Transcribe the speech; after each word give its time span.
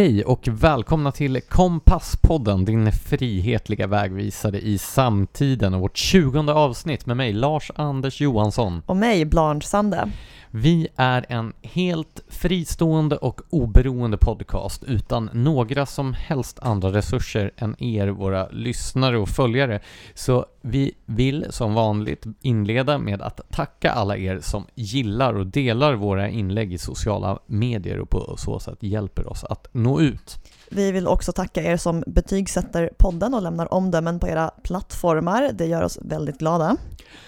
Hej 0.00 0.24
och 0.24 0.48
välkomna 0.48 1.12
till 1.12 1.40
Kompasspodden, 1.48 2.64
din 2.64 2.92
frihetliga 2.92 3.86
vägvisare 3.86 4.60
i 4.60 4.78
samtiden 4.78 5.74
och 5.74 5.80
vårt 5.80 5.96
tjugonde 5.96 6.52
avsnitt 6.52 7.06
med 7.06 7.16
mig, 7.16 7.32
Lars-Anders 7.32 8.20
Johansson. 8.20 8.82
Och 8.86 8.96
mig, 8.96 9.24
Blanche 9.24 9.66
Sande. 9.66 10.08
Vi 10.52 10.88
är 10.96 11.26
en 11.28 11.52
helt 11.62 12.22
fristående 12.28 13.16
och 13.16 13.40
oberoende 13.50 14.16
podcast 14.16 14.82
utan 14.82 15.30
några 15.32 15.86
som 15.86 16.14
helst 16.14 16.58
andra 16.62 16.92
resurser 16.92 17.50
än 17.56 17.82
er, 17.82 18.08
våra 18.08 18.48
lyssnare 18.48 19.18
och 19.18 19.28
följare. 19.28 19.80
Så 20.14 20.46
vi 20.60 20.92
vill 21.06 21.46
som 21.50 21.74
vanligt 21.74 22.24
inleda 22.40 22.98
med 22.98 23.22
att 23.22 23.40
tacka 23.50 23.90
alla 23.90 24.16
er 24.16 24.40
som 24.40 24.66
gillar 24.74 25.34
och 25.34 25.46
delar 25.46 25.94
våra 25.94 26.28
inlägg 26.28 26.72
i 26.72 26.78
sociala 26.78 27.38
medier 27.46 28.00
och 28.00 28.10
på 28.10 28.34
så 28.38 28.58
sätt 28.58 28.82
hjälper 28.82 29.30
oss 29.30 29.44
att 29.44 29.66
nå 29.72 30.00
ut. 30.00 30.38
Vi 30.70 30.92
vill 30.92 31.06
också 31.06 31.32
tacka 31.32 31.62
er 31.62 31.76
som 31.76 32.04
betygsätter 32.06 32.90
podden 32.98 33.34
och 33.34 33.42
lämnar 33.42 33.74
omdömen 33.74 34.20
på 34.20 34.28
era 34.28 34.50
plattformar. 34.62 35.50
Det 35.52 35.66
gör 35.66 35.82
oss 35.82 35.98
väldigt 36.02 36.38
glada. 36.38 36.76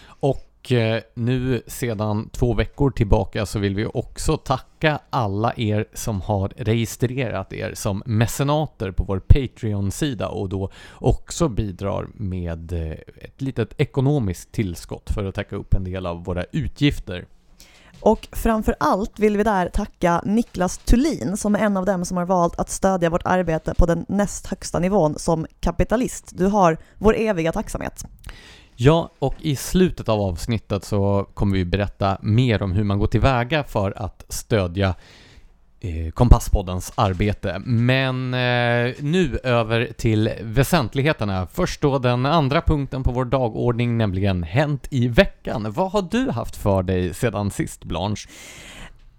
Och 0.07 0.52
och 0.63 0.73
eh, 0.73 1.03
nu 1.15 1.63
sedan 1.67 2.29
två 2.33 2.55
veckor 2.55 2.91
tillbaka 2.91 3.47
så 3.47 3.59
vill 3.59 3.75
vi 3.75 3.87
också 3.87 4.37
tacka 4.37 5.01
alla 5.11 5.53
er 5.57 5.87
som 5.95 6.21
har 6.21 6.53
registrerat 6.57 7.53
er 7.53 7.75
som 7.75 8.03
mecenater 8.07 8.91
på 8.91 9.05
vår 9.05 9.19
Patreon-sida 9.19 10.29
och 10.29 10.49
då 10.49 10.71
också 10.95 11.49
bidrar 11.49 12.09
med 12.15 12.73
eh, 12.73 12.91
ett 13.17 13.41
litet 13.41 13.75
ekonomiskt 13.77 14.53
tillskott 14.53 15.11
för 15.11 15.25
att 15.25 15.35
täcka 15.35 15.57
upp 15.57 15.75
en 15.75 15.85
del 15.85 16.07
av 16.07 16.25
våra 16.25 16.45
utgifter. 16.53 17.27
Och 18.01 18.29
framför 18.33 18.75
allt 18.81 19.19
vill 19.19 19.37
vi 19.37 19.43
där 19.43 19.69
tacka 19.69 20.23
Niklas 20.25 20.79
Thulin 20.79 21.37
som 21.37 21.55
är 21.55 21.59
en 21.59 21.77
av 21.77 21.87
dem 21.87 22.05
som 22.05 22.17
har 22.17 22.25
valt 22.25 22.59
att 22.59 22.71
stödja 22.71 23.11
vårt 23.11 23.27
arbete 23.27 23.75
på 23.79 23.87
den 23.87 24.05
näst 24.09 24.47
högsta 24.47 24.79
nivån 24.79 25.19
som 25.19 25.47
kapitalist. 25.61 26.31
Du 26.39 26.47
har 26.47 26.79
vår 26.99 27.17
eviga 27.17 27.53
tacksamhet. 27.53 28.05
Ja, 28.77 29.11
och 29.19 29.35
i 29.39 29.57
slutet 29.57 30.09
av 30.09 30.21
avsnittet 30.21 30.85
så 30.85 31.27
kommer 31.35 31.57
vi 31.57 31.65
berätta 31.65 32.19
mer 32.23 32.63
om 32.63 32.73
hur 32.73 32.85
man 32.85 32.99
går 32.99 33.07
tillväga 33.07 33.65
för 33.65 33.93
att 33.97 34.25
stödja 34.29 34.95
eh, 35.81 36.11
Kompasspoddens 36.13 36.93
arbete. 36.95 37.59
Men 37.65 38.35
eh, 38.35 38.95
nu 39.01 39.39
över 39.45 39.93
till 39.97 40.31
väsentligheterna. 40.41 41.47
Först 41.53 41.81
då 41.81 41.99
den 41.99 42.27
andra 42.27 42.61
punkten 42.61 43.03
på 43.03 43.13
vår 43.13 43.25
dagordning, 43.25 43.99
nämligen 43.99 44.43
Hänt 44.43 44.87
i 44.91 45.09
veckan. 45.09 45.73
Vad 45.73 45.91
har 45.91 46.03
du 46.03 46.31
haft 46.31 46.57
för 46.57 46.83
dig 46.83 47.15
sedan 47.15 47.51
sist, 47.51 47.85
Blanche? 47.85 48.29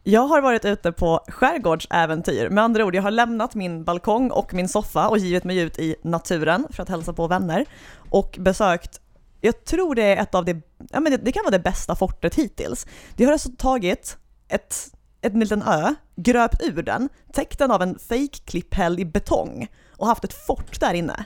Jag 0.05 0.27
har 0.27 0.41
varit 0.41 0.65
ute 0.65 0.91
på 0.91 1.19
skärgårdsäventyr, 1.27 2.49
med 2.49 2.63
andra 2.63 2.85
ord, 2.85 2.95
jag 2.95 3.03
har 3.03 3.11
lämnat 3.11 3.55
min 3.55 3.83
balkong 3.83 4.31
och 4.31 4.53
min 4.53 4.67
soffa 4.67 5.07
och 5.07 5.17
givit 5.17 5.43
mig 5.43 5.59
ut 5.59 5.79
i 5.79 5.95
naturen 6.01 6.67
för 6.69 6.83
att 6.83 6.89
hälsa 6.89 7.13
på 7.13 7.27
vänner 7.27 7.65
och 8.09 8.35
besökt 8.39 9.01
jag 9.45 9.65
tror 9.65 9.95
det 9.95 10.03
är 10.03 10.21
ett 10.21 10.35
av 10.35 10.45
de, 10.45 10.61
ja 10.91 10.99
men 10.99 11.11
det, 11.11 11.17
det 11.17 11.31
kan 11.31 11.43
vara 11.43 11.51
det 11.51 11.59
bästa 11.59 11.95
fortet 11.95 12.35
hittills. 12.35 12.87
De 13.15 13.25
har 13.25 13.31
alltså 13.31 13.49
tagit 13.57 14.17
ett, 14.47 14.75
en 15.21 15.39
liten 15.39 15.61
ö, 15.61 15.95
gröpt 16.15 16.61
ur 16.61 16.83
den, 16.83 17.09
täckt 17.33 17.59
den 17.59 17.71
av 17.71 17.81
en 17.81 17.99
fake-klipphäll 17.99 18.99
i 18.99 19.05
betong 19.05 19.67
och 19.97 20.07
haft 20.07 20.23
ett 20.23 20.33
fort 20.33 20.79
där 20.79 20.93
inne. 20.93 21.25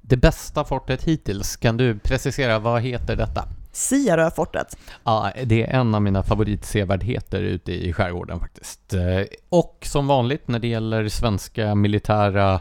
Det 0.00 0.16
bästa 0.16 0.64
fortet 0.64 1.02
hittills, 1.04 1.56
kan 1.56 1.76
du 1.76 1.98
precisera 1.98 2.58
vad 2.58 2.82
heter 2.82 3.16
detta? 3.16 3.44
Siaröfortet. 3.72 4.76
Ja, 5.04 5.32
det 5.44 5.62
är 5.62 5.80
en 5.80 5.94
av 5.94 6.02
mina 6.02 6.22
favoritsevärdheter 6.22 7.42
ute 7.42 7.72
i 7.72 7.92
skärgården 7.92 8.40
faktiskt. 8.40 8.94
Eh, 8.94 9.22
och 9.48 9.78
som 9.82 10.06
vanligt 10.06 10.48
när 10.48 10.58
det 10.58 10.68
gäller 10.68 11.08
svenska 11.08 11.74
militära 11.74 12.60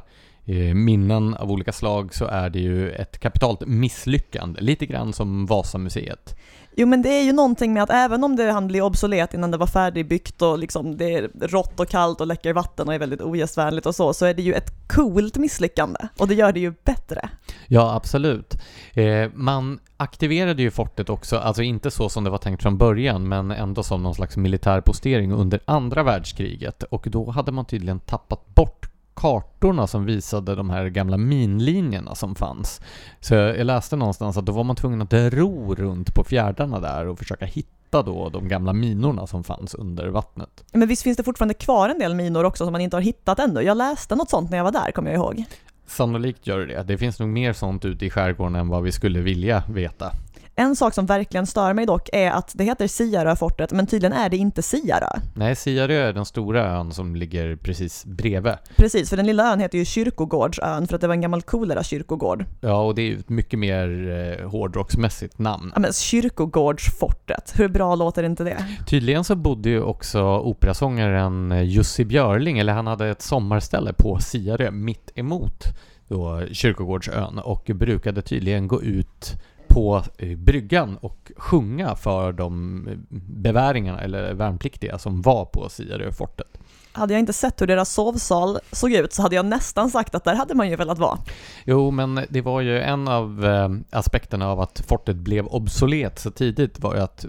minnen 0.74 1.36
av 1.36 1.52
olika 1.52 1.72
slag 1.72 2.14
så 2.14 2.26
är 2.26 2.50
det 2.50 2.60
ju 2.60 2.92
ett 2.92 3.20
kapitalt 3.20 3.68
misslyckande, 3.68 4.62
lite 4.62 4.86
grann 4.86 5.14
som 5.14 5.46
Vasamuseet. 5.46 6.36
Jo 6.76 6.88
men 6.88 7.02
det 7.02 7.10
är 7.10 7.24
ju 7.24 7.34
någonting 7.34 7.74
med 7.74 7.84
att 7.84 7.90
även 7.90 8.24
om 8.24 8.36
det 8.36 8.52
hann 8.52 8.68
bli 8.68 8.82
obsolet 8.82 9.34
innan 9.34 9.52
det 9.52 9.58
var 9.58 9.68
färdigbyggt 9.68 10.42
och 10.42 10.60
liksom 10.60 10.98
det 10.98 11.14
är 11.14 11.30
rått 11.48 11.80
och 11.80 11.90
kallt 11.90 12.22
och 12.22 12.28
läcker 12.28 12.54
vatten 12.54 12.88
och 12.88 12.94
är 12.94 13.00
väldigt 13.00 13.22
ogästvänligt 13.22 13.86
och 13.86 13.96
så, 13.96 14.14
så 14.14 14.26
är 14.26 14.34
det 14.34 14.42
ju 14.42 14.54
ett 14.54 14.88
coolt 14.88 15.38
misslyckande 15.38 16.00
och 16.18 16.28
det 16.28 16.36
gör 16.36 16.52
det 16.52 16.60
ju 16.60 16.74
bättre. 16.84 17.30
Ja, 17.68 17.96
absolut. 17.96 18.58
Eh, 18.94 19.30
man 19.34 19.80
aktiverade 19.98 20.62
ju 20.62 20.72
fortet 20.72 21.10
också, 21.10 21.38
alltså 21.38 21.62
inte 21.62 21.92
så 21.92 22.10
som 22.10 22.24
det 22.24 22.30
var 22.30 22.38
tänkt 22.38 22.64
från 22.64 22.78
början, 22.78 23.28
men 23.28 23.52
ändå 23.52 23.84
som 23.84 24.04
någon 24.04 24.16
slags 24.16 24.38
militär 24.38 24.82
postering 24.82 25.32
under 25.32 25.60
andra 25.66 26.04
världskriget 26.04 26.84
och 26.84 27.08
då 27.10 27.32
hade 27.32 27.52
man 27.52 27.66
tydligen 27.66 28.00
tappat 28.00 28.56
bort 28.56 28.89
kartorna 29.20 29.88
som 29.88 30.06
visade 30.06 30.56
de 30.56 30.70
här 30.70 30.88
gamla 30.88 31.18
minlinjerna 31.18 32.16
som 32.16 32.36
fanns. 32.36 32.82
Så 33.20 33.36
jag 33.36 33.66
läste 33.66 33.96
någonstans 33.96 34.38
att 34.38 34.46
då 34.46 34.52
var 34.52 34.64
man 34.64 34.76
tvungen 34.76 35.02
att 35.02 35.14
ro 35.14 35.76
runt 35.76 36.14
på 36.14 36.24
fjärdarna 36.24 36.80
där 36.80 37.08
och 37.08 37.20
försöka 37.20 37.46
hitta 37.46 38.02
då 38.02 38.30
de 38.30 38.48
gamla 38.48 38.74
minorna 38.74 39.28
som 39.28 39.44
fanns 39.44 39.76
under 39.76 40.08
vattnet. 40.08 40.64
Men 40.74 40.88
visst 40.88 41.04
finns 41.04 41.18
det 41.18 41.24
fortfarande 41.24 41.54
kvar 41.54 41.90
en 41.90 42.00
del 42.00 42.16
minor 42.16 42.44
också 42.44 42.66
som 42.66 42.72
man 42.72 42.82
inte 42.82 42.96
har 42.96 43.02
hittat 43.02 43.40
ännu? 43.40 43.62
Jag 43.62 43.78
läste 43.78 44.16
något 44.16 44.30
sånt 44.30 44.50
när 44.50 44.58
jag 44.58 44.66
var 44.66 44.72
där, 44.72 44.92
kommer 44.92 45.12
jag 45.12 45.18
ihåg. 45.18 45.46
Sannolikt 45.88 46.48
gör 46.48 46.60
det 46.60 46.84
det. 46.84 46.98
Finns 46.98 47.20
nog 47.20 47.30
mer 47.30 47.54
sånt 47.54 47.86
ute 47.86 48.06
i 48.06 48.10
skärgården 48.10 48.56
än 48.56 48.68
vad 48.68 48.84
vi 48.84 48.92
skulle 48.92 49.20
vilja 49.20 49.64
veta. 49.70 50.12
En 50.60 50.76
sak 50.76 50.94
som 50.94 51.06
verkligen 51.06 51.48
stör 51.48 51.74
mig 51.74 51.86
dock 51.86 52.10
är 52.14 52.32
att 52.32 52.52
det 52.56 52.64
heter 52.64 52.88
Siaröfortet, 52.88 53.72
men 53.72 53.88
tydligen 53.88 54.14
är 54.14 54.30
det 54.30 54.38
inte 54.38 54.62
Siarö. 54.62 55.20
Nej, 55.36 55.56
Siarö 55.56 55.94
är 55.94 56.14
den 56.14 56.26
stora 56.26 56.78
ön 56.78 56.92
som 56.92 57.16
ligger 57.16 57.56
precis 57.56 58.06
bredvid. 58.06 58.54
Precis, 58.76 59.10
för 59.10 59.18
den 59.18 59.26
lilla 59.26 59.54
ön 59.54 59.60
heter 59.60 59.78
ju 59.78 59.86
Kyrkogårdsön 59.86 60.88
för 60.88 60.96
att 60.96 61.02
det 61.02 61.08
var 61.08 61.14
en 61.14 61.22
gammal 61.22 61.42
kolera 61.42 61.84
kyrkogård. 61.84 62.46
Ja, 62.62 62.82
och 62.82 62.96
det 62.96 63.02
är 63.02 63.06
ju 63.06 63.20
ett 63.20 63.30
mycket 63.30 63.60
mer 63.60 64.10
eh, 64.40 64.50
hårdrocksmässigt 64.50 65.40
namn. 65.40 65.72
Ja, 65.76 65.80
men 65.82 65.94
Kyrkogårdsfortet, 65.94 67.54
hur 67.56 67.68
bra 67.68 67.96
låter 67.96 68.24
inte 68.24 68.44
det? 68.44 68.66
Tydligen 68.88 69.24
så 69.24 69.36
bodde 69.36 69.70
ju 69.70 69.82
också 69.82 70.22
operasångaren 70.40 71.52
eh, 71.52 71.62
Jussi 71.62 72.06
Björling, 72.06 72.60
eller 72.60 72.74
han 72.74 72.88
hade 72.88 73.10
ett 73.10 73.22
sommarställe 73.22 73.94
på 73.94 74.20
Siarö 74.20 74.72
mitt 74.72 75.12
emot 75.16 75.64
då 76.10 76.46
Kyrkogårdsön 76.52 77.40
och 77.40 77.72
brukade 77.74 78.22
tydligen 78.22 78.68
gå 78.68 78.82
ut 78.82 79.36
på 79.70 80.04
eh, 80.18 80.38
bryggan 80.38 80.98
och 80.98 81.32
sjunga 81.38 81.96
för 81.96 82.32
de 82.32 82.86
beväringarna 83.30 84.02
eller 84.02 84.34
värnpliktiga 84.34 84.98
som 84.98 85.22
var 85.22 85.46
på 85.46 85.70
Siaröfortet. 85.70 86.48
Hade 86.92 87.14
jag 87.14 87.20
inte 87.20 87.34
sett 87.34 87.62
hur 87.62 87.68
deras 87.68 87.94
sovsal 87.94 88.60
såg 88.72 88.92
ut 88.92 89.14
så 89.14 89.22
hade 89.22 89.36
jag 89.36 89.46
nästan 89.46 89.90
sagt 89.90 90.16
att 90.16 90.24
där 90.24 90.36
hade 90.36 90.56
man 90.56 90.70
ju 90.70 90.76
velat 90.76 91.00
vara. 91.00 91.18
Jo, 91.66 91.92
men 91.92 92.26
det 92.30 92.42
var 92.42 92.62
ju 92.62 92.80
en 92.82 93.08
av 93.08 93.46
eh, 93.46 93.98
aspekterna 93.98 94.48
av 94.48 94.60
att 94.60 94.84
fortet 94.88 95.16
blev 95.16 95.46
obsolet 95.46 96.20
så 96.20 96.32
tidigt 96.32 96.80
var 96.80 96.96
ju 96.96 97.02
att 97.02 97.26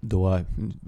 då, 0.00 0.40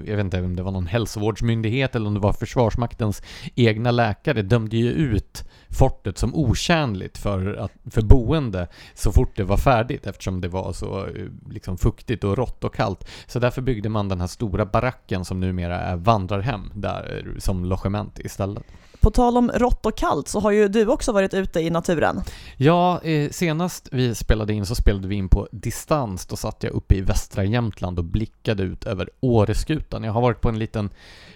jag 0.05 0.17
vet 0.17 0.25
inte 0.25 0.41
om 0.41 0.57
det 0.57 0.63
var 0.63 0.73
någon 0.73 0.87
hälsovårdsmyndighet 0.87 1.95
eller 1.95 2.07
om 2.07 2.15
det 2.15 2.21
var 2.21 2.33
Försvarsmaktens 2.33 3.23
egna 3.55 3.91
läkare 3.91 4.43
dömde 4.43 4.77
ju 4.77 4.91
ut 4.91 5.45
fortet 5.75 6.19
som 6.19 6.35
otjänligt 6.35 7.19
för, 7.19 7.55
att, 7.55 7.73
för 7.91 8.03
boende 8.03 8.69
så 8.95 9.13
fort 9.13 9.37
det 9.37 9.45
var 9.45 9.57
färdigt 9.57 10.07
eftersom 10.07 10.41
det 10.41 10.49
var 10.49 10.73
så 10.73 11.09
liksom, 11.51 11.79
fuktigt 11.79 12.25
och 12.25 12.37
rått 12.37 12.65
och 12.65 12.75
kallt. 12.75 13.09
Så 13.27 13.39
därför 13.39 13.63
byggde 13.63 13.89
man 13.89 14.09
den 14.09 14.21
här 14.21 14.27
stora 14.27 14.67
baracken 14.67 15.25
som 15.25 15.41
numera 15.41 15.81
är 15.81 15.97
vandrarhem 15.97 16.73
där 16.75 17.35
som 17.39 17.65
logement 17.65 18.19
istället. 18.19 18.65
På 19.01 19.11
tal 19.11 19.37
om 19.37 19.51
rått 19.55 19.87
och 19.87 19.97
kallt 19.97 20.29
så 20.29 20.41
har 20.41 20.51
ju 20.51 20.69
du 20.69 20.87
också 20.87 21.13
varit 21.13 21.35
ute 21.35 21.61
i 21.61 21.71
naturen. 21.71 22.21
Ja, 22.57 23.01
eh, 23.03 23.31
senast 23.31 23.89
vi 23.93 24.15
spelade 24.15 24.53
in 24.53 24.67
så 24.67 24.75
spelade 24.75 25.09
vi 25.09 25.15
in 25.15 25.29
på 25.29 25.49
distans. 25.53 26.27
Då 26.27 26.37
satt 26.37 26.63
jag 26.63 26.73
uppe 26.73 26.95
i 26.95 27.01
västra 27.01 27.45
Jämtland 27.45 27.99
och 27.99 28.05
blickade 28.05 28.63
ut 28.63 28.85
över 28.85 29.11
Åreskutan. 29.21 30.05
Jag 30.05 30.13
har 30.13 30.21
varit 30.21 30.41
på 30.41 30.49
en 30.49 30.59
liten 30.59 30.91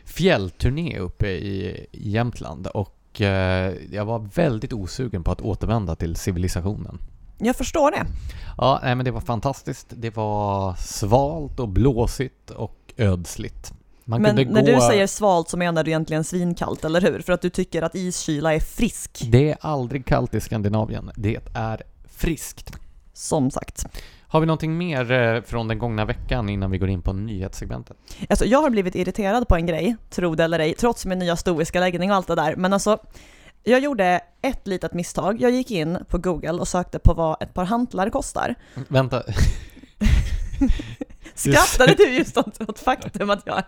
fjällturné 0.04 0.98
uppe 0.98 1.28
i 1.28 1.86
Jämtland 1.92 2.66
och 2.66 2.97
Eh, 3.14 3.26
jag 3.90 4.04
var 4.04 4.18
väldigt 4.34 4.72
osugen 4.72 5.24
på 5.24 5.32
att 5.32 5.40
återvända 5.40 5.94
till 5.94 6.16
civilisationen. 6.16 6.98
Jag 7.38 7.56
förstår 7.56 7.90
det. 7.90 8.06
Ja, 8.56 8.80
nej, 8.82 8.94
men 8.94 9.04
det 9.04 9.10
var 9.10 9.20
fantastiskt. 9.20 9.86
Det 9.90 10.16
var 10.16 10.74
svalt 10.74 11.60
och 11.60 11.68
blåsigt 11.68 12.50
och 12.50 12.92
ödsligt. 12.96 13.72
Man 14.04 14.22
men 14.22 14.34
när 14.34 14.44
gå... 14.44 14.60
du 14.60 14.80
säger 14.80 15.06
svalt 15.06 15.48
så 15.48 15.56
menar 15.56 15.84
du 15.84 15.90
egentligen 15.90 16.24
svinkallt, 16.24 16.84
eller 16.84 17.00
hur? 17.00 17.20
För 17.20 17.32
att 17.32 17.42
du 17.42 17.50
tycker 17.50 17.82
att 17.82 17.94
iskyla 17.94 18.54
är 18.54 18.60
frisk. 18.60 19.22
Det 19.30 19.50
är 19.50 19.56
aldrig 19.60 20.06
kallt 20.06 20.34
i 20.34 20.40
Skandinavien. 20.40 21.10
Det 21.16 21.38
är 21.54 21.82
friskt. 22.08 22.72
Som 23.12 23.50
sagt. 23.50 23.86
Har 24.30 24.40
vi 24.40 24.46
någonting 24.46 24.78
mer 24.78 25.10
eh, 25.12 25.42
från 25.42 25.68
den 25.68 25.78
gångna 25.78 26.04
veckan 26.04 26.48
innan 26.48 26.70
vi 26.70 26.78
går 26.78 26.88
in 26.88 27.02
på 27.02 27.12
nyhetssegmentet? 27.12 27.96
Alltså, 28.28 28.44
jag 28.44 28.62
har 28.62 28.70
blivit 28.70 28.94
irriterad 28.94 29.48
på 29.48 29.56
en 29.56 29.66
grej, 29.66 29.96
tro 30.10 30.34
det 30.34 30.44
eller 30.44 30.58
ej, 30.58 30.74
trots 30.74 31.06
min 31.06 31.18
nya 31.18 31.36
stoiska 31.36 31.80
läggning 31.80 32.10
och 32.10 32.16
allt 32.16 32.26
det 32.26 32.34
där. 32.34 32.56
Men 32.56 32.72
alltså, 32.72 32.98
jag 33.64 33.80
gjorde 33.80 34.20
ett 34.42 34.66
litet 34.66 34.94
misstag. 34.94 35.40
Jag 35.40 35.50
gick 35.50 35.70
in 35.70 35.98
på 36.08 36.18
Google 36.18 36.52
och 36.52 36.68
sökte 36.68 36.98
på 36.98 37.14
vad 37.14 37.42
ett 37.42 37.54
par 37.54 37.64
hantlar 37.64 38.10
kostar. 38.10 38.54
Vänta. 38.88 39.22
Skrattade 41.34 41.94
du 41.94 42.08
just 42.08 42.36
åt, 42.36 42.78
faktum 42.78 43.30
att 43.30 43.42
jag 43.46 43.62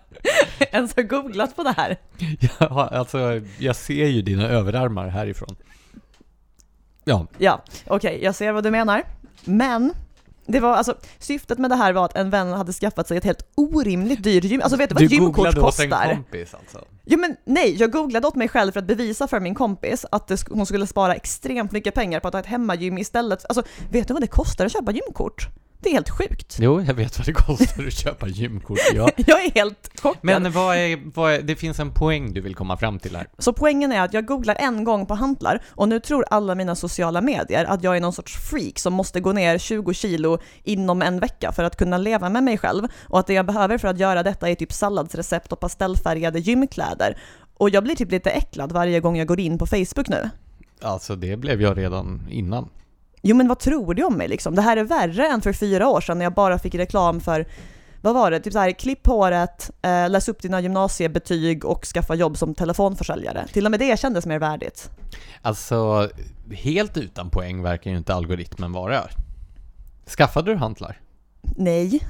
ens 0.73 0.97
har 0.97 1.03
googlat 1.03 1.57
på 1.57 1.63
det 1.63 1.75
här? 1.77 1.97
Ja, 2.61 2.89
alltså, 2.89 3.41
jag 3.59 3.77
ser 3.77 4.07
ju 4.07 4.23
dina 4.23 4.49
överarmar 4.49 5.09
härifrån. 5.09 5.57
Ja, 7.05 7.27
Ja, 7.39 7.63
okej, 7.87 8.19
jag 8.23 8.35
ser 8.35 8.53
vad 8.53 8.65
du 8.65 8.71
menar. 8.71 9.03
Men 9.45 9.93
det 10.51 10.61
var 10.61 10.75
alltså, 10.75 10.95
syftet 11.19 11.59
med 11.59 11.71
det 11.71 11.77
här 11.77 11.93
var 11.93 12.05
att 12.05 12.17
en 12.17 12.31
vän 12.31 12.53
hade 12.53 12.73
skaffat 12.73 13.09
sig 13.09 13.17
ett 13.17 13.25
helt 13.25 13.47
orimligt 13.55 14.23
dyrt 14.23 14.45
gym. 14.45 14.61
Alltså 14.63 14.77
vet 14.77 14.89
du 14.89 14.95
vad 14.95 15.03
ett 15.03 15.11
du 15.11 15.17
gymkort 15.17 15.37
googlade 15.37 15.61
åt 15.61 15.81
en 15.81 15.91
kostar? 15.91 16.15
kompis 16.15 16.55
alltså? 16.55 16.85
Jo 17.05 17.19
men 17.19 17.37
nej, 17.45 17.77
jag 17.77 17.93
googlade 17.93 18.27
åt 18.27 18.35
mig 18.35 18.49
själv 18.49 18.73
för 18.73 18.81
att 18.81 18.87
bevisa 18.87 19.29
för 19.29 19.41
min 19.41 19.55
kompis 19.55 20.07
att 20.13 20.29
det, 20.29 20.45
hon 20.51 20.67
skulle 20.67 20.87
spara 20.87 21.15
extremt 21.15 21.73
mycket 21.73 21.95
pengar 21.95 22.21
på 22.21 22.29
att 22.29 22.35
ha 22.35 22.41
ett 22.41 22.47
hemmagym 22.47 22.99
istället. 22.99 23.45
Alltså, 23.49 23.63
vet 23.91 24.09
du 24.09 24.15
vad 24.15 24.23
det 24.23 24.27
kostar 24.27 24.67
att 24.67 24.73
köpa 24.73 24.93
gymkort? 24.93 25.49
Det 25.83 25.89
är 25.89 25.93
helt 25.93 26.11
sjukt. 26.11 26.57
Jo, 26.61 26.83
jag 26.83 26.95
vet 26.95 27.19
vad 27.19 27.27
det 27.27 27.33
kostar 27.33 27.87
att 27.87 27.93
köpa 27.93 28.29
gymkort, 28.29 28.79
ja. 28.95 29.11
Jag 29.27 29.45
är 29.45 29.51
helt 29.51 30.01
chockad. 30.03 30.19
Men 30.23 30.53
vad 30.53 30.77
är, 30.77 31.01
vad 31.15 31.33
är, 31.33 31.43
det 31.43 31.57
finns 31.57 31.81
en 31.81 31.95
poäng 31.95 32.33
du 32.33 32.41
vill 32.41 32.55
komma 32.55 32.77
fram 32.77 32.99
till 32.99 33.17
här. 33.17 33.29
Så 33.39 33.53
poängen 33.53 33.93
är 33.93 34.01
att 34.01 34.15
jag 34.15 34.27
googlar 34.27 34.57
en 34.59 34.85
gång 34.85 35.07
på 35.07 35.15
hantlar 35.15 35.63
och 35.69 35.89
nu 35.89 36.01
tror 36.01 36.25
alla 36.31 36.55
mina 36.55 36.77
sociala 36.77 37.21
medier 37.21 37.65
att 37.65 37.83
jag 37.83 37.97
är 37.97 38.01
någon 38.01 38.13
sorts 38.13 38.37
freak 38.51 38.79
som 38.79 38.93
måste 38.93 39.21
gå 39.21 39.33
ner 39.33 39.59
20 39.59 39.95
kilo 39.95 40.39
inom 40.65 41.03
en 41.03 41.21
vecka 41.21 41.53
för 41.53 41.65
att 41.65 41.77
kunna 41.77 41.99
leva 41.99 42.29
med 42.29 42.45
mig 42.45 42.59
själv 42.59 42.89
och 43.03 43.19
att 43.19 43.27
det 43.27 43.35
jag 43.35 43.47
behöver 43.47 43.79
för 43.79 43.89
att 43.89 43.99
göra 43.99 44.23
detta 44.23 44.49
är 44.51 44.55
typ 44.55 44.73
salladsrecept 44.73 45.53
och 45.53 45.61
pastellfärgade 45.61 46.39
gymkläder. 46.39 47.19
Och 47.55 47.71
jag 47.71 47.85
blir 47.85 47.97
typ 47.97 48.11
lite 48.11 48.31
äcklad 48.31 48.73
varje 48.73 49.01
gång 49.01 49.17
jag 49.17 49.27
går 49.27 49.41
in 49.41 49.59
på 49.59 49.67
Facebook 49.67 50.09
nu. 50.09 50.31
Alltså 50.83 51.17
det 51.17 51.37
blev 51.37 51.63
jag 51.63 51.79
redan 51.79 52.27
innan. 52.31 52.69
Jo 53.23 53.37
men 53.37 53.49
vad 53.49 53.59
tror 53.59 53.95
du 53.95 54.05
om 54.05 54.15
mig 54.15 54.29
liksom? 54.29 54.55
Det 54.55 54.63
här 54.63 54.77
är 54.77 54.85
värre 54.85 55.27
än 55.27 55.41
för 55.41 55.53
fyra 55.53 55.89
år 55.89 56.01
sedan 56.01 56.19
när 56.19 56.25
jag 56.25 56.35
bara 56.35 56.59
fick 56.59 56.75
reklam 56.75 57.21
för 57.21 57.47
vad 58.03 58.15
var 58.15 58.31
det? 58.31 58.41
Typ 58.41 58.53
så 58.53 58.59
här, 58.59 58.73
klipp 58.73 59.07
håret, 59.07 59.71
eh, 59.83 60.11
läs 60.11 60.29
upp 60.29 60.43
dina 60.43 60.61
gymnasiebetyg 60.61 61.65
och 61.65 61.85
skaffa 61.85 62.15
jobb 62.15 62.37
som 62.39 62.55
telefonförsäljare. 62.55 63.47
Till 63.53 63.65
och 63.65 63.71
med 63.71 63.81
det 63.81 64.01
kändes 64.01 64.27
mer 64.27 64.39
värdigt. 64.39 64.91
Alltså, 65.43 66.11
helt 66.53 66.97
utan 66.97 67.31
poäng 67.31 67.63
verkar 67.63 67.91
ju 67.91 67.97
inte 67.97 68.15
algoritmen 68.15 68.73
vara. 68.73 69.03
Skaffade 70.07 70.53
du 70.53 70.57
hantlar? 70.57 71.01
Nej. 71.57 72.01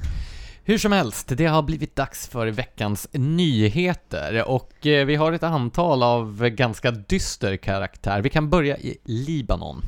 Hur 0.63 0.77
som 0.77 0.91
helst, 0.91 1.27
det 1.27 1.45
har 1.45 1.61
blivit 1.61 1.95
dags 1.95 2.27
för 2.27 2.47
veckans 2.47 3.07
nyheter 3.11 4.43
och 4.47 4.87
eh, 4.87 5.05
vi 5.05 5.15
har 5.15 5.31
ett 5.31 5.43
antal 5.43 6.03
av 6.03 6.49
ganska 6.49 6.91
dyster 6.91 7.57
karaktär. 7.57 8.21
Vi 8.21 8.29
kan 8.29 8.49
börja 8.49 8.77
i 8.77 8.97
Libanon. 9.03 9.81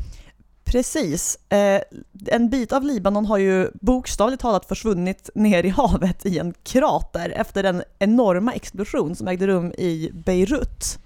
Precis. 0.65 1.38
Eh, 1.50 1.81
en 2.27 2.50
bit 2.50 2.74
av 2.74 2.83
Libanon 2.83 3.25
har 3.25 3.38
ju 3.38 3.69
bokstavligt 3.74 4.42
talat 4.42 4.65
försvunnit 4.65 5.30
ner 5.36 5.63
i 5.65 5.69
havet 5.69 6.25
i 6.25 6.39
en 6.39 6.54
krater 6.63 7.30
efter 7.30 7.63
den 7.63 7.83
enorma 8.00 8.54
explosion 8.54 9.15
som 9.15 9.27
ägde 9.27 9.48
rum 9.48 9.71
i 9.71 10.10
Beirut. 10.13 11.00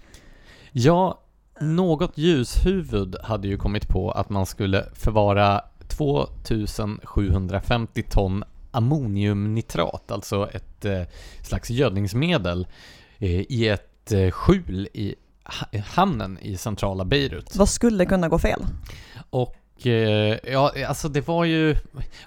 Ja, 0.71 1.21
något 1.61 2.17
ljushuvud 2.17 3.15
hade 3.23 3.47
ju 3.47 3.57
kommit 3.57 3.87
på 3.87 4.11
att 4.11 4.29
man 4.29 4.45
skulle 4.45 4.85
förvara 4.93 5.61
2750 5.87 8.03
ton 8.09 8.43
ammoniumnitrat, 8.71 10.11
alltså 10.11 10.49
ett 10.53 10.85
eh, 10.85 11.01
slags 11.43 11.69
gödningsmedel, 11.69 12.67
eh, 13.19 13.29
i 13.41 13.67
ett 13.67 14.11
eh, 14.11 14.31
skjul 14.31 14.87
i 14.93 15.15
ha- 15.43 15.79
hamnen 15.85 16.39
i 16.41 16.57
centrala 16.57 17.05
Beirut. 17.05 17.55
Vad 17.55 17.69
skulle 17.69 18.05
kunna 18.05 18.29
gå 18.29 18.39
fel? 18.39 18.65
Och 19.29 19.87
eh, 19.87 20.37
ja, 20.43 20.71
alltså 20.87 21.09
det 21.09 21.27
var 21.27 21.45
ju, 21.45 21.75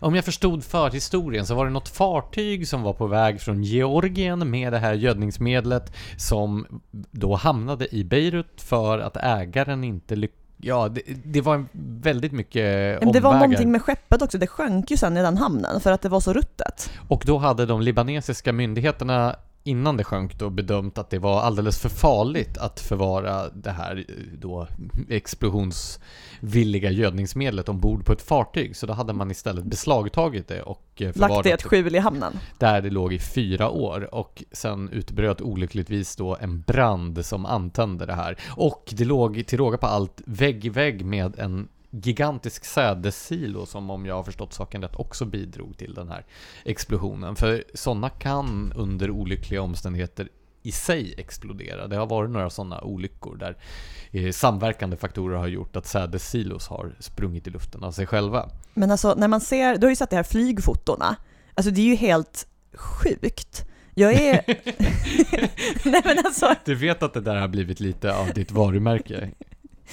om 0.00 0.14
jag 0.14 0.24
förstod 0.24 0.64
förhistorien 0.64 1.46
så 1.46 1.54
var 1.54 1.64
det 1.64 1.70
något 1.70 1.88
fartyg 1.88 2.68
som 2.68 2.82
var 2.82 2.92
på 2.92 3.06
väg 3.06 3.40
från 3.40 3.62
Georgien 3.62 4.50
med 4.50 4.72
det 4.72 4.78
här 4.78 4.94
gödningsmedlet 4.94 5.92
som 6.16 6.66
då 7.10 7.34
hamnade 7.34 7.94
i 7.94 8.04
Beirut 8.04 8.60
för 8.60 8.98
att 8.98 9.16
ägaren 9.16 9.84
inte 9.84 10.16
lyckades 10.16 10.40
Ja, 10.62 10.88
det, 10.88 11.02
det 11.24 11.40
var 11.40 11.64
väldigt 12.02 12.32
mycket 12.32 12.64
Men 13.02 13.12
det 13.12 13.20
var 13.20 13.30
omvägar. 13.30 13.46
någonting 13.46 13.72
med 13.72 13.82
skeppet 13.82 14.22
också, 14.22 14.38
det 14.38 14.46
sjönk 14.46 14.90
ju 14.90 14.96
sen 14.96 15.16
i 15.16 15.22
den 15.22 15.36
hamnen 15.36 15.80
för 15.80 15.92
att 15.92 16.02
det 16.02 16.08
var 16.08 16.20
så 16.20 16.32
ruttet. 16.32 16.90
Och 17.08 17.22
då 17.26 17.38
hade 17.38 17.66
de 17.66 17.80
libanesiska 17.80 18.52
myndigheterna 18.52 19.36
innan 19.64 19.96
det 19.96 20.04
sjönk 20.04 20.38
då 20.38 20.50
bedömt 20.50 20.98
att 20.98 21.10
det 21.10 21.18
var 21.18 21.40
alldeles 21.40 21.78
för 21.78 21.88
farligt 21.88 22.58
att 22.58 22.80
förvara 22.80 23.48
det 23.48 23.70
här 23.70 24.04
eh, 24.08 24.14
då 24.38 24.66
explosionsvilliga 25.08 26.90
gödningsmedlet 26.90 27.68
ombord 27.68 28.04
på 28.04 28.12
ett 28.12 28.22
fartyg. 28.22 28.76
Så 28.76 28.86
då 28.86 28.92
hade 28.92 29.12
man 29.12 29.30
istället 29.30 29.64
beslagtagit 29.64 30.48
det 30.48 30.62
och 30.62 30.86
eh, 30.96 31.06
Lagt 31.06 31.18
förvarat 31.18 31.46
i 31.46 31.50
ett 31.50 31.62
skjul 31.62 31.94
i 31.94 31.98
hamnen. 31.98 32.32
där 32.58 32.82
det 32.82 32.90
låg 32.90 33.12
i 33.12 33.18
fyra 33.18 33.70
år 33.70 34.14
och 34.14 34.44
sen 34.52 34.88
utbröt 34.88 35.40
olyckligtvis 35.40 36.16
då 36.16 36.36
en 36.40 36.60
brand 36.60 37.24
som 37.26 37.46
antände 37.46 38.06
det 38.06 38.14
här. 38.14 38.38
Och 38.56 38.94
det 38.96 39.04
låg 39.04 39.46
till 39.46 39.58
råga 39.58 39.78
på 39.78 39.86
allt 39.86 40.22
vägg 40.26 40.64
i 40.64 40.68
vägg 40.68 41.04
med 41.04 41.38
en 41.38 41.68
gigantisk 41.90 42.64
sädessilo 42.64 43.66
som 43.66 43.90
om 43.90 44.06
jag 44.06 44.14
har 44.14 44.22
förstått 44.22 44.52
saken 44.52 44.82
rätt 44.82 44.96
också 44.96 45.24
bidrog 45.24 45.78
till 45.78 45.94
den 45.94 46.08
här 46.08 46.26
explosionen. 46.64 47.36
För 47.36 47.64
sådana 47.74 48.08
kan 48.08 48.72
under 48.76 49.10
olyckliga 49.10 49.62
omständigheter 49.62 50.28
i 50.62 50.72
sig 50.72 51.14
explodera. 51.18 51.86
Det 51.86 51.96
har 51.96 52.06
varit 52.06 52.30
några 52.30 52.50
sådana 52.50 52.80
olyckor 52.80 53.36
där 53.36 53.56
eh, 54.10 54.32
samverkande 54.32 54.96
faktorer 54.96 55.36
har 55.36 55.46
gjort 55.46 55.76
att 55.76 55.86
sädessilos 55.86 56.68
har 56.68 56.96
sprungit 56.98 57.46
i 57.46 57.50
luften 57.50 57.84
av 57.84 57.92
sig 57.92 58.06
själva. 58.06 58.50
Men 58.74 58.90
alltså 58.90 59.14
när 59.14 59.28
man 59.28 59.40
ser, 59.40 59.76
du 59.76 59.86
har 59.86 59.90
ju 59.90 59.96
sett 59.96 60.10
de 60.10 60.16
här 60.16 60.22
flygfotona, 60.22 61.16
alltså 61.54 61.70
det 61.70 61.80
är 61.80 61.86
ju 61.86 61.94
helt 61.94 62.46
sjukt. 62.74 63.64
Jag 63.94 64.12
är... 64.12 64.44
Nej 65.90 66.02
men 66.04 66.18
alltså, 66.18 66.54
Du 66.64 66.74
vet 66.74 67.02
att 67.02 67.14
det 67.14 67.20
där 67.20 67.36
har 67.36 67.48
blivit 67.48 67.80
lite 67.80 68.14
av 68.14 68.26
ditt 68.26 68.52
varumärke? 68.52 69.30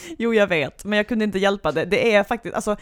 jo 0.18 0.34
jag 0.34 0.48
vet, 0.48 0.86
men 0.86 0.98
jag 0.98 1.08
kunde 1.08 1.26
inte 1.26 1.40
hjälpa 1.40 1.72
det. 1.72 1.86
Det 1.86 2.14
är 2.14 2.24
faktiskt, 2.24 2.56
alltså 2.56 2.78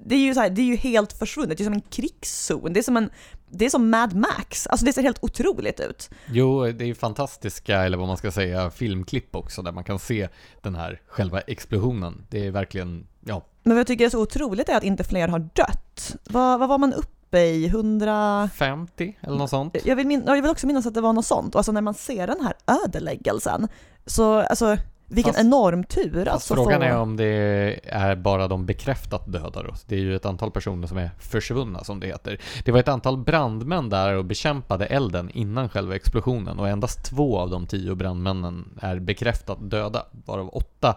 det 0.00 0.14
är 0.14 0.18
ju 0.18 0.34
så 0.34 0.40
här, 0.40 0.50
det 0.50 0.62
är 0.62 0.66
ju 0.66 0.76
helt 0.76 1.12
försvunnet, 1.12 1.58
det 1.58 1.62
är 1.62 1.64
som 1.64 1.74
en 1.74 1.80
krigszon, 1.80 2.72
det 2.72 2.80
är 2.80 2.82
som 2.82 2.96
en, 2.96 3.10
det 3.48 3.64
är 3.64 3.70
som 3.70 3.90
Mad 3.90 4.14
Max, 4.14 4.66
alltså 4.66 4.86
det 4.86 4.92
ser 4.92 5.02
helt 5.02 5.24
otroligt 5.24 5.80
ut. 5.80 6.10
Jo, 6.26 6.64
det 6.64 6.84
är 6.84 6.86
ju 6.86 6.94
fantastiska, 6.94 7.82
eller 7.82 7.96
vad 7.96 8.08
man 8.08 8.16
ska 8.16 8.30
säga, 8.30 8.70
filmklipp 8.70 9.36
också 9.36 9.62
där 9.62 9.72
man 9.72 9.84
kan 9.84 9.98
se 9.98 10.28
den 10.62 10.74
här 10.74 11.00
själva 11.06 11.40
explosionen. 11.40 12.26
Det 12.30 12.46
är 12.46 12.50
verkligen, 12.50 13.06
ja, 13.20 13.46
Men 13.62 13.72
vad 13.72 13.80
jag 13.80 13.86
tycker 13.86 14.04
är 14.04 14.10
så 14.10 14.22
otroligt 14.22 14.68
är 14.68 14.76
att 14.76 14.84
inte 14.84 15.04
fler 15.04 15.28
har 15.28 15.38
dött. 15.38 16.16
Vad, 16.24 16.58
vad 16.58 16.68
var 16.68 16.78
man 16.78 16.92
uppe 16.92 17.38
i? 17.38 17.66
100? 17.66 18.50
50 18.54 19.16
eller 19.20 19.36
något 19.36 19.50
sånt. 19.50 19.76
Jag 19.84 19.96
vill, 19.96 20.06
min, 20.06 20.22
jag 20.26 20.42
vill 20.42 20.50
också 20.50 20.66
minnas 20.66 20.86
att 20.86 20.94
det 20.94 21.00
var 21.00 21.12
något 21.12 21.26
sånt. 21.26 21.54
Och 21.54 21.58
alltså 21.58 21.72
när 21.72 21.80
man 21.80 21.94
ser 21.94 22.26
den 22.26 22.40
här 22.40 22.54
ödeläggelsen, 22.84 23.68
så 24.06 24.40
alltså 24.40 24.76
vilken 25.06 25.32
Fast- 25.32 25.44
enorm 25.44 25.84
tur 25.84 26.28
alltså. 26.28 26.54
frågan 26.54 26.80
få- 26.80 26.86
är 26.86 26.96
om 26.96 27.16
det 27.16 27.80
är 27.84 28.16
bara 28.16 28.48
de 28.48 28.66
bekräftat 28.66 29.32
döda 29.32 29.62
då. 29.62 29.74
Det 29.86 29.96
är 29.96 30.00
ju 30.00 30.16
ett 30.16 30.26
antal 30.26 30.50
personer 30.50 30.86
som 30.86 30.98
är 30.98 31.10
försvunna 31.18 31.84
som 31.84 32.00
det 32.00 32.06
heter. 32.06 32.40
Det 32.64 32.72
var 32.72 32.78
ett 32.80 32.88
antal 32.88 33.16
brandmän 33.18 33.88
där 33.88 34.14
och 34.14 34.24
bekämpade 34.24 34.86
elden 34.86 35.30
innan 35.30 35.68
själva 35.68 35.96
explosionen 35.96 36.58
och 36.58 36.68
endast 36.68 37.04
två 37.04 37.38
av 37.38 37.50
de 37.50 37.66
tio 37.66 37.94
brandmännen 37.94 38.78
är 38.80 38.98
bekräftat 38.98 39.58
döda, 39.70 40.06
varav 40.26 40.48
åtta 40.48 40.96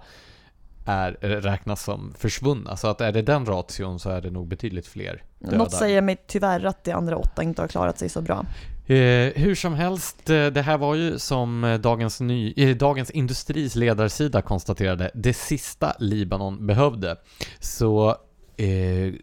är, 0.86 1.12
räknas 1.22 1.84
som 1.84 2.14
försvunna. 2.18 2.76
Så 2.76 2.88
att 2.88 3.02
är 3.02 3.12
det 3.12 3.22
den 3.22 3.46
ration 3.46 4.00
så 4.00 4.10
är 4.10 4.22
det 4.22 4.30
nog 4.32 4.48
betydligt 4.48 4.88
fler 4.88 5.24
döda. 5.40 5.58
Något 5.58 5.72
säger 5.72 6.02
mig 6.02 6.18
tyvärr 6.28 6.66
att 6.66 6.84
de 6.84 6.92
andra 6.92 7.18
åtta 7.18 7.44
inte 7.44 7.62
har 7.62 7.68
klarat 7.68 8.00
sig 8.00 8.10
så 8.10 8.22
bra. 8.22 8.46
Eh, 8.90 9.34
hur 9.36 9.56
som 9.56 9.74
helst, 9.74 10.30
eh, 10.30 10.46
det 10.46 10.62
här 10.62 10.78
var 10.78 10.96
ju 10.96 11.20
som 11.20 11.64
eh, 11.64 11.80
Dagens, 11.80 12.20
ny, 12.20 12.54
eh, 12.58 12.78
Dagens 12.78 13.12
Industris 13.12 13.76
ledarsida 13.76 14.42
konstaterade, 14.42 15.12
det 15.14 15.34
sista 15.34 15.94
Libanon 16.00 16.68
behövde. 16.68 17.16
Så, 17.60 18.10
eh, 18.58 19.14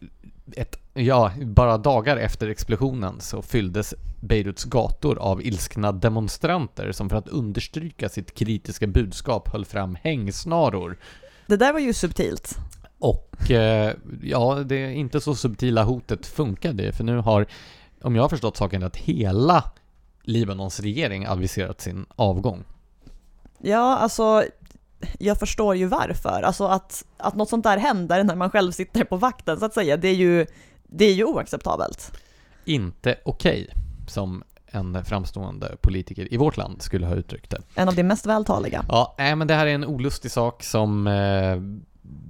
ett, 0.56 0.78
ja, 0.94 1.32
bara 1.42 1.78
dagar 1.78 2.16
efter 2.16 2.48
explosionen 2.48 3.20
så 3.20 3.42
fylldes 3.42 3.94
Beiruts 4.20 4.64
gator 4.64 5.18
av 5.18 5.42
ilskna 5.42 5.92
demonstranter 5.92 6.92
som 6.92 7.10
för 7.10 7.16
att 7.16 7.28
understryka 7.28 8.08
sitt 8.08 8.34
kritiska 8.34 8.86
budskap 8.86 9.48
höll 9.48 9.64
fram 9.64 9.96
hängsnaror. 10.02 10.96
Det 11.46 11.56
där 11.56 11.72
var 11.72 11.80
ju 11.80 11.92
subtilt. 11.92 12.58
Och 12.98 13.36
ja, 14.22 14.62
det 14.66 14.92
inte 14.92 15.20
så 15.20 15.34
subtila 15.34 15.82
hotet 15.82 16.26
funkade 16.26 16.92
för 16.92 17.04
nu 17.04 17.16
har, 17.16 17.46
om 18.04 18.16
jag 18.16 18.22
har 18.22 18.28
förstått 18.28 18.56
saken 18.56 18.82
rätt, 18.82 18.96
hela 18.96 19.64
Libanons 20.22 20.80
regering 20.80 21.26
aviserat 21.26 21.80
sin 21.80 22.06
avgång. 22.16 22.64
Ja, 23.58 23.96
alltså 23.96 24.44
jag 25.18 25.38
förstår 25.38 25.76
ju 25.76 25.86
varför. 25.86 26.42
Alltså 26.42 26.66
att, 26.66 27.04
att 27.16 27.34
något 27.34 27.48
sånt 27.48 27.64
där 27.64 27.78
händer 27.78 28.24
när 28.24 28.34
man 28.34 28.50
själv 28.50 28.72
sitter 28.72 29.04
på 29.04 29.16
vakten 29.16 29.58
så 29.58 29.64
att 29.64 29.74
säga, 29.74 29.96
det 29.96 30.08
är 30.08 30.14
ju, 30.14 30.46
det 30.82 31.04
är 31.04 31.12
ju 31.12 31.24
oacceptabelt. 31.24 32.12
Inte 32.64 33.16
okej, 33.24 33.68
som 34.06 34.44
en 34.66 35.04
framstående 35.04 35.76
politiker 35.80 36.32
i 36.32 36.36
vårt 36.36 36.56
land 36.56 36.82
skulle 36.82 37.06
ha 37.06 37.14
uttryckt 37.14 37.50
det. 37.50 37.60
En 37.74 37.88
av 37.88 37.94
de 37.94 38.02
mest 38.02 38.26
vältaliga. 38.26 38.84
Ja, 38.88 39.14
nej, 39.18 39.36
men 39.36 39.46
det 39.46 39.54
här 39.54 39.66
är 39.66 39.74
en 39.74 39.84
olustig 39.84 40.30
sak 40.30 40.62
som, 40.62 41.06
eh, 41.06 41.56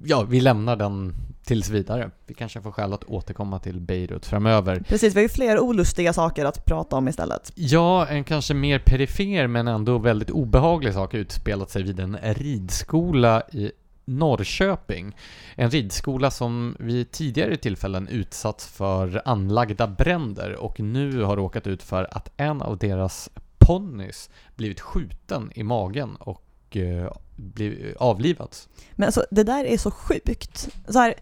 ja, 0.04 0.22
vi 0.22 0.40
lämnar 0.40 0.76
den 0.76 1.14
tills 1.44 1.70
vidare. 1.70 2.10
Vi 2.26 2.34
kanske 2.34 2.62
får 2.62 2.72
skäl 2.72 2.92
att 2.92 3.04
återkomma 3.04 3.58
till 3.58 3.80
Beirut 3.80 4.26
framöver. 4.26 4.84
Precis, 4.88 5.14
vi 5.14 5.18
har 5.18 5.22
ju 5.22 5.28
fler 5.28 5.60
olustiga 5.60 6.12
saker 6.12 6.44
att 6.44 6.64
prata 6.64 6.96
om 6.96 7.08
istället. 7.08 7.52
Ja, 7.54 8.06
en 8.06 8.24
kanske 8.24 8.54
mer 8.54 8.78
perifer 8.78 9.46
men 9.46 9.68
ändå 9.68 9.98
väldigt 9.98 10.30
obehaglig 10.30 10.94
sak 10.94 11.14
utspelat 11.14 11.70
sig 11.70 11.82
vid 11.82 12.00
en 12.00 12.16
ridskola 12.22 13.42
i 13.52 13.72
Norrköping. 14.04 15.16
En 15.54 15.70
ridskola 15.70 16.30
som 16.30 16.76
vid 16.78 17.10
tidigare 17.10 17.56
tillfällen 17.56 18.08
utsatts 18.08 18.66
för 18.66 19.22
anlagda 19.24 19.86
bränder 19.86 20.56
och 20.56 20.80
nu 20.80 21.22
har 21.22 21.36
råkat 21.36 21.66
ut 21.66 21.82
för 21.82 22.08
att 22.10 22.32
en 22.36 22.62
av 22.62 22.78
deras 22.78 23.30
ponnys 23.58 24.30
blivit 24.56 24.80
skjuten 24.80 25.50
i 25.54 25.62
magen 25.62 26.16
och 26.16 26.43
och 26.74 26.76
eh, 26.76 27.06
eh, 27.60 27.96
avlivats. 27.96 28.68
Men 28.92 29.06
alltså 29.06 29.24
det 29.30 29.42
där 29.42 29.64
är 29.64 29.78
så 29.78 29.90
sjukt. 29.90 30.68
Så 30.88 30.98
här, 30.98 31.14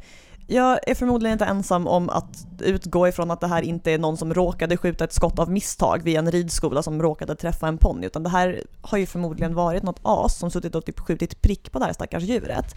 jag 0.46 0.88
är 0.88 0.94
förmodligen 0.94 1.32
inte 1.32 1.44
ensam 1.44 1.86
om 1.86 2.08
att 2.08 2.46
utgå 2.58 3.08
ifrån 3.08 3.30
att 3.30 3.40
det 3.40 3.46
här 3.46 3.62
inte 3.62 3.90
är 3.90 3.98
någon 3.98 4.16
som 4.16 4.34
råkade 4.34 4.76
skjuta 4.76 5.04
ett 5.04 5.12
skott 5.12 5.38
av 5.38 5.50
misstag 5.50 6.02
vid 6.02 6.16
en 6.16 6.30
ridskola 6.30 6.82
som 6.82 7.02
råkade 7.02 7.34
träffa 7.34 7.68
en 7.68 7.78
ponny, 7.78 8.06
utan 8.06 8.22
det 8.22 8.28
här 8.28 8.62
har 8.80 8.98
ju 8.98 9.06
förmodligen 9.06 9.54
varit 9.54 9.82
något 9.82 10.00
as 10.02 10.38
som 10.38 10.50
suttit 10.50 10.74
och 10.74 10.84
typ 10.84 11.00
skjutit 11.00 11.42
prick 11.42 11.72
på 11.72 11.78
det 11.78 11.84
här 11.84 11.92
stackars 11.92 12.22
djuret. 12.22 12.74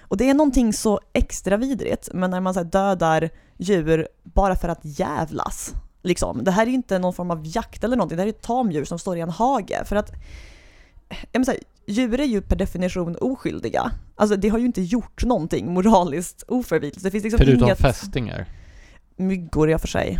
Och 0.00 0.16
det 0.16 0.30
är 0.30 0.34
någonting 0.34 0.72
så 0.72 1.00
extra 1.12 1.56
vidrigt, 1.56 2.08
men 2.14 2.30
när 2.30 2.40
man 2.40 2.54
så 2.54 2.60
här, 2.60 2.64
dödar 2.64 3.30
djur 3.56 4.08
bara 4.22 4.56
för 4.56 4.68
att 4.68 4.80
jävlas, 4.82 5.74
liksom. 6.02 6.44
Det 6.44 6.50
här 6.50 6.66
är 6.66 6.70
inte 6.70 6.98
någon 6.98 7.14
form 7.14 7.30
av 7.30 7.40
jakt 7.44 7.84
eller 7.84 7.96
någonting, 7.96 8.16
det 8.16 8.22
här 8.22 8.28
är 8.28 8.32
ett 8.32 8.42
tamdjur 8.42 8.84
som 8.84 8.98
står 8.98 9.16
i 9.16 9.20
en 9.20 9.30
hage. 9.30 9.84
För 9.84 9.96
att, 9.96 10.10
eh, 11.08 11.16
jag 11.32 11.40
menar, 11.40 11.58
djur 11.88 12.20
är 12.20 12.24
ju 12.24 12.40
per 12.40 12.56
definition 12.56 13.16
oskyldiga. 13.20 13.90
Alltså 14.16 14.36
det 14.36 14.48
har 14.48 14.58
ju 14.58 14.66
inte 14.66 14.82
gjort 14.82 15.24
någonting 15.24 15.72
moraliskt 15.72 16.44
oförvitligt. 16.48 17.04
Det 17.04 17.10
finns 17.10 17.24
liksom 17.24 17.38
Förutom 17.38 17.64
inget... 17.64 17.78
fästingar. 17.78 18.46
Myggor 19.16 19.74
och 19.74 19.80
för 19.80 19.88
sig. 19.88 20.18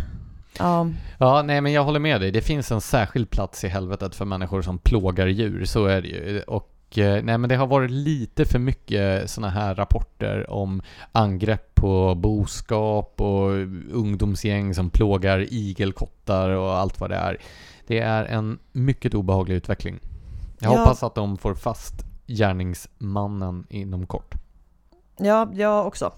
Ja. 0.59 0.89
Ja, 1.17 1.41
nej 1.41 1.61
men 1.61 1.71
jag 1.73 1.83
håller 1.83 1.99
med 1.99 2.21
dig. 2.21 2.31
Det 2.31 2.41
finns 2.41 2.71
en 2.71 2.81
särskild 2.81 3.29
plats 3.29 3.63
i 3.63 3.67
helvetet 3.67 4.15
för 4.15 4.25
människor 4.25 4.61
som 4.61 4.77
plågar 4.77 5.27
djur, 5.27 5.65
så 5.65 5.85
är 5.85 6.01
det 6.01 6.07
ju. 6.07 6.41
Och 6.41 6.97
eh, 6.97 7.23
nej 7.23 7.37
men 7.37 7.49
det 7.49 7.55
har 7.55 7.67
varit 7.67 7.91
lite 7.91 8.45
för 8.45 8.59
mycket 8.59 9.29
sådana 9.29 9.53
här 9.53 9.75
rapporter 9.75 10.49
om 10.49 10.81
angrepp 11.11 11.75
på 11.75 12.15
boskap 12.15 13.21
och 13.21 13.49
ungdomsgäng 13.91 14.73
som 14.75 14.89
plågar 14.89 15.53
igelkottar 15.53 16.49
och 16.49 16.77
allt 16.77 16.99
vad 16.99 17.09
det 17.09 17.15
är. 17.15 17.37
Det 17.87 17.99
är 17.99 18.25
en 18.25 18.59
mycket 18.71 19.13
obehaglig 19.13 19.55
utveckling. 19.55 19.99
Jag 20.59 20.73
Ja. 20.73 20.77
hoppas 20.79 21.03
att 21.03 21.15
de 21.15 21.37
får 21.37 21.53
fast 21.55 21.93
gärningsmannen 22.27 23.65
inom 23.69 24.07
kort. 24.07 24.35
ja, 25.17 25.49
jag 25.53 25.87
också. 25.87 26.13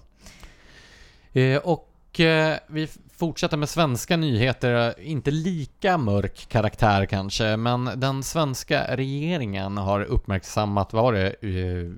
Eh, 1.32 1.56
och 1.58 2.20
eh, 2.20 2.56
vi 2.68 2.88
fortsätter 3.16 3.56
med 3.56 3.68
svenska 3.68 4.16
nyheter, 4.16 5.00
inte 5.00 5.30
lika 5.30 5.98
mörk 5.98 6.46
karaktär 6.48 7.06
kanske, 7.06 7.56
men 7.56 7.90
den 7.96 8.22
svenska 8.22 8.96
regeringen 8.96 9.76
har 9.76 10.00
uppmärksammat, 10.04 10.92
vad 10.92 11.02
var 11.04 11.12
det, 11.12 11.28
eh, 11.42 11.90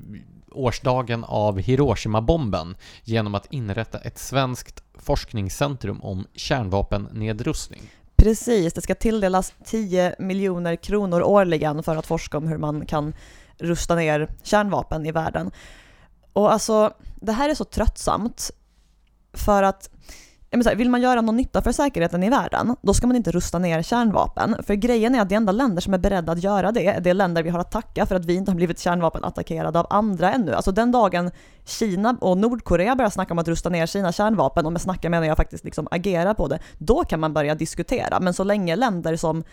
årsdagen 0.50 1.24
av 1.24 1.58
Hiroshima-bomben 1.58 2.76
genom 3.04 3.34
att 3.34 3.52
inrätta 3.52 3.98
ett 3.98 4.18
svenskt 4.18 4.82
forskningscentrum 4.98 6.02
om 6.02 6.26
kärnvapennedrustning. 6.34 7.82
Precis, 8.16 8.72
det 8.72 8.80
ska 8.80 8.94
tilldelas 8.94 9.54
10 9.64 10.14
miljoner 10.18 10.76
kronor 10.76 11.22
årligen 11.22 11.82
för 11.82 11.96
att 11.96 12.06
forska 12.06 12.38
om 12.38 12.48
hur 12.48 12.58
man 12.58 12.86
kan 12.86 13.14
rusta 13.58 13.94
ner 13.94 14.30
kärnvapen 14.42 15.06
i 15.06 15.12
världen. 15.12 15.50
Och 16.32 16.52
alltså, 16.52 16.94
det 17.16 17.32
här 17.32 17.48
är 17.48 17.54
så 17.54 17.64
tröttsamt 17.64 18.50
för 19.32 19.62
att 19.62 19.90
jag 20.54 20.58
menar 20.58 20.64
så 20.64 20.68
här, 20.68 20.76
vill 20.76 20.90
man 20.90 21.02
göra 21.02 21.20
någon 21.20 21.36
nytta 21.36 21.62
för 21.62 21.72
säkerheten 21.72 22.22
i 22.22 22.30
världen, 22.30 22.76
då 22.82 22.94
ska 22.94 23.06
man 23.06 23.16
inte 23.16 23.30
rusta 23.30 23.58
ner 23.58 23.82
kärnvapen. 23.82 24.56
För 24.66 24.74
grejen 24.74 25.14
är 25.14 25.20
att 25.20 25.28
de 25.28 25.34
enda 25.34 25.52
länder 25.52 25.82
som 25.82 25.94
är 25.94 25.98
beredda 25.98 26.32
att 26.32 26.42
göra 26.42 26.72
det, 26.72 26.98
det 27.00 27.10
är 27.10 27.14
länder 27.14 27.42
vi 27.42 27.50
har 27.50 27.58
att 27.58 27.70
tacka 27.70 28.06
för 28.06 28.14
att 28.14 28.24
vi 28.24 28.34
inte 28.34 28.50
har 28.50 28.56
blivit 28.56 28.78
kärnvapenattackerade 28.78 29.80
av 29.80 29.86
andra 29.90 30.32
ännu. 30.32 30.54
Alltså 30.54 30.72
den 30.72 30.92
dagen 30.92 31.30
Kina 31.64 32.16
och 32.20 32.38
Nordkorea 32.38 32.96
börjar 32.96 33.10
snacka 33.10 33.34
om 33.34 33.38
att 33.38 33.48
rusta 33.48 33.68
ner 33.68 33.86
sina 33.86 34.12
kärnvapen, 34.12 34.66
och 34.66 34.72
med 34.72 34.80
snacka 34.80 35.10
menar 35.10 35.26
jag 35.26 35.36
faktiskt 35.36 35.64
liksom 35.64 35.88
agera 35.90 36.34
på 36.34 36.48
det, 36.48 36.58
då 36.78 37.04
kan 37.04 37.20
man 37.20 37.32
börja 37.32 37.54
diskutera. 37.54 38.20
Men 38.20 38.34
så 38.34 38.44
länge 38.44 38.76
länder 38.76 39.16
som 39.16 39.44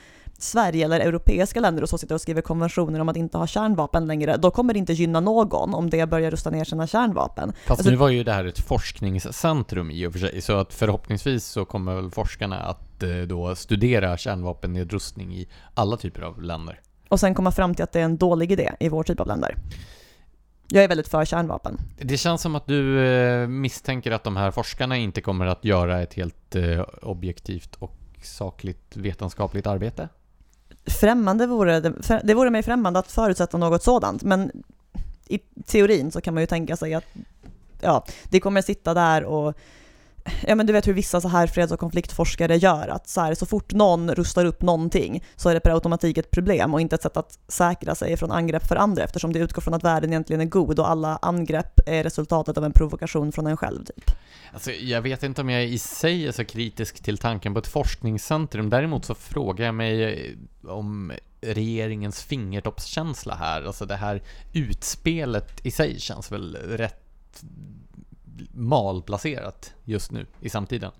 Sverige 0.43 0.85
eller 0.85 0.99
europeiska 0.99 1.59
länder 1.59 1.83
och 1.83 1.89
så 1.89 1.97
sitter 1.97 2.15
och 2.15 2.21
skriver 2.21 2.41
konventioner 2.41 2.99
om 2.99 3.09
att 3.09 3.17
inte 3.17 3.37
ha 3.37 3.47
kärnvapen 3.47 4.07
längre, 4.07 4.37
då 4.37 4.51
kommer 4.51 4.73
det 4.73 4.79
inte 4.79 4.93
gynna 4.93 5.19
någon 5.19 5.73
om 5.73 5.89
det 5.89 6.05
börjar 6.09 6.31
rusta 6.31 6.49
ner 6.49 6.63
sina 6.63 6.87
kärnvapen. 6.87 7.53
Fast 7.65 7.69
Alltså- 7.71 7.89
nu 7.89 7.95
var 7.95 8.09
ju 8.09 8.23
det 8.23 8.33
här 8.33 8.45
ett 8.45 8.59
forskningscentrum 8.59 9.91
i 9.91 10.07
och 10.07 10.11
för 10.11 10.19
sig, 10.19 10.41
så 10.41 10.53
att 10.57 10.73
förhoppningsvis 10.73 11.45
så 11.45 11.65
kommer 11.65 11.95
väl 11.95 12.11
forskarna 12.11 12.59
att 12.59 13.03
eh, 13.03 13.09
då 13.09 13.55
studera 13.55 14.17
kärnvapennedrustning 14.17 15.33
i 15.35 15.47
alla 15.73 15.97
typer 15.97 16.21
av 16.21 16.41
länder. 16.41 16.79
och 17.09 17.19
sen 17.19 17.35
komma 17.35 17.51
fram 17.51 17.75
till 17.75 17.83
att 17.83 17.91
det 17.91 17.99
är 17.99 18.03
en 18.03 18.17
dålig 18.17 18.51
idé 18.51 18.71
i 18.79 18.89
vår 18.89 19.03
typ 19.03 19.19
av 19.19 19.27
länder. 19.27 19.55
Jag 20.67 20.83
är 20.83 20.87
väldigt 20.87 21.07
för 21.07 21.25
kärnvapen. 21.25 21.77
Det 22.01 22.17
känns 22.17 22.41
som 22.41 22.55
att 22.55 22.67
du 22.67 23.05
eh, 23.05 23.47
misstänker 23.47 24.11
att 24.11 24.23
de 24.23 24.35
här 24.37 24.51
forskarna 24.51 24.97
inte 24.97 25.21
kommer 25.21 25.45
att 25.45 25.65
göra 25.65 26.01
ett 26.01 26.13
helt 26.13 26.55
eh, 26.55 26.81
objektivt 27.01 27.75
och 27.75 27.97
sakligt 28.23 28.97
vetenskapligt 28.97 29.67
arbete. 29.67 30.09
Främmande 30.85 31.47
vore 31.47 31.79
det, 31.79 32.21
det 32.23 32.33
vore 32.33 32.49
mig 32.49 32.63
främmande 32.63 32.99
att 32.99 33.11
förutsätta 33.11 33.57
något 33.57 33.83
sådant, 33.83 34.23
men 34.23 34.51
i 35.27 35.39
teorin 35.65 36.11
så 36.11 36.21
kan 36.21 36.33
man 36.33 36.43
ju 36.43 36.47
tänka 36.47 36.75
sig 36.77 36.93
att 36.93 37.05
ja, 37.81 38.05
det 38.29 38.39
kommer 38.39 38.61
sitta 38.61 38.93
där 38.93 39.23
och 39.23 39.57
Ja 40.47 40.55
men 40.55 40.65
du 40.65 40.73
vet 40.73 40.87
hur 40.87 40.93
vissa 40.93 41.21
så 41.21 41.27
här 41.27 41.47
freds 41.47 41.71
och 41.71 41.79
konfliktforskare 41.79 42.57
gör, 42.57 42.87
att 42.87 43.09
så, 43.09 43.21
här, 43.21 43.35
så 43.35 43.45
fort 43.45 43.73
någon 43.73 44.15
rustar 44.15 44.45
upp 44.45 44.61
någonting 44.61 45.23
så 45.35 45.49
är 45.49 45.53
det 45.53 45.59
per 45.59 45.71
automatik 45.71 46.17
ett 46.17 46.31
problem 46.31 46.73
och 46.73 46.81
inte 46.81 46.95
ett 46.95 47.01
sätt 47.01 47.17
att 47.17 47.39
säkra 47.47 47.95
sig 47.95 48.17
från 48.17 48.31
angrepp 48.31 48.67
för 48.67 48.75
andra 48.75 49.03
eftersom 49.03 49.33
det 49.33 49.39
utgår 49.39 49.61
från 49.61 49.73
att 49.73 49.83
världen 49.83 50.09
egentligen 50.09 50.41
är 50.41 50.45
god 50.45 50.79
och 50.79 50.89
alla 50.89 51.19
angrepp 51.21 51.79
är 51.85 52.03
resultatet 52.03 52.57
av 52.57 52.65
en 52.65 52.73
provokation 52.73 53.31
från 53.31 53.47
en 53.47 53.57
själv. 53.57 53.85
Typ. 53.85 54.11
Alltså, 54.53 54.71
jag 54.71 55.01
vet 55.01 55.23
inte 55.23 55.41
om 55.41 55.49
jag 55.49 55.65
i 55.65 55.77
sig 55.77 56.27
är 56.27 56.31
så 56.31 56.45
kritisk 56.45 57.03
till 57.03 57.17
tanken 57.17 57.53
på 57.53 57.59
ett 57.59 57.67
forskningscentrum. 57.67 58.69
Däremot 58.69 59.05
så 59.05 59.15
frågar 59.15 59.65
jag 59.65 59.75
mig 59.75 60.03
eh, 60.03 60.69
om 60.69 61.11
regeringens 61.41 62.23
fingertoppskänsla 62.23 63.35
här. 63.35 63.63
Alltså 63.63 63.85
det 63.85 63.95
här 63.95 64.21
utspelet 64.53 65.65
i 65.65 65.71
sig 65.71 65.99
känns 65.99 66.31
väl 66.31 66.55
rätt 66.55 67.43
malplacerat 68.53 69.73
just 69.83 70.11
nu 70.11 70.25
i 70.39 70.49
samtiden. 70.49 70.91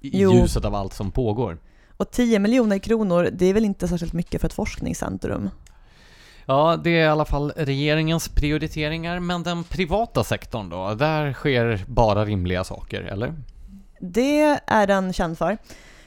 I 0.00 0.10
Jo. 0.22 0.32
ljuset 0.32 0.64
av 0.64 0.74
allt 0.74 0.92
som 0.94 1.10
pågår. 1.10 1.58
Och 1.96 2.10
10 2.10 2.38
miljoner 2.38 2.78
kronor, 2.78 3.28
det 3.32 3.46
är 3.46 3.54
väl 3.54 3.64
inte 3.64 3.88
särskilt 3.88 4.12
mycket 4.12 4.40
för 4.40 4.48
ett 4.48 4.54
forskningscentrum? 4.54 5.50
Ja, 6.46 6.76
det 6.84 6.90
är 6.90 7.04
i 7.04 7.06
alla 7.08 7.24
fall 7.24 7.52
regeringens 7.56 8.28
prioriteringar, 8.28 9.20
men 9.20 9.42
den 9.42 9.64
privata 9.64 10.24
sektorn 10.24 10.68
då? 10.68 10.94
Där 10.94 11.32
sker 11.32 11.84
bara 11.88 12.24
rimliga 12.24 12.64
saker, 12.64 13.02
eller? 13.02 13.34
Det 14.00 14.60
är 14.66 14.86
den 14.86 15.12
känd 15.12 15.38
för. 15.38 15.58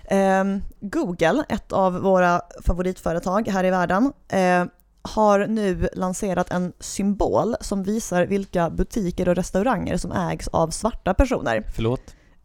Ehm, 0.09 0.61
Google, 0.79 1.43
ett 1.49 1.71
av 1.71 1.93
våra 2.01 2.41
favoritföretag 2.65 3.47
här 3.47 3.63
i 3.63 3.69
världen, 3.69 4.13
eh, 4.27 4.65
har 5.13 5.47
nu 5.47 5.89
lanserat 5.93 6.51
en 6.51 6.73
symbol 6.79 7.55
som 7.61 7.83
visar 7.83 8.25
vilka 8.25 8.69
butiker 8.69 9.29
och 9.29 9.35
restauranger 9.35 9.97
som 9.97 10.11
ägs 10.11 10.47
av 10.47 10.69
svarta 10.69 11.13
personer. 11.13 11.63
Förlåt? 11.75 12.01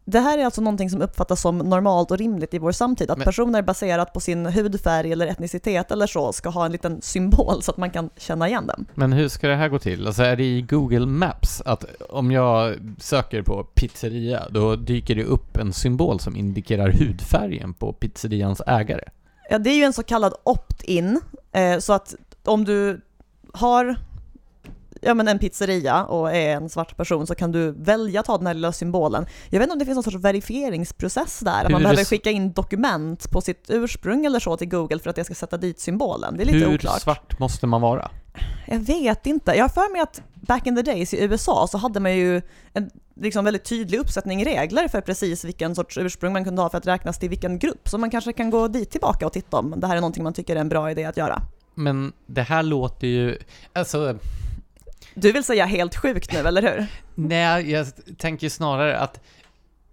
Det 0.07 0.19
här 0.19 0.37
är 0.37 0.45
alltså 0.45 0.61
någonting 0.61 0.89
som 0.89 1.01
uppfattas 1.01 1.41
som 1.41 1.57
normalt 1.57 2.11
och 2.11 2.17
rimligt 2.17 2.53
i 2.53 2.59
vår 2.59 2.71
samtid, 2.71 3.11
att 3.11 3.17
Men- 3.17 3.25
personer 3.25 3.61
baserat 3.61 4.13
på 4.13 4.19
sin 4.19 4.45
hudfärg 4.45 5.11
eller 5.11 5.27
etnicitet 5.27 5.91
eller 5.91 6.07
så 6.07 6.33
ska 6.33 6.49
ha 6.49 6.65
en 6.65 6.71
liten 6.71 7.01
symbol 7.01 7.61
så 7.63 7.71
att 7.71 7.77
man 7.77 7.89
kan 7.91 8.09
känna 8.17 8.47
igen 8.47 8.67
dem. 8.67 8.85
Men 8.95 9.13
hur 9.13 9.27
ska 9.27 9.47
det 9.47 9.55
här 9.55 9.69
gå 9.69 9.79
till? 9.79 10.07
Alltså 10.07 10.23
är 10.23 10.35
det 10.35 10.43
i 10.43 10.61
Google 10.61 11.05
Maps 11.05 11.61
att 11.65 11.85
om 12.09 12.31
jag 12.31 12.75
söker 12.99 13.41
på 13.41 13.63
pizzeria, 13.63 14.43
då 14.49 14.75
dyker 14.75 15.15
det 15.15 15.23
upp 15.23 15.57
en 15.57 15.73
symbol 15.73 16.19
som 16.19 16.35
indikerar 16.35 16.91
hudfärgen 16.91 17.73
på 17.73 17.93
pizzerians 17.93 18.61
ägare? 18.67 19.03
Ja, 19.49 19.57
det 19.57 19.69
är 19.69 19.75
ju 19.75 19.83
en 19.83 19.93
så 19.93 20.03
kallad 20.03 20.33
opt-in, 20.43 21.21
eh, 21.51 21.79
så 21.79 21.93
att 21.93 22.15
om 22.47 22.65
du 22.65 23.01
har 23.53 23.95
ja, 25.01 25.13
men 25.13 25.27
en 25.27 25.39
pizzeria 25.39 26.03
och 26.03 26.35
är 26.35 26.55
en 26.55 26.69
svart 26.69 26.97
person 26.97 27.27
så 27.27 27.35
kan 27.35 27.51
du 27.51 27.71
välja 27.71 28.19
att 28.19 28.27
ha 28.27 28.37
den 28.37 28.47
här 28.47 28.53
lilla 28.53 28.71
symbolen. 28.71 29.25
Jag 29.49 29.59
vet 29.59 29.65
inte 29.65 29.73
om 29.73 29.79
det 29.79 29.85
finns 29.85 29.95
någon 29.95 30.03
sorts 30.03 30.17
verifieringsprocess 30.17 31.39
där, 31.39 31.65
att 31.65 31.71
man 31.71 31.81
Hur 31.81 31.85
behöver 31.85 32.03
skicka 32.03 32.31
in 32.31 32.51
dokument 32.51 33.31
på 33.31 33.41
sitt 33.41 33.65
ursprung 33.69 34.25
eller 34.25 34.39
så 34.39 34.57
till 34.57 34.69
Google 34.69 34.99
för 34.99 35.09
att 35.09 35.15
det 35.15 35.23
ska 35.23 35.33
sätta 35.33 35.57
dit 35.57 35.79
symbolen. 35.79 36.37
Det 36.37 36.43
är 36.43 36.45
lite 36.45 36.57
Hur 36.57 36.75
oklart. 36.75 37.01
svart 37.01 37.39
måste 37.39 37.67
man 37.67 37.81
vara? 37.81 38.11
Jag 38.67 38.79
vet 38.79 39.27
inte. 39.27 39.55
Jag 39.55 39.63
har 39.63 39.69
för 39.69 39.91
mig 39.91 40.01
att 40.01 40.21
back 40.33 40.67
in 40.67 40.75
the 40.75 40.81
days 40.81 41.13
i 41.13 41.23
USA 41.23 41.67
så 41.67 41.77
hade 41.77 41.99
man 41.99 42.15
ju 42.15 42.41
en 42.73 42.89
liksom 43.15 43.45
väldigt 43.45 43.65
tydlig 43.65 43.99
uppsättning 43.99 44.45
regler 44.45 44.87
för 44.87 45.01
precis 45.01 45.45
vilken 45.45 45.75
sorts 45.75 45.97
ursprung 45.97 46.33
man 46.33 46.43
kunde 46.43 46.61
ha 46.61 46.69
för 46.69 46.77
att 46.77 46.87
räknas 46.87 47.19
till 47.19 47.29
vilken 47.29 47.59
grupp. 47.59 47.89
Så 47.89 47.97
man 47.97 48.09
kanske 48.09 48.33
kan 48.33 48.49
gå 48.49 48.67
dit 48.67 48.91
tillbaka 48.91 49.25
och 49.25 49.33
titta 49.33 49.57
om 49.57 49.73
det 49.77 49.87
här 49.87 49.95
är 49.95 50.01
någonting 50.01 50.23
man 50.23 50.33
tycker 50.33 50.55
är 50.55 50.59
en 50.59 50.69
bra 50.69 50.91
idé 50.91 51.05
att 51.05 51.17
göra. 51.17 51.41
Men 51.75 52.13
det 52.25 52.41
här 52.41 52.63
låter 52.63 53.07
ju... 53.07 53.37
Alltså... 53.73 54.19
Du 55.15 55.31
vill 55.31 55.43
säga 55.43 55.65
helt 55.65 55.95
sjukt 55.95 56.33
nu, 56.33 56.39
eller 56.39 56.61
hur? 56.61 56.85
Nej, 57.15 57.71
jag 57.71 57.87
tänker 58.17 58.49
snarare 58.49 58.99
att 58.99 59.19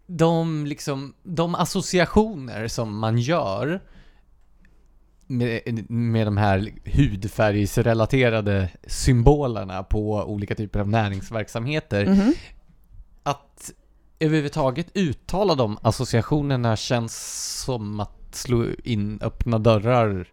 de, 0.07 0.67
liksom, 0.67 1.15
de 1.23 1.55
associationer 1.55 2.69
som 2.69 2.99
man 2.99 3.19
gör 3.19 3.81
med, 5.27 5.91
med 5.91 6.27
de 6.27 6.37
här 6.37 6.69
hudfärgsrelaterade 6.85 8.69
symbolerna 8.87 9.83
på 9.83 10.13
olika 10.15 10.55
typer 10.55 10.81
av 10.81 10.89
näringsverksamheter, 10.89 12.07
Mhm. 12.07 12.35
att 13.23 13.71
överhuvudtaget 14.21 14.87
uttala 14.95 15.55
de 15.55 15.79
associationerna 15.83 16.77
känns 16.77 17.17
som 17.65 18.01
att 18.01 18.19
slå 18.31 18.67
in 18.85 19.19
öppna 19.23 19.59
dörrar. 19.59 20.27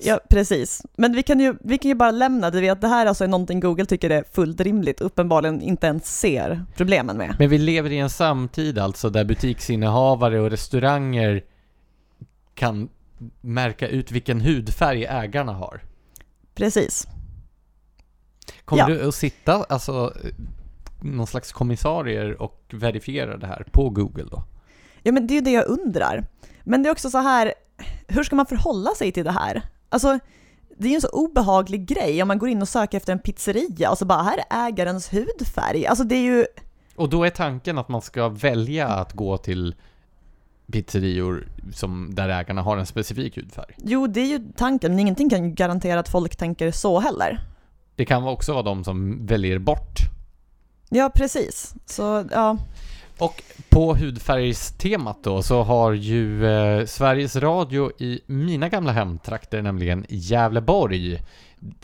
Ja, 0.00 0.20
precis. 0.30 0.82
Men 0.96 1.12
vi 1.12 1.22
kan 1.22 1.40
ju, 1.40 1.54
vi 1.60 1.78
kan 1.78 1.88
ju 1.88 1.94
bara 1.94 2.10
lämna 2.10 2.50
det 2.50 2.60
vid 2.60 2.70
att 2.70 2.80
det 2.80 2.88
här 2.88 3.06
alltså 3.06 3.24
är 3.24 3.28
någonting 3.28 3.60
Google 3.60 3.86
tycker 3.86 4.10
är 4.10 4.24
fullt 4.32 4.60
rimligt, 4.60 5.00
uppenbarligen 5.00 5.62
inte 5.62 5.86
ens 5.86 6.18
ser 6.20 6.64
problemen 6.76 7.16
med. 7.16 7.36
Men 7.38 7.48
vi 7.50 7.58
lever 7.58 7.90
i 7.92 7.98
en 7.98 8.10
samtid 8.10 8.78
alltså 8.78 9.10
där 9.10 9.24
butiksinnehavare 9.24 10.40
och 10.40 10.50
restauranger 10.50 11.44
kan 12.54 12.88
märka 13.40 13.88
ut 13.88 14.10
vilken 14.12 14.40
hudfärg 14.40 15.04
ägarna 15.04 15.52
har. 15.52 15.80
Precis. 16.54 17.06
Kommer 18.64 18.82
Ja. 18.82 18.88
du 18.88 19.08
att 19.08 19.14
sitta, 19.14 19.64
alltså, 19.64 20.12
någon 21.02 21.26
slags 21.26 21.52
kommissarier 21.52 22.42
och 22.42 22.62
verifiera 22.72 23.36
det 23.36 23.46
här 23.46 23.66
på 23.72 23.90
Google 23.90 24.24
då? 24.30 24.42
Ja, 25.02 25.12
men 25.12 25.26
det 25.26 25.32
är 25.32 25.36
ju 25.36 25.40
det 25.40 25.50
jag 25.50 25.66
undrar. 25.66 26.24
Men 26.64 26.82
det 26.82 26.88
är 26.88 26.92
också 26.92 27.10
så 27.10 27.18
här, 27.18 27.54
hur 28.08 28.22
ska 28.24 28.36
man 28.36 28.46
förhålla 28.46 28.90
sig 28.94 29.12
till 29.12 29.24
det 29.24 29.30
här? 29.32 29.62
Alltså, 29.88 30.18
det 30.78 30.86
är 30.86 30.90
ju 30.90 30.94
en 30.94 31.00
så 31.00 31.08
obehaglig 31.08 31.86
grej 31.86 32.22
om 32.22 32.28
man 32.28 32.38
går 32.38 32.48
in 32.48 32.62
och 32.62 32.68
söker 32.68 32.96
efter 32.96 33.12
en 33.12 33.18
pizzeria 33.18 33.90
och 33.90 33.98
så 33.98 34.04
bara, 34.04 34.22
här 34.22 34.38
är 34.50 34.68
ägarens 34.68 35.12
hudfärg. 35.12 35.86
Alltså 35.86 36.04
det 36.04 36.14
är 36.14 36.22
ju, 36.22 36.46
Och 36.96 37.08
då 37.08 37.24
är 37.24 37.30
tanken 37.30 37.78
att 37.78 37.88
man 37.88 38.02
ska 38.02 38.28
välja 38.28 38.88
att 38.88 39.12
gå 39.12 39.36
till 39.38 39.74
pizzerior 40.72 41.48
som, 41.74 42.14
där 42.14 42.28
ägarna 42.28 42.62
har 42.62 42.76
en 42.76 42.86
specifik 42.86 43.36
hudfärg. 43.36 43.74
jo 43.76 44.06
det 44.06 44.20
är 44.20 44.26
ju 44.26 44.52
tanken, 44.56 44.90
men 44.90 44.98
ingenting 45.00 45.30
kan 45.30 45.44
ju 45.44 45.50
garantera 45.50 46.00
att 46.00 46.08
folk 46.08 46.36
tänker 46.36 46.70
så 46.70 47.00
heller. 47.00 47.40
Det 47.96 48.04
kan 48.04 48.24
också 48.28 48.52
vara 48.52 48.62
de 48.62 48.84
som 48.84 49.26
väljer 49.26 49.58
bort. 49.58 49.98
Ja, 50.88 51.10
precis. 51.14 51.74
Så, 51.86 52.24
ja. 52.30 52.56
Och 53.18 53.42
på 53.68 53.94
hudfärgstemat 53.94 55.18
då 55.22 55.42
så 55.42 55.62
har 55.62 55.92
ju 55.92 56.46
eh, 56.46 56.86
Sveriges 56.86 57.36
Radio 57.36 57.92
i 57.98 58.20
mina 58.26 58.68
gamla 58.68 58.92
hemtrakter, 58.92 59.62
nämligen 59.62 60.06
Gävleborg, 60.08 61.22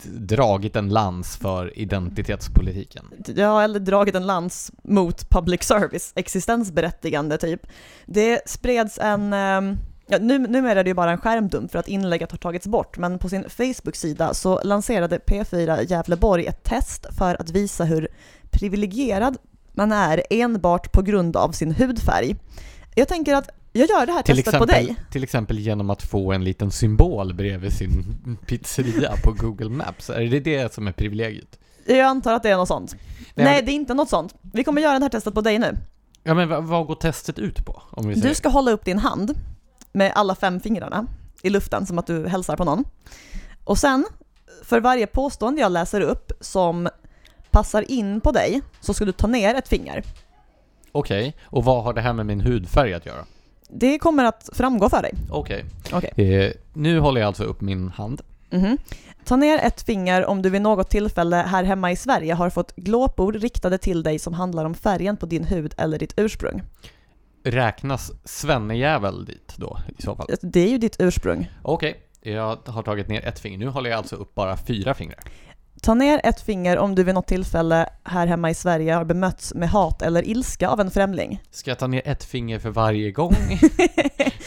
dragit 0.03 0.75
en 0.75 0.89
lans 0.89 1.37
för 1.37 1.79
identitetspolitiken. 1.79 3.05
Ja, 3.35 3.63
eller 3.63 3.79
dragit 3.79 4.15
en 4.15 4.25
lans 4.25 4.71
mot 4.83 5.29
public 5.29 5.63
service, 5.63 6.13
existensberättigande 6.15 7.37
typ. 7.37 7.67
Det 8.05 8.49
spreds 8.49 8.99
en, 8.99 9.33
ehm, 9.33 9.77
ja, 10.07 10.17
nu, 10.21 10.37
numera 10.37 10.79
är 10.79 10.83
det 10.83 10.89
ju 10.89 10.93
bara 10.93 11.11
en 11.11 11.17
skärmdump 11.17 11.71
för 11.71 11.79
att 11.79 11.87
inlägget 11.87 12.31
har 12.31 12.37
tagits 12.37 12.67
bort, 12.67 12.97
men 12.97 13.19
på 13.19 13.29
sin 13.29 13.49
Facebook-sida 13.49 14.33
så 14.33 14.61
lanserade 14.63 15.17
P4 15.17 15.91
Gävleborg 15.91 16.45
ett 16.45 16.63
test 16.63 17.05
för 17.17 17.41
att 17.41 17.49
visa 17.49 17.83
hur 17.83 18.07
privilegierad 18.51 19.37
man 19.77 19.91
är 19.91 20.23
enbart 20.29 20.91
på 20.91 21.01
grund 21.01 21.37
av 21.37 21.51
sin 21.51 21.71
hudfärg. 21.71 22.35
Jag 22.95 23.07
tänker 23.07 23.35
att 23.35 23.49
jag 23.71 23.89
gör 23.89 24.05
det 24.05 24.11
här 24.11 24.21
Till 24.21 24.35
testet 24.35 24.53
exempel, 24.53 24.67
på 24.67 24.73
dig. 24.73 24.95
till 25.11 25.23
exempel 25.23 25.59
genom 25.59 25.89
att 25.89 26.01
få 26.01 26.31
en 26.33 26.43
liten 26.43 26.71
symbol 26.71 27.33
bredvid 27.33 27.73
sin 27.73 28.17
pizzeria 28.45 29.13
på 29.23 29.31
Google 29.31 29.69
Maps. 29.69 30.09
Är 30.09 30.25
det 30.25 30.39
det 30.39 30.73
som 30.73 30.87
är 30.87 30.91
privilegiet? 30.91 31.59
Jag 31.85 31.99
antar 31.99 32.33
att 32.33 32.43
det 32.43 32.49
är 32.49 32.57
något 32.57 32.67
sånt. 32.67 32.95
Nej, 33.35 33.45
Nej, 33.45 33.61
det 33.63 33.71
är 33.71 33.73
inte 33.73 33.93
något 33.93 34.09
sånt. 34.09 34.35
Vi 34.53 34.63
kommer 34.63 34.81
göra 34.81 34.99
det 34.99 35.05
här 35.05 35.09
testet 35.09 35.33
på 35.33 35.41
dig 35.41 35.59
nu. 35.59 35.77
Ja 36.23 36.33
men 36.33 36.49
vad, 36.49 36.63
vad 36.63 36.87
går 36.87 36.95
testet 36.95 37.39
ut 37.39 37.65
på? 37.65 37.81
Om 37.91 38.07
vi 38.07 38.15
säger. 38.15 38.29
Du 38.29 38.35
ska 38.35 38.49
hålla 38.49 38.71
upp 38.71 38.85
din 38.85 38.99
hand 38.99 39.33
med 39.91 40.11
alla 40.15 40.35
fem 40.35 40.59
fingrarna 40.59 41.07
i 41.41 41.49
luften 41.49 41.85
som 41.85 41.99
att 41.99 42.07
du 42.07 42.27
hälsar 42.27 42.57
på 42.57 42.63
någon. 42.65 42.83
Och 43.63 43.77
sen, 43.77 44.05
för 44.63 44.81
varje 44.81 45.07
påstående 45.07 45.61
jag 45.61 45.71
läser 45.71 46.01
upp 46.01 46.31
som 46.39 46.89
passar 47.55 47.91
in 47.91 48.21
på 48.21 48.31
dig, 48.31 48.61
så 48.79 48.93
ska 48.93 49.05
du 49.05 49.11
ta 49.11 49.27
ner 49.27 49.55
ett 49.55 49.67
finger. 49.67 50.03
Okej, 50.91 51.35
och 51.43 51.63
vad 51.63 51.83
har 51.83 51.93
det 51.93 52.01
här 52.01 52.13
med 52.13 52.25
min 52.25 52.41
hudfärg 52.41 52.93
att 52.93 53.05
göra? 53.05 53.25
Det 53.69 53.99
kommer 53.99 54.25
att 54.25 54.49
framgå 54.53 54.89
för 54.89 55.01
dig. 55.01 55.13
Okej. 55.29 55.65
Okej. 55.93 56.35
Eh, 56.43 56.51
nu 56.73 56.99
håller 56.99 57.21
jag 57.21 57.27
alltså 57.27 57.43
upp 57.43 57.61
min 57.61 57.89
hand. 57.89 58.21
Mhm. 58.49 58.77
Ta 59.25 59.35
ner 59.35 59.59
ett 59.59 59.81
finger 59.81 60.25
om 60.25 60.41
du 60.41 60.49
vid 60.49 60.61
något 60.61 60.89
tillfälle 60.89 61.35
här 61.35 61.63
hemma 61.63 61.91
i 61.91 61.95
Sverige 61.95 62.33
har 62.33 62.49
fått 62.49 62.75
glåpord 62.75 63.35
riktade 63.35 63.77
till 63.77 64.03
dig 64.03 64.19
som 64.19 64.33
handlar 64.33 64.65
om 64.65 64.73
färgen 64.73 65.17
på 65.17 65.25
din 65.25 65.43
hud 65.43 65.73
eller 65.77 65.99
ditt 65.99 66.13
ursprung. 66.17 66.61
Räknas 67.43 68.11
svennejävel 68.25 69.25
dit 69.25 69.53
då 69.57 69.79
i 69.97 70.01
så 70.01 70.15
fall? 70.15 70.27
Det 70.41 70.59
är 70.59 70.69
ju 70.69 70.77
ditt 70.77 70.95
ursprung. 70.99 71.51
Okej, 71.61 71.95
jag 72.21 72.57
har 72.65 72.83
tagit 72.83 73.07
ner 73.07 73.25
ett 73.25 73.39
finger. 73.39 73.57
Nu 73.57 73.67
håller 73.67 73.89
jag 73.89 73.97
alltså 73.97 74.15
upp 74.15 74.35
bara 74.35 74.57
fyra 74.57 74.93
fingrar. 74.93 75.19
Ta 75.85 75.93
ner 75.93 76.21
ett 76.23 76.41
finger 76.41 76.77
om 76.77 76.95
du 76.95 77.03
vid 77.03 77.15
något 77.15 77.27
tillfälle 77.27 77.89
här 78.03 78.27
hemma 78.27 78.49
i 78.49 78.53
Sverige 78.53 78.93
har 78.93 79.05
bemötts 79.05 79.53
med 79.53 79.69
hat 79.69 80.01
eller 80.01 80.27
ilska 80.27 80.69
av 80.69 80.79
en 80.79 80.91
främling. 80.91 81.41
Ska 81.51 81.71
jag 81.71 81.79
ta 81.79 81.87
ner 81.87 82.01
ett 82.05 82.23
finger 82.23 82.59
för 82.59 82.69
varje 82.69 83.11
gång? 83.11 83.33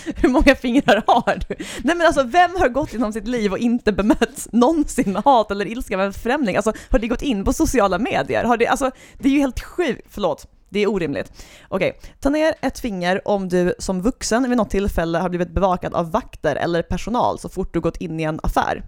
Hur 0.16 0.28
många 0.28 0.54
fingrar 0.54 1.02
har 1.06 1.40
du? 1.48 1.54
Nej 1.84 1.96
men 1.96 2.06
alltså 2.06 2.22
vem 2.22 2.50
har 2.58 2.68
gått 2.68 2.92
genom 2.92 3.12
sitt 3.12 3.28
liv 3.28 3.52
och 3.52 3.58
inte 3.58 3.92
bemötts 3.92 4.48
någonsin 4.52 5.12
med 5.12 5.22
hat 5.22 5.50
eller 5.50 5.66
ilska 5.66 5.94
av 5.94 6.00
en 6.00 6.12
främling? 6.12 6.56
Alltså 6.56 6.72
har 6.90 6.98
det 6.98 7.08
gått 7.08 7.22
in 7.22 7.44
på 7.44 7.52
sociala 7.52 7.98
medier? 7.98 8.44
Har 8.44 8.56
det, 8.56 8.66
alltså 8.66 8.90
det 9.18 9.28
är 9.28 9.32
ju 9.32 9.38
helt 9.38 9.60
sjukt, 9.60 10.06
förlåt. 10.08 10.46
Det 10.68 10.80
är 10.80 10.90
orimligt. 10.90 11.32
Okej, 11.68 12.00
ta 12.20 12.30
ner 12.30 12.54
ett 12.62 12.78
finger 12.78 13.28
om 13.28 13.48
du 13.48 13.74
som 13.78 14.02
vuxen 14.02 14.48
vid 14.48 14.56
något 14.56 14.70
tillfälle 14.70 15.18
har 15.18 15.28
blivit 15.28 15.50
bevakad 15.50 15.94
av 15.94 16.10
vakter 16.10 16.56
eller 16.56 16.82
personal 16.82 17.38
så 17.38 17.48
fort 17.48 17.74
du 17.74 17.80
gått 17.80 17.96
in 17.96 18.20
i 18.20 18.22
en 18.22 18.40
affär. 18.42 18.84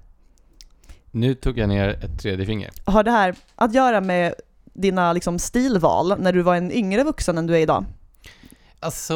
Nu 1.10 1.34
tog 1.34 1.58
jag 1.58 1.68
ner 1.68 1.88
ett 1.88 2.20
tredje 2.20 2.46
finger. 2.46 2.70
Har 2.84 3.02
det 3.04 3.10
här 3.10 3.34
att 3.54 3.74
göra 3.74 4.00
med 4.00 4.34
dina 4.72 5.12
liksom, 5.12 5.38
stilval 5.38 6.14
när 6.18 6.32
du 6.32 6.42
var 6.42 6.56
en 6.56 6.72
yngre 6.72 7.04
vuxen 7.04 7.38
än 7.38 7.46
du 7.46 7.54
är 7.54 7.60
idag? 7.60 7.84
Alltså, 8.82 9.14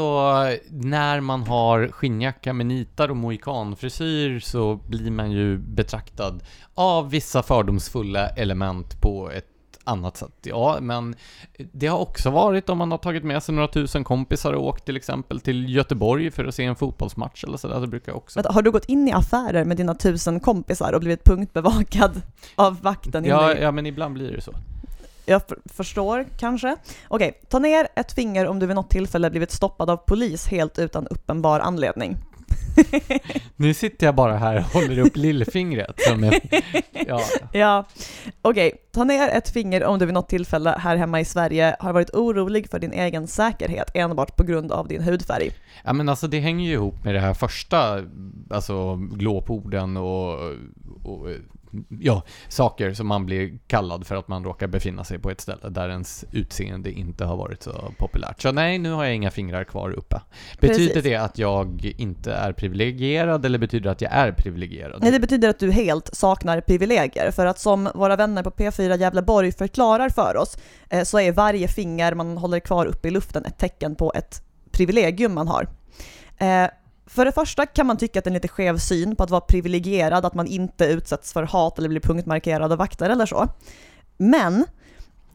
när 0.68 1.20
man 1.20 1.42
har 1.42 1.88
skinnjacka 1.88 2.52
med 2.52 2.66
nitar 2.66 3.09
och 3.09 3.16
mohikanfrisyr 3.16 4.40
så 4.40 4.74
blir 4.74 5.11
man 5.11 5.30
ju 5.30 5.59
betraktad 5.59 6.42
av 6.74 7.11
vissa 7.11 7.42
fördomsfulla 7.42 8.28
element 8.28 9.00
på 9.00 9.30
ett 9.30 9.54
annat 9.85 10.16
sätt. 10.16 10.33
Ja, 10.42 10.79
men 10.81 11.14
det 11.73 11.87
har 11.87 11.99
också 11.99 12.31
varit 12.31 12.68
om 12.68 12.79
man 12.79 12.90
har 12.90 12.99
tagit 12.99 13.25
med 13.25 13.42
sig 13.42 13.55
några 13.55 13.68
tusen 13.68 14.05
kompisar 14.05 14.53
och 14.53 14.66
åkt 14.66 14.85
till 14.85 14.97
exempel 14.97 15.40
till 15.40 15.75
Göteborg 15.75 16.31
för 16.31 16.44
att 16.44 16.55
se 16.55 16.64
en 16.64 16.77
fotbollsmatch 16.77 17.44
eller 17.44 17.57
sådär, 17.57 17.81
så 17.81 17.87
brukar 17.87 18.12
jag 18.12 18.16
också... 18.16 18.38
Vänta, 18.38 18.53
Har 18.53 18.62
du 18.62 18.70
gått 18.70 18.85
in 18.85 19.09
i 19.09 19.12
affärer 19.12 19.64
med 19.64 19.77
dina 19.77 19.94
tusen 19.94 20.40
kompisar 20.40 20.92
och 20.92 21.01
blivit 21.01 21.25
punktbevakad 21.25 22.23
av 22.55 22.83
vakten? 22.83 23.25
Ja, 23.25 23.55
ja, 23.55 23.70
men 23.70 23.87
ibland 23.87 24.14
blir 24.14 24.33
det 24.33 24.40
så. 24.40 24.53
Jag 25.27 25.49
för, 25.49 25.59
förstår 25.64 26.27
kanske. 26.38 26.77
Okej, 27.09 27.40
ta 27.49 27.59
ner 27.59 27.88
ett 27.97 28.12
finger 28.12 28.47
om 28.47 28.59
du 28.59 28.66
vid 28.66 28.77
något 28.77 28.90
tillfälle 28.90 29.31
blivit 29.31 29.51
stoppad 29.51 29.90
av 29.90 29.97
polis 29.97 30.47
helt 30.47 30.79
utan 30.79 31.07
uppenbar 31.07 31.61
anledning. 31.61 32.16
Nu 33.57 33.75
sitter 33.75 34.07
jag 34.07 34.14
bara 34.14 34.37
här 34.37 34.57
och 34.57 34.62
håller 34.62 34.99
upp 34.99 35.17
lillfingret 35.17 36.01
som 36.01 36.25
är... 36.25 36.40
Ja, 37.07 37.21
Ja, 37.53 37.85
okej. 38.43 38.73
Ta 38.93 39.05
ner 39.05 39.29
ett 39.29 39.49
finger 39.49 39.85
om 39.85 39.99
du 39.99 40.07
vid 40.07 40.14
något 40.14 40.29
tillfälle 40.29 40.77
här 40.79 40.97
hemma 40.97 41.21
i 41.21 41.25
Sverige 41.25 41.77
har 41.79 41.93
varit 41.93 42.11
orolig 42.11 42.71
för 42.71 42.79
din 42.79 42.93
egen 42.93 43.27
säkerhet 43.27 43.90
enbart 43.95 44.37
på 44.37 44.43
grund 44.43 44.73
av 44.73 44.88
din 44.88 45.03
hudfärg. 45.03 45.51
Ja 45.85 45.93
men 45.93 46.09
alltså 46.09 46.27
det 46.27 46.40
hänger 46.40 46.67
ju 46.67 46.73
ihop 46.73 47.05
med 47.05 47.14
det 47.14 47.21
här 47.21 47.35
första, 47.35 48.03
alltså 48.51 48.97
glåporden 48.97 49.97
och, 49.97 50.38
och 51.03 51.29
ja, 51.88 52.22
saker 52.48 52.92
som 52.92 53.06
man 53.06 53.26
blir 53.26 53.58
kallad 53.66 54.06
för 54.06 54.16
att 54.16 54.28
man 54.28 54.44
råkar 54.44 54.66
befinna 54.66 55.04
sig 55.04 55.18
på 55.18 55.30
ett 55.30 55.40
ställe 55.40 55.68
där 55.68 55.88
ens 55.88 56.24
utseende 56.32 56.92
inte 56.92 57.24
har 57.24 57.37
varit 57.37 57.62
så 57.62 57.92
populärt. 57.98 58.42
Så 58.42 58.52
nej, 58.52 58.78
nu 58.78 58.90
har 58.90 59.04
jag 59.04 59.14
inga 59.14 59.30
fingrar 59.30 59.64
kvar 59.64 59.90
uppe. 59.90 60.20
Betyder 60.60 60.94
Precis. 60.94 61.04
det 61.04 61.16
att 61.16 61.38
jag 61.38 61.94
inte 61.98 62.32
är 62.32 62.52
privilegierad 62.52 63.46
eller 63.46 63.58
betyder 63.58 63.84
det 63.84 63.90
att 63.90 64.00
jag 64.00 64.12
är 64.12 64.32
privilegierad? 64.32 65.02
Nej, 65.02 65.12
det 65.12 65.20
betyder 65.20 65.48
att 65.48 65.58
du 65.58 65.70
helt 65.70 66.14
saknar 66.14 66.60
privilegier, 66.60 67.30
för 67.30 67.46
att 67.46 67.58
som 67.58 67.88
våra 67.94 68.16
vänner 68.16 68.42
på 68.42 68.50
P4 68.50 68.98
Gävleborg 68.98 69.52
förklarar 69.52 70.08
för 70.08 70.37
oss, 70.37 70.56
eh, 70.90 71.04
så 71.04 71.20
är 71.20 71.32
varje 71.32 71.68
finger 71.68 72.14
man 72.14 72.38
håller 72.38 72.60
kvar 72.60 72.87
uppe 72.87 73.08
i 73.08 73.10
luften 73.10 73.44
ett 73.44 73.58
tecken 73.58 73.94
på 73.94 74.12
ett 74.14 74.42
privilegium 74.70 75.34
man 75.34 75.48
har. 75.48 75.68
För 77.14 77.24
det 77.24 77.33
första 77.33 77.66
kan 77.66 77.87
man 77.87 77.96
tycka 77.96 78.18
att 78.18 78.24
det 78.24 78.29
är 78.29 78.31
en 78.31 78.35
lite 78.35 78.48
skev 78.48 78.79
syn 78.79 79.16
på 79.16 79.22
att 79.22 79.31
vara 79.31 79.40
privilegierad, 79.40 80.27
att 80.27 80.35
man 80.35 80.46
inte 80.46 80.85
utsätts 80.85 81.33
för 81.33 81.42
hat 81.42 81.79
eller 81.79 81.88
blir 81.88 82.00
punktmarkerad 82.00 82.72
av 82.72 82.79
vakter 82.79 83.11
eller 83.11 83.27
så. 83.27 83.48
Men 84.16 84.64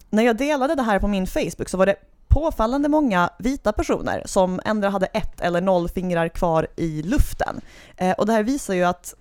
när 0.09 0.23
jag 0.23 0.37
delade 0.37 0.75
det 0.75 0.81
här 0.81 0.99
på 0.99 1.07
min 1.07 1.27
Facebook 1.27 1.69
så 1.69 1.77
var 1.77 1.85
det 1.85 1.95
påfallande 2.27 2.89
många 2.89 3.29
vita 3.39 3.73
personer 3.73 4.23
som 4.25 4.61
ändå 4.65 4.87
hade 4.87 5.05
ett 5.05 5.41
eller 5.41 5.61
noll 5.61 5.89
fingrar 5.89 6.27
kvar 6.27 6.67
i 6.75 7.01
luften. 7.01 7.61
Eh, 7.97 8.11
och 8.11 8.25
det 8.25 8.33
här 8.33 8.43
visar 8.43 8.73
ju 8.73 8.83
att, 8.83 9.13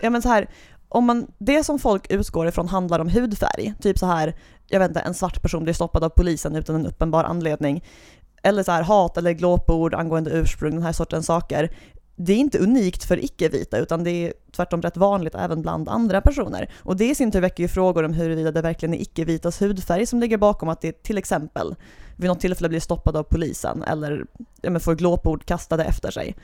ja 0.00 0.10
men 0.10 0.22
så 0.22 0.28
här, 0.28 0.48
om 0.88 1.04
man, 1.04 1.26
det 1.38 1.64
som 1.64 1.78
folk 1.78 2.10
utgår 2.10 2.48
ifrån 2.48 2.68
handlar 2.68 2.98
om 2.98 3.08
hudfärg, 3.08 3.74
typ 3.82 3.98
så 3.98 4.06
här, 4.06 4.34
jag 4.66 4.80
vet 4.80 4.88
inte, 4.88 5.00
en 5.00 5.14
svart 5.14 5.42
person 5.42 5.64
blir 5.64 5.74
stoppad 5.74 6.04
av 6.04 6.08
polisen 6.08 6.56
utan 6.56 6.76
en 6.76 6.86
uppenbar 6.86 7.24
anledning, 7.24 7.84
eller 8.42 8.62
så 8.62 8.72
här 8.72 8.82
hat 8.82 9.16
eller 9.16 9.32
glåpord 9.32 9.94
angående 9.94 10.30
ursprung, 10.30 10.74
den 10.74 10.82
här 10.82 10.92
sortens 10.92 11.26
saker. 11.26 11.70
Det 12.16 12.32
är 12.32 12.36
inte 12.36 12.58
unikt 12.58 13.04
för 13.04 13.24
icke-vita 13.24 13.78
utan 13.78 14.04
det 14.04 14.10
är 14.10 14.32
tvärtom 14.56 14.82
rätt 14.82 14.96
vanligt 14.96 15.34
även 15.34 15.62
bland 15.62 15.88
andra 15.88 16.20
personer. 16.20 16.72
Och 16.82 16.96
det 16.96 17.10
i 17.10 17.14
sin 17.14 17.30
tur 17.30 17.40
väcker 17.40 17.62
ju 17.62 17.68
frågor 17.68 18.02
om 18.02 18.12
huruvida 18.12 18.50
det 18.50 18.62
verkligen 18.62 18.94
är 18.94 18.98
icke-vitas 18.98 19.62
hudfärg 19.62 20.06
som 20.06 20.20
ligger 20.20 20.38
bakom 20.38 20.68
att 20.68 20.80
det 20.80 21.02
till 21.02 21.18
exempel 21.18 21.74
vid 22.16 22.28
något 22.28 22.40
tillfälle 22.40 22.68
blir 22.68 22.80
stoppad 22.80 23.16
av 23.16 23.22
polisen 23.22 23.82
eller 23.82 24.24
ja, 24.62 24.80
får 24.80 24.94
glåpord 24.94 25.44
kastade 25.44 25.84
efter 25.84 26.10
sig. 26.10 26.36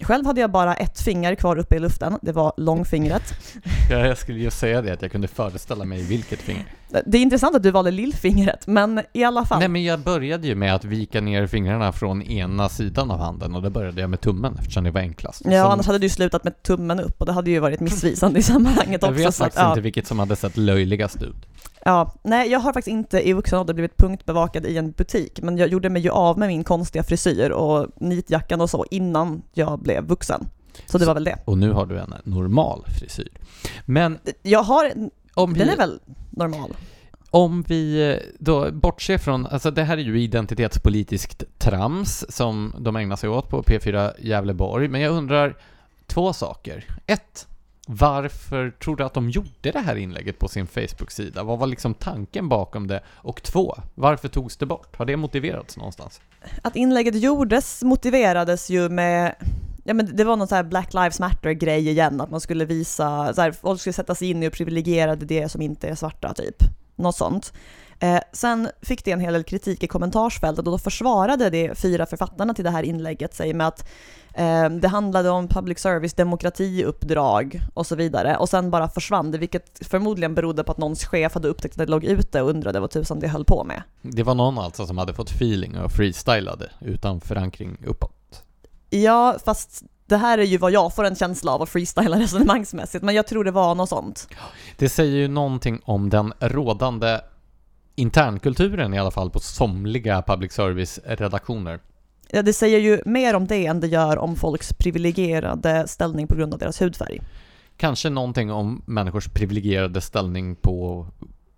Själv 0.00 0.26
hade 0.26 0.40
jag 0.40 0.50
bara 0.50 0.74
ett 0.74 1.00
finger 1.00 1.34
kvar 1.34 1.58
uppe 1.58 1.76
i 1.76 1.78
luften, 1.78 2.18
det 2.22 2.32
var 2.32 2.52
långfingret. 2.56 3.22
Ja, 3.90 4.06
jag 4.06 4.18
skulle 4.18 4.38
just 4.38 4.58
säga 4.58 4.82
det, 4.82 4.92
att 4.92 5.02
jag 5.02 5.12
kunde 5.12 5.28
föreställa 5.28 5.84
mig 5.84 6.02
vilket 6.02 6.38
finger. 6.38 6.64
Det 7.06 7.18
är 7.18 7.22
intressant 7.22 7.56
att 7.56 7.62
du 7.62 7.70
valde 7.70 7.90
lillfingret, 7.90 8.66
men 8.66 9.00
i 9.12 9.24
alla 9.24 9.44
fall. 9.44 9.58
Nej, 9.58 9.68
men 9.68 9.84
jag 9.84 10.00
började 10.00 10.46
ju 10.46 10.54
med 10.54 10.74
att 10.74 10.84
vika 10.84 11.20
ner 11.20 11.46
fingrarna 11.46 11.92
från 11.92 12.22
ena 12.22 12.68
sidan 12.68 13.10
av 13.10 13.18
handen 13.18 13.54
och 13.54 13.62
då 13.62 13.70
började 13.70 14.00
jag 14.00 14.10
med 14.10 14.20
tummen 14.20 14.56
eftersom 14.58 14.84
det 14.84 14.90
var 14.90 15.00
enklast. 15.00 15.42
Ja, 15.44 15.62
Som... 15.62 15.72
annars 15.72 15.86
hade 15.86 15.98
du 15.98 16.08
slutat 16.08 16.44
med 16.44 16.62
tummen 16.62 17.00
upp 17.00 17.20
och 17.20 17.26
det 17.26 17.32
hade 17.32 17.50
ju 17.50 17.58
varit 17.58 17.80
missvisande 17.80 18.38
i 18.38 18.42
sammanhanget 18.42 19.02
också. 19.02 19.14
Jag 19.14 19.26
vet 19.26 19.36
faktiskt 19.36 19.58
att, 19.58 19.68
inte 19.68 19.80
ja. 19.80 19.82
vilket 19.82 20.06
som 20.06 20.18
hade 20.18 20.36
sett 20.36 20.56
löjligast 20.56 21.22
ut. 21.22 21.36
Ja, 21.84 22.14
nej 22.22 22.50
jag 22.50 22.60
har 22.60 22.72
faktiskt 22.72 22.92
inte 22.92 23.28
i 23.28 23.32
vuxen 23.32 23.58
ålder 23.58 23.74
blivit 23.74 23.96
punktbevakad 23.96 24.66
i 24.66 24.76
en 24.76 24.90
butik, 24.90 25.40
men 25.42 25.58
jag 25.58 25.68
gjorde 25.68 25.90
mig 25.90 26.02
ju 26.02 26.10
av 26.10 26.38
med 26.38 26.48
min 26.48 26.64
konstiga 26.64 27.02
frisyr 27.02 27.50
och 27.50 27.86
nitjackan 27.96 28.60
och 28.60 28.70
så 28.70 28.84
innan 28.90 29.42
jag 29.52 29.78
blev 29.78 30.04
vuxen. 30.04 30.46
Så 30.86 30.98
det 30.98 31.06
var 31.06 31.14
väl 31.14 31.24
det. 31.24 31.38
Och 31.44 31.58
nu 31.58 31.72
har 31.72 31.86
du 31.86 31.98
en 31.98 32.14
normal 32.24 32.84
frisyr. 32.98 33.28
Men... 33.84 34.18
Jag 34.42 34.62
har, 34.62 34.92
om 35.34 35.54
den 35.54 35.66
vi, 35.66 35.72
är 35.72 35.76
väl 35.76 36.00
normal? 36.30 36.76
Om 37.30 37.62
vi 37.68 38.20
då 38.38 38.72
bortser 38.72 39.18
från, 39.18 39.46
alltså 39.46 39.70
det 39.70 39.82
här 39.82 39.98
är 39.98 40.02
ju 40.02 40.20
identitetspolitiskt 40.20 41.44
trams 41.58 42.24
som 42.28 42.74
de 42.78 42.96
ägnar 42.96 43.16
sig 43.16 43.28
åt 43.28 43.48
på 43.48 43.62
P4 43.62 44.12
Gävleborg, 44.18 44.88
men 44.88 45.00
jag 45.00 45.12
undrar 45.12 45.56
två 46.06 46.32
saker. 46.32 46.84
Ett, 47.06 47.46
varför 47.86 48.70
tror 48.70 48.96
du 48.96 49.04
att 49.04 49.14
de 49.14 49.30
gjorde 49.30 49.70
det 49.72 49.78
här 49.78 49.96
inlägget 49.96 50.38
på 50.38 50.48
sin 50.48 50.66
Facebook-sida? 50.66 51.42
Vad 51.42 51.58
var 51.58 51.66
liksom 51.66 51.94
tanken 51.94 52.48
bakom 52.48 52.86
det? 52.86 53.02
Och 53.08 53.42
två, 53.42 53.76
varför 53.94 54.28
togs 54.28 54.56
det 54.56 54.66
bort? 54.66 54.96
Har 54.96 55.04
det 55.04 55.16
motiverats 55.16 55.76
någonstans? 55.76 56.20
Att 56.62 56.76
inlägget 56.76 57.14
gjordes 57.14 57.82
motiverades 57.82 58.70
ju 58.70 58.88
med 58.88 59.34
Ja 59.84 59.94
men 59.94 60.16
det 60.16 60.24
var 60.24 60.36
någon 60.36 60.48
så 60.48 60.54
här 60.54 60.62
Black 60.62 60.94
Lives 60.94 61.20
Matter-grej 61.20 61.88
igen, 61.88 62.20
att 62.20 62.30
man 62.30 62.40
skulle 62.40 62.64
visa, 62.64 63.34
så 63.34 63.40
här, 63.40 63.52
folk 63.52 63.80
skulle 63.80 63.92
sätta 63.92 64.14
sig 64.14 64.30
in 64.30 64.42
i 64.42 64.48
och 64.48 64.52
privilegierade 64.52 65.26
det 65.26 65.48
som 65.48 65.62
inte 65.62 65.88
är 65.88 65.94
svarta 65.94 66.34
typ. 66.34 66.56
Något 66.96 67.16
sånt. 67.16 67.52
Eh, 67.98 68.20
sen 68.32 68.68
fick 68.82 69.04
det 69.04 69.10
en 69.10 69.20
hel 69.20 69.32
del 69.32 69.44
kritik 69.44 69.82
i 69.82 69.86
kommentarsfältet 69.86 70.66
och 70.66 70.72
då 70.72 70.78
försvarade 70.78 71.50
de 71.50 71.74
fyra 71.74 72.06
författarna 72.06 72.54
till 72.54 72.64
det 72.64 72.70
här 72.70 72.82
inlägget 72.82 73.34
sig 73.34 73.54
med 73.54 73.66
att 73.66 73.88
eh, 74.34 74.68
det 74.68 74.88
handlade 74.88 75.30
om 75.30 75.48
public 75.48 75.78
service 75.78 76.14
demokratiuppdrag 76.14 77.60
och 77.74 77.86
så 77.86 77.96
vidare 77.96 78.36
och 78.36 78.48
sen 78.48 78.70
bara 78.70 78.88
försvann 78.88 79.30
det, 79.30 79.38
vilket 79.38 79.86
förmodligen 79.86 80.34
berodde 80.34 80.64
på 80.64 80.72
att 80.72 80.78
någons 80.78 81.04
chef 81.04 81.34
hade 81.34 81.48
upptäckt 81.48 81.74
att 81.74 81.86
det 81.86 81.90
låg 81.90 82.04
ute 82.04 82.42
och 82.42 82.50
undrade 82.50 82.80
vad 82.80 82.90
tusan 82.90 83.20
det 83.20 83.28
höll 83.28 83.44
på 83.44 83.64
med. 83.64 83.82
Det 84.02 84.22
var 84.22 84.34
någon 84.34 84.58
alltså 84.58 84.86
som 84.86 84.98
hade 84.98 85.14
fått 85.14 85.30
feeling 85.30 85.78
och 85.78 85.92
freestylade 85.92 86.70
utan 86.80 87.20
förankring 87.20 87.76
uppåt? 87.86 88.13
Ja, 89.02 89.36
fast 89.44 89.82
det 90.06 90.16
här 90.16 90.38
är 90.38 90.42
ju 90.42 90.58
vad 90.58 90.72
jag 90.72 90.94
får 90.94 91.04
en 91.04 91.14
känsla 91.16 91.52
av 91.52 91.62
att 91.62 91.68
freestyla 91.68 92.18
resonemangsmässigt, 92.20 93.04
men 93.04 93.14
jag 93.14 93.26
tror 93.26 93.44
det 93.44 93.50
var 93.50 93.74
något 93.74 93.88
sånt. 93.88 94.28
Det 94.76 94.88
säger 94.88 95.16
ju 95.16 95.28
någonting 95.28 95.80
om 95.84 96.10
den 96.10 96.32
rådande 96.40 97.20
internkulturen 97.94 98.94
i 98.94 98.98
alla 98.98 99.10
fall 99.10 99.30
på 99.30 99.40
somliga 99.40 100.22
public 100.22 100.52
service-redaktioner. 100.52 101.80
Ja, 102.30 102.42
det 102.42 102.52
säger 102.52 102.78
ju 102.78 103.02
mer 103.06 103.34
om 103.34 103.46
det 103.46 103.66
än 103.66 103.80
det 103.80 103.86
gör 103.86 104.18
om 104.18 104.36
folks 104.36 104.72
privilegierade 104.72 105.88
ställning 105.88 106.26
på 106.26 106.34
grund 106.34 106.54
av 106.54 106.58
deras 106.60 106.82
hudfärg. 106.82 107.20
Kanske 107.76 108.10
någonting 108.10 108.52
om 108.52 108.82
människors 108.86 109.28
privilegierade 109.28 110.00
ställning 110.00 110.56
på 110.56 111.06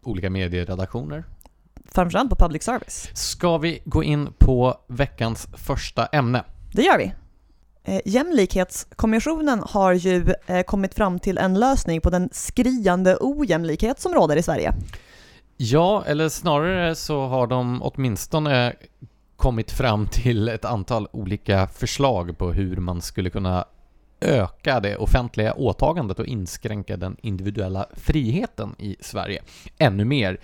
olika 0.03 0.31
medieredaktioner. 0.31 1.25
Framförallt 1.93 2.31
på 2.31 2.37
public 2.37 2.63
service. 2.63 3.11
Ska 3.15 3.59
vi 3.59 3.83
gå 3.85 4.05
in 4.05 4.29
på 4.39 4.75
veckans 4.89 5.49
första 5.57 6.07
ämne? 6.07 6.45
Det 6.73 6.83
gör 6.83 6.99
vi. 6.99 7.13
Eh, 7.89 8.01
jämlikhetskommissionen 8.05 9.63
har 9.67 9.93
ju 9.93 10.35
eh, 10.47 10.63
kommit 10.63 10.95
fram 10.95 11.19
till 11.19 11.39
en 11.39 11.55
lösning 11.55 12.01
på 12.01 12.11
den 12.11 12.29
skriande 12.33 13.17
ojämlikhet 13.21 14.01
som 14.01 14.15
råder 14.15 14.37
i 14.37 14.43
Sverige. 14.43 14.75
Ja, 15.57 16.05
eller 16.07 16.29
snarare 16.29 16.95
så 16.95 17.27
har 17.27 17.47
de 17.47 17.83
åtminstone 17.83 18.73
kommit 19.37 19.71
fram 19.71 20.07
till 20.07 20.49
ett 20.49 20.65
antal 20.65 21.09
olika 21.13 21.67
förslag 21.67 22.39
på 22.39 22.53
hur 22.53 22.77
man 22.77 23.03
skulle 23.03 23.31
kunna 23.31 23.65
öka 24.27 24.81
det 24.81 24.97
offentliga 24.97 25.53
åtagandet 25.53 26.19
och 26.19 26.27
inskränka 26.27 26.97
den 26.97 27.17
individuella 27.23 27.87
friheten 27.93 28.75
i 28.79 28.97
Sverige 29.01 29.43
ännu 29.79 30.05
mer. 30.05 30.41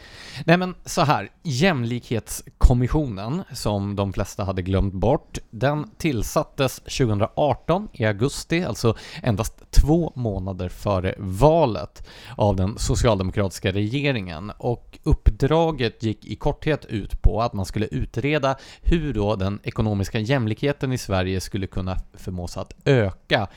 Nej 0.47 0.57
men 0.57 0.75
så 0.85 1.01
här, 1.01 1.31
Jämlikhetskommissionen, 1.42 3.42
som 3.53 3.97
de 3.97 4.12
flesta 4.12 4.45
hade 4.45 4.62
glömt 4.62 4.95
bort, 4.95 5.38
den 5.51 5.90
tillsattes 5.99 6.77
2018 6.77 7.88
i 7.92 8.05
augusti, 8.05 8.64
alltså 8.64 8.97
endast 9.23 9.71
två 9.71 10.12
månader 10.14 10.68
före 10.68 11.14
valet 11.18 12.09
av 12.37 12.57
den 12.57 12.79
socialdemokratiska 12.79 13.73
regeringen 13.73 14.53
och 14.59 14.99
uppdraget 15.03 16.03
gick 16.03 16.27
i 16.27 16.37
korthet 16.37 16.85
ut 16.85 17.23
på 17.23 17.42
att 17.42 17.53
man 17.53 17.66
skulle 17.66 17.87
utreda 17.87 18.57
hur 18.83 19.14
då 19.14 19.37
den 19.37 19.61
ekonomiska 19.62 20.18
jämlikheten 20.18 20.92
i 20.92 20.99
Sverige 20.99 21.40
skulle 21.40 21.66
kunna 21.66 21.97
förmås 22.14 22.57
att 22.57 22.73
öka 22.85 23.49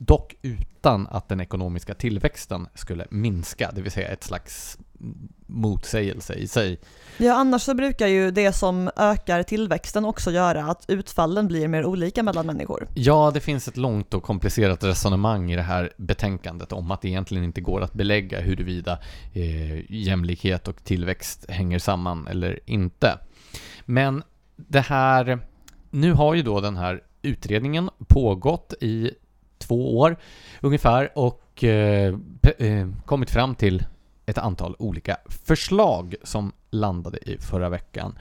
dock 0.00 0.34
utan 0.42 1.06
att 1.06 1.28
den 1.28 1.40
ekonomiska 1.40 1.94
tillväxten 1.94 2.68
skulle 2.74 3.06
minska, 3.10 3.70
det 3.74 3.82
vill 3.82 3.92
säga 3.92 4.08
ett 4.08 4.24
slags 4.24 4.78
motsägelse 5.46 6.34
i 6.34 6.48
sig. 6.48 6.78
Ja, 7.18 7.34
annars 7.34 7.62
så 7.62 7.74
brukar 7.74 8.06
ju 8.06 8.30
det 8.30 8.52
som 8.52 8.90
ökar 8.96 9.42
tillväxten 9.42 10.04
också 10.04 10.30
göra 10.30 10.64
att 10.64 10.84
utfallen 10.88 11.48
blir 11.48 11.68
mer 11.68 11.84
olika 11.84 12.22
mellan 12.22 12.46
människor. 12.46 12.88
Ja, 12.94 13.30
det 13.34 13.40
finns 13.40 13.68
ett 13.68 13.76
långt 13.76 14.14
och 14.14 14.22
komplicerat 14.22 14.84
resonemang 14.84 15.52
i 15.52 15.56
det 15.56 15.62
här 15.62 15.92
betänkandet 15.96 16.72
om 16.72 16.90
att 16.90 17.02
det 17.02 17.08
egentligen 17.08 17.44
inte 17.44 17.60
går 17.60 17.80
att 17.80 17.92
belägga 17.92 18.40
huruvida 18.40 18.98
eh, 19.32 19.92
jämlikhet 19.92 20.68
och 20.68 20.84
tillväxt 20.84 21.50
hänger 21.50 21.78
samman 21.78 22.26
eller 22.26 22.60
inte. 22.66 23.18
Men 23.84 24.22
det 24.56 24.80
här, 24.80 25.38
nu 25.90 26.12
har 26.12 26.34
ju 26.34 26.42
då 26.42 26.60
den 26.60 26.76
här 26.76 27.02
utredningen 27.22 27.90
pågått 28.08 28.74
i 28.80 29.10
två 29.60 29.98
år 29.98 30.16
ungefär 30.60 31.18
och 31.18 31.64
eh, 31.64 32.14
eh, 32.58 32.88
kommit 33.04 33.30
fram 33.30 33.54
till 33.54 33.84
ett 34.26 34.38
antal 34.38 34.76
olika 34.78 35.16
förslag 35.28 36.14
som 36.22 36.52
landade 36.70 37.18
i 37.18 37.38
förra 37.38 37.68
veckan. 37.68 38.18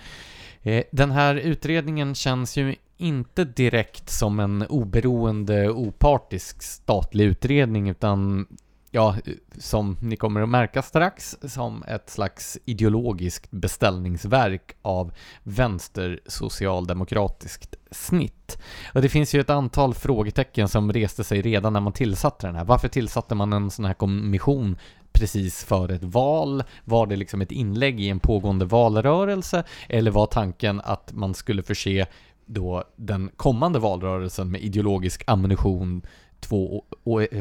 Eh, 0.61 0.83
den 0.91 1.11
här 1.11 1.35
utredningen 1.35 2.15
känns 2.15 2.57
ju 2.57 2.75
inte 2.97 3.43
direkt 3.43 4.09
som 4.09 4.39
en 4.39 4.65
oberoende, 4.67 5.69
opartisk 5.69 6.61
statlig 6.61 7.25
utredning 7.25 7.89
utan 7.89 8.47
ja, 8.91 9.15
som 9.57 9.97
ni 10.01 10.15
kommer 10.15 10.41
att 10.41 10.49
märka 10.49 10.81
strax, 10.81 11.37
som 11.41 11.83
ett 11.83 12.09
slags 12.09 12.57
ideologiskt 12.65 13.51
beställningsverk 13.51 14.75
av 14.81 15.11
vänstersocialdemokratiskt 15.43 17.75
snitt. 17.91 18.57
Och 18.93 19.01
det 19.01 19.09
finns 19.09 19.35
ju 19.35 19.41
ett 19.41 19.49
antal 19.49 19.93
frågetecken 19.93 20.67
som 20.67 20.93
reste 20.93 21.23
sig 21.23 21.41
redan 21.41 21.73
när 21.73 21.79
man 21.79 21.93
tillsatte 21.93 22.47
den 22.47 22.55
här. 22.55 22.65
Varför 22.65 22.87
tillsatte 22.87 23.35
man 23.35 23.53
en 23.53 23.71
sån 23.71 23.85
här 23.85 23.93
kommission 23.93 24.77
precis 25.11 25.63
före 25.63 25.95
ett 25.95 26.03
val? 26.03 26.63
Var 26.85 27.07
det 27.07 27.15
liksom 27.15 27.41
ett 27.41 27.51
inlägg 27.51 27.99
i 27.99 28.09
en 28.09 28.19
pågående 28.19 28.65
valrörelse? 28.65 29.63
Eller 29.89 30.11
var 30.11 30.25
tanken 30.25 30.81
att 30.83 31.11
man 31.13 31.33
skulle 31.33 31.63
förse 31.63 32.05
då 32.45 32.83
den 32.95 33.31
kommande 33.35 33.79
valrörelsen 33.79 34.51
med 34.51 34.61
ideologisk 34.61 35.23
ammunition 35.27 36.01
två 36.39 36.85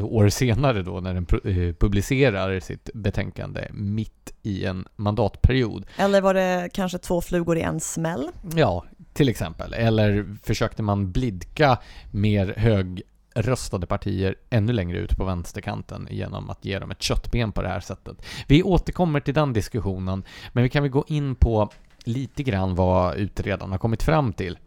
år 0.01 0.29
senare 0.29 0.83
då 0.83 0.99
när 0.99 1.13
den 1.13 1.25
eh, 1.43 1.73
publicerar 1.73 2.59
sitt 2.59 2.89
betänkande 2.93 3.67
mitt 3.71 4.33
i 4.41 4.65
en 4.65 4.85
mandatperiod. 4.95 5.85
Eller 5.97 6.21
var 6.21 6.33
det 6.33 6.69
kanske 6.73 6.97
två 6.97 7.21
flugor 7.21 7.57
i 7.57 7.61
en 7.61 7.79
smäll? 7.79 8.29
Ja, 8.55 8.85
till 9.13 9.29
exempel. 9.29 9.73
Eller 9.73 10.37
försökte 10.43 10.83
man 10.83 11.11
blidka 11.11 11.77
mer 12.11 12.53
högröstade 12.57 13.87
partier 13.87 14.35
ännu 14.49 14.73
längre 14.73 14.97
ut 14.97 15.17
på 15.17 15.25
vänsterkanten 15.25 16.07
genom 16.11 16.49
att 16.49 16.65
ge 16.65 16.79
dem 16.79 16.91
ett 16.91 17.01
köttben 17.01 17.51
på 17.51 17.61
det 17.61 17.69
här 17.69 17.79
sättet. 17.79 18.25
Vi 18.47 18.63
återkommer 18.63 19.19
till 19.19 19.33
den 19.33 19.53
diskussionen, 19.53 20.23
men 20.53 20.63
vi 20.63 20.69
kan 20.69 20.83
väl 20.83 20.91
gå 20.91 21.05
in 21.07 21.35
på 21.35 21.69
lite 22.03 22.43
grann 22.43 22.75
vad 22.75 23.15
utredarna 23.15 23.73
har 23.73 23.79
kommit 23.79 24.03
fram 24.03 24.33
till. 24.33 24.57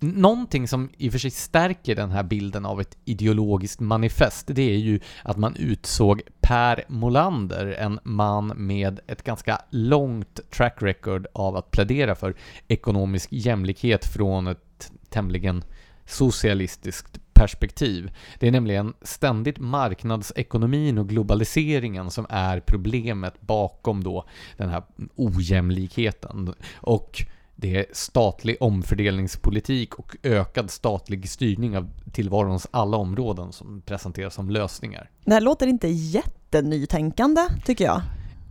Någonting 0.00 0.68
som 0.68 0.90
i 0.98 1.08
och 1.08 1.12
för 1.12 1.18
sig 1.18 1.30
stärker 1.30 1.94
den 1.94 2.10
här 2.10 2.22
bilden 2.22 2.66
av 2.66 2.80
ett 2.80 2.96
ideologiskt 3.04 3.80
manifest, 3.80 4.46
det 4.46 4.62
är 4.62 4.78
ju 4.78 5.00
att 5.22 5.36
man 5.36 5.56
utsåg 5.56 6.22
Per 6.40 6.84
Molander, 6.88 7.66
en 7.66 8.00
man 8.02 8.52
med 8.56 9.00
ett 9.06 9.22
ganska 9.22 9.62
långt 9.70 10.40
track 10.50 10.76
record 10.80 11.26
av 11.32 11.56
att 11.56 11.70
plädera 11.70 12.14
för 12.14 12.34
ekonomisk 12.68 13.28
jämlikhet 13.32 14.04
från 14.04 14.46
ett 14.46 14.92
tämligen 15.08 15.64
socialistiskt 16.06 17.20
perspektiv. 17.32 18.10
Det 18.38 18.48
är 18.48 18.52
nämligen 18.52 18.94
ständigt 19.02 19.58
marknadsekonomin 19.58 20.98
och 20.98 21.08
globaliseringen 21.08 22.10
som 22.10 22.26
är 22.28 22.60
problemet 22.60 23.40
bakom 23.40 24.04
då 24.04 24.24
den 24.56 24.68
här 24.68 24.82
ojämlikheten. 25.16 26.54
Och 26.74 27.26
det 27.60 27.76
är 27.76 27.86
statlig 27.92 28.56
omfördelningspolitik 28.60 29.94
och 29.94 30.16
ökad 30.22 30.70
statlig 30.70 31.30
styrning 31.30 31.76
av 31.76 31.90
tillvarons 32.12 32.66
alla 32.70 32.96
områden 32.96 33.52
som 33.52 33.82
presenteras 33.86 34.34
som 34.34 34.50
lösningar. 34.50 35.10
Det 35.24 35.34
här 35.34 35.40
låter 35.40 35.66
inte 35.66 35.88
jättenytänkande, 35.88 37.40
tycker 37.64 37.84
jag. 37.84 38.00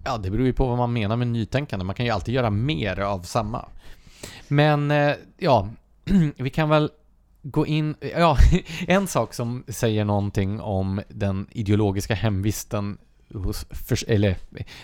Ja, 0.05 0.17
det 0.17 0.31
beror 0.31 0.45
ju 0.45 0.53
på 0.53 0.67
vad 0.67 0.77
man 0.77 0.93
menar 0.93 1.15
med 1.15 1.27
nytänkande. 1.27 1.85
Man 1.85 1.95
kan 1.95 2.05
ju 2.05 2.11
alltid 2.11 2.35
göra 2.35 2.49
mer 2.49 2.99
av 2.99 3.21
samma. 3.21 3.65
Men, 4.47 4.91
eh, 4.91 5.13
ja, 5.37 5.69
vi 6.37 6.49
kan 6.49 6.69
väl 6.69 6.89
gå 7.41 7.65
in, 7.65 7.95
ja, 8.17 8.37
en 8.87 9.07
sak 9.07 9.33
som 9.33 9.63
säger 9.67 10.05
någonting 10.05 10.61
om 10.61 11.01
den 11.09 11.47
ideologiska 11.51 12.13
hemvisten 12.13 12.97
hos, 13.33 13.65
för, 13.69 14.09
eller 14.09 14.37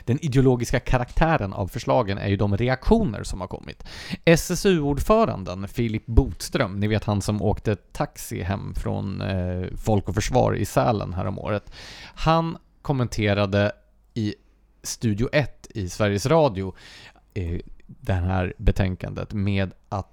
den 0.06 0.26
ideologiska 0.26 0.80
karaktären 0.80 1.54
av 1.54 1.68
förslagen 1.68 2.18
är 2.18 2.28
ju 2.28 2.38
de 2.38 2.58
reaktioner 2.58 3.24
som 3.24 3.42
har 3.42 3.48
kommit. 3.48 3.84
SSU-ordföranden 4.26 5.68
Filip 5.68 6.06
Botström, 6.06 6.80
ni 6.80 6.88
vet 6.88 7.04
han 7.04 7.22
som 7.22 7.42
åkte 7.42 7.76
taxi 7.76 8.42
hem 8.42 8.76
från 8.76 9.22
eh, 9.22 9.68
Folk 9.78 10.10
och 10.10 10.16
Försvar 10.16 10.56
i 10.56 10.66
Sälen 10.66 11.14
häromåret, 11.14 11.74
han 12.16 12.58
kommenterade 12.82 13.72
i 14.14 14.36
Studio 14.84 15.30
1 15.32 15.68
i 15.70 15.90
Sveriges 15.90 16.26
Radio 16.26 16.74
eh, 17.34 17.60
det 17.86 18.14
här 18.14 18.54
betänkandet 18.58 19.34
med 19.34 19.72
att 19.90 20.13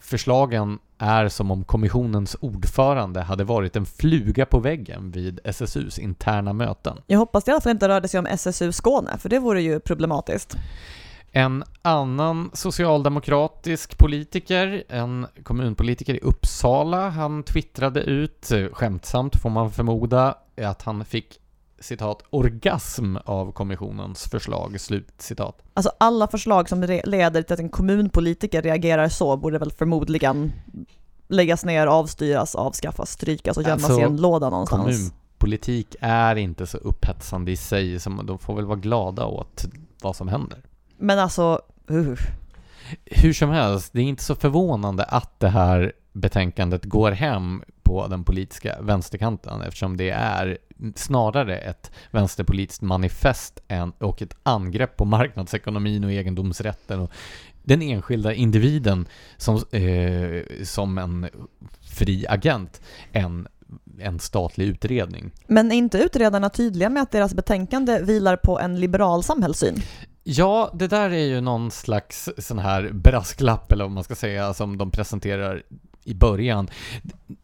förslagen 0.00 0.78
är 0.98 1.28
som 1.28 1.50
om 1.50 1.64
kommissionens 1.64 2.36
ordförande 2.40 3.20
hade 3.20 3.44
varit 3.44 3.76
en 3.76 3.86
fluga 3.86 4.46
på 4.46 4.58
väggen 4.58 5.10
vid 5.10 5.40
SSUs 5.44 5.98
interna 5.98 6.52
möten. 6.52 6.98
Jag 7.06 7.18
hoppas 7.18 7.44
det 7.44 7.50
i 7.50 7.52
alla 7.52 7.60
fall 7.60 7.70
inte 7.70 7.88
rörde 7.88 8.08
sig 8.08 8.20
om 8.20 8.26
SSU 8.26 8.72
Skåne, 8.72 9.18
för 9.18 9.28
det 9.28 9.38
vore 9.38 9.62
ju 9.62 9.80
problematiskt. 9.80 10.56
En 11.32 11.64
annan 11.82 12.50
socialdemokratisk 12.52 13.98
politiker, 13.98 14.84
en 14.88 15.26
kommunpolitiker 15.42 16.14
i 16.14 16.20
Uppsala, 16.20 17.08
han 17.08 17.42
twittrade 17.42 18.00
ut, 18.00 18.52
skämtsamt 18.72 19.36
får 19.42 19.50
man 19.50 19.70
förmoda, 19.70 20.34
att 20.62 20.82
han 20.82 21.04
fick 21.04 21.40
citat, 21.84 22.22
orgasm 22.30 23.16
av 23.24 23.52
kommissionens 23.52 24.24
förslag, 24.24 24.80
slut 24.80 25.08
citat. 25.18 25.62
Alltså 25.74 25.92
alla 25.98 26.28
förslag 26.28 26.68
som 26.68 26.80
leder 27.04 27.42
till 27.42 27.54
att 27.54 27.60
en 27.60 27.68
kommunpolitiker 27.68 28.62
reagerar 28.62 29.08
så 29.08 29.36
borde 29.36 29.58
väl 29.58 29.70
förmodligen 29.70 30.52
läggas 31.28 31.64
ner, 31.64 31.86
avstyras, 31.86 32.54
avskaffas, 32.54 33.10
strykas 33.10 33.56
och 33.56 33.62
gömmas 33.62 33.84
alltså, 33.84 34.00
i 34.00 34.04
en 34.04 34.16
låda 34.16 34.50
någonstans. 34.50 34.84
Kommunpolitik 34.84 35.96
är 36.00 36.36
inte 36.36 36.66
så 36.66 36.78
upphetsande 36.78 37.52
i 37.52 37.56
sig, 37.56 38.00
som 38.00 38.26
de 38.26 38.38
får 38.38 38.54
väl 38.54 38.66
vara 38.66 38.78
glada 38.78 39.26
åt 39.26 39.64
vad 40.02 40.16
som 40.16 40.28
händer. 40.28 40.62
Men 40.98 41.18
alltså, 41.18 41.60
uh. 41.90 42.18
Hur 43.04 43.32
som 43.32 43.50
helst, 43.50 43.92
det 43.92 44.00
är 44.00 44.04
inte 44.04 44.24
så 44.24 44.34
förvånande 44.34 45.04
att 45.04 45.40
det 45.40 45.48
här 45.48 45.92
betänkandet 46.14 46.84
går 46.84 47.10
hem 47.10 47.62
på 47.82 48.06
den 48.06 48.24
politiska 48.24 48.76
vänsterkanten 48.80 49.62
eftersom 49.62 49.96
det 49.96 50.10
är 50.10 50.58
snarare 50.94 51.58
ett 51.58 51.90
vänsterpolitiskt 52.10 52.82
manifest 52.82 53.62
än, 53.68 53.90
och 53.90 54.22
ett 54.22 54.36
angrepp 54.42 54.96
på 54.96 55.04
marknadsekonomin 55.04 56.04
och 56.04 56.12
egendomsrätten 56.12 57.00
och 57.00 57.10
den 57.62 57.82
enskilda 57.82 58.34
individen 58.34 59.08
som, 59.36 59.54
eh, 59.70 60.64
som 60.64 60.98
en 60.98 61.28
fri 61.80 62.26
agent 62.28 62.82
än 63.12 63.48
en 63.98 64.20
statlig 64.20 64.66
utredning. 64.66 65.30
Men 65.46 65.72
är 65.72 65.76
inte 65.76 65.98
utredarna 65.98 66.50
tydliga 66.50 66.88
med 66.88 67.02
att 67.02 67.10
deras 67.10 67.34
betänkande 67.34 68.02
vilar 68.02 68.36
på 68.36 68.60
en 68.60 68.80
liberal 68.80 69.22
samhällssyn? 69.22 69.82
Ja, 70.24 70.70
det 70.74 70.86
där 70.86 71.10
är 71.10 71.26
ju 71.26 71.40
någon 71.40 71.70
slags 71.70 72.30
sån 72.38 72.58
här 72.58 72.90
brasklapp 72.92 73.72
eller 73.72 73.84
vad 73.84 73.92
man 73.92 74.04
ska 74.04 74.14
säga 74.14 74.54
som 74.54 74.78
de 74.78 74.90
presenterar 74.90 75.62
i 76.04 76.14
början. 76.14 76.68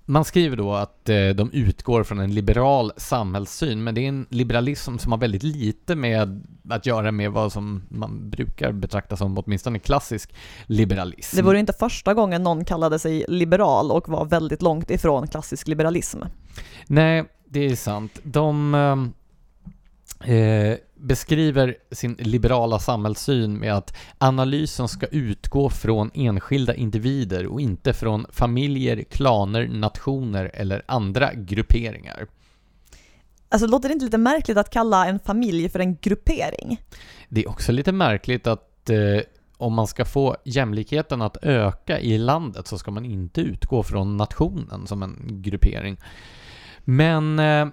Man 0.04 0.24
skriver 0.24 0.56
då 0.56 0.74
att 0.74 1.08
eh, 1.08 1.28
de 1.28 1.50
utgår 1.52 2.04
från 2.04 2.18
en 2.18 2.34
liberal 2.34 2.92
samhällssyn, 2.96 3.84
men 3.84 3.94
det 3.94 4.00
är 4.00 4.08
en 4.08 4.26
liberalism 4.30 4.98
som 4.98 5.12
har 5.12 5.18
väldigt 5.18 5.42
lite 5.42 5.94
med 5.96 6.46
att 6.70 6.86
göra 6.86 7.12
med 7.12 7.30
vad 7.30 7.52
som 7.52 7.82
man 7.88 8.30
brukar 8.30 8.72
betrakta 8.72 9.16
som 9.16 9.38
åtminstone 9.38 9.78
klassisk 9.78 10.34
liberalism. 10.66 11.36
Det 11.36 11.42
vore 11.42 11.58
inte 11.58 11.72
första 11.72 12.14
gången 12.14 12.42
någon 12.42 12.64
kallade 12.64 12.98
sig 12.98 13.24
liberal 13.28 13.90
och 13.90 14.08
var 14.08 14.24
väldigt 14.24 14.62
långt 14.62 14.90
ifrån 14.90 15.26
klassisk 15.26 15.68
liberalism. 15.68 16.18
Nej, 16.86 17.24
det 17.48 17.66
är 17.66 17.76
sant. 17.76 18.18
De 18.22 18.74
eh, 20.24 20.34
eh 20.34 20.76
beskriver 21.00 21.76
sin 21.90 22.16
liberala 22.18 22.78
samhällssyn 22.78 23.58
med 23.58 23.74
att 23.74 23.96
analysen 24.18 24.88
ska 24.88 25.06
utgå 25.06 25.70
från 25.70 26.10
enskilda 26.14 26.74
individer 26.74 27.46
och 27.46 27.60
inte 27.60 27.92
från 27.92 28.26
familjer, 28.32 29.02
klaner, 29.02 29.68
nationer 29.68 30.50
eller 30.54 30.82
andra 30.86 31.34
grupperingar. 31.34 32.26
Alltså 33.48 33.66
låter 33.66 33.88
det 33.88 33.92
inte 33.92 34.04
lite 34.04 34.18
märkligt 34.18 34.56
att 34.56 34.70
kalla 34.70 35.06
en 35.06 35.18
familj 35.18 35.68
för 35.68 35.78
en 35.78 35.96
gruppering? 35.96 36.80
Det 37.28 37.44
är 37.44 37.48
också 37.48 37.72
lite 37.72 37.92
märkligt 37.92 38.46
att 38.46 38.90
eh, 38.90 39.22
om 39.56 39.74
man 39.74 39.86
ska 39.86 40.04
få 40.04 40.36
jämlikheten 40.44 41.22
att 41.22 41.36
öka 41.42 42.00
i 42.00 42.18
landet 42.18 42.66
så 42.66 42.78
ska 42.78 42.90
man 42.90 43.04
inte 43.04 43.40
utgå 43.40 43.82
från 43.82 44.16
nationen 44.16 44.86
som 44.86 45.02
en 45.02 45.42
gruppering. 45.42 45.96
Men 46.84 47.38
eh, 47.38 47.68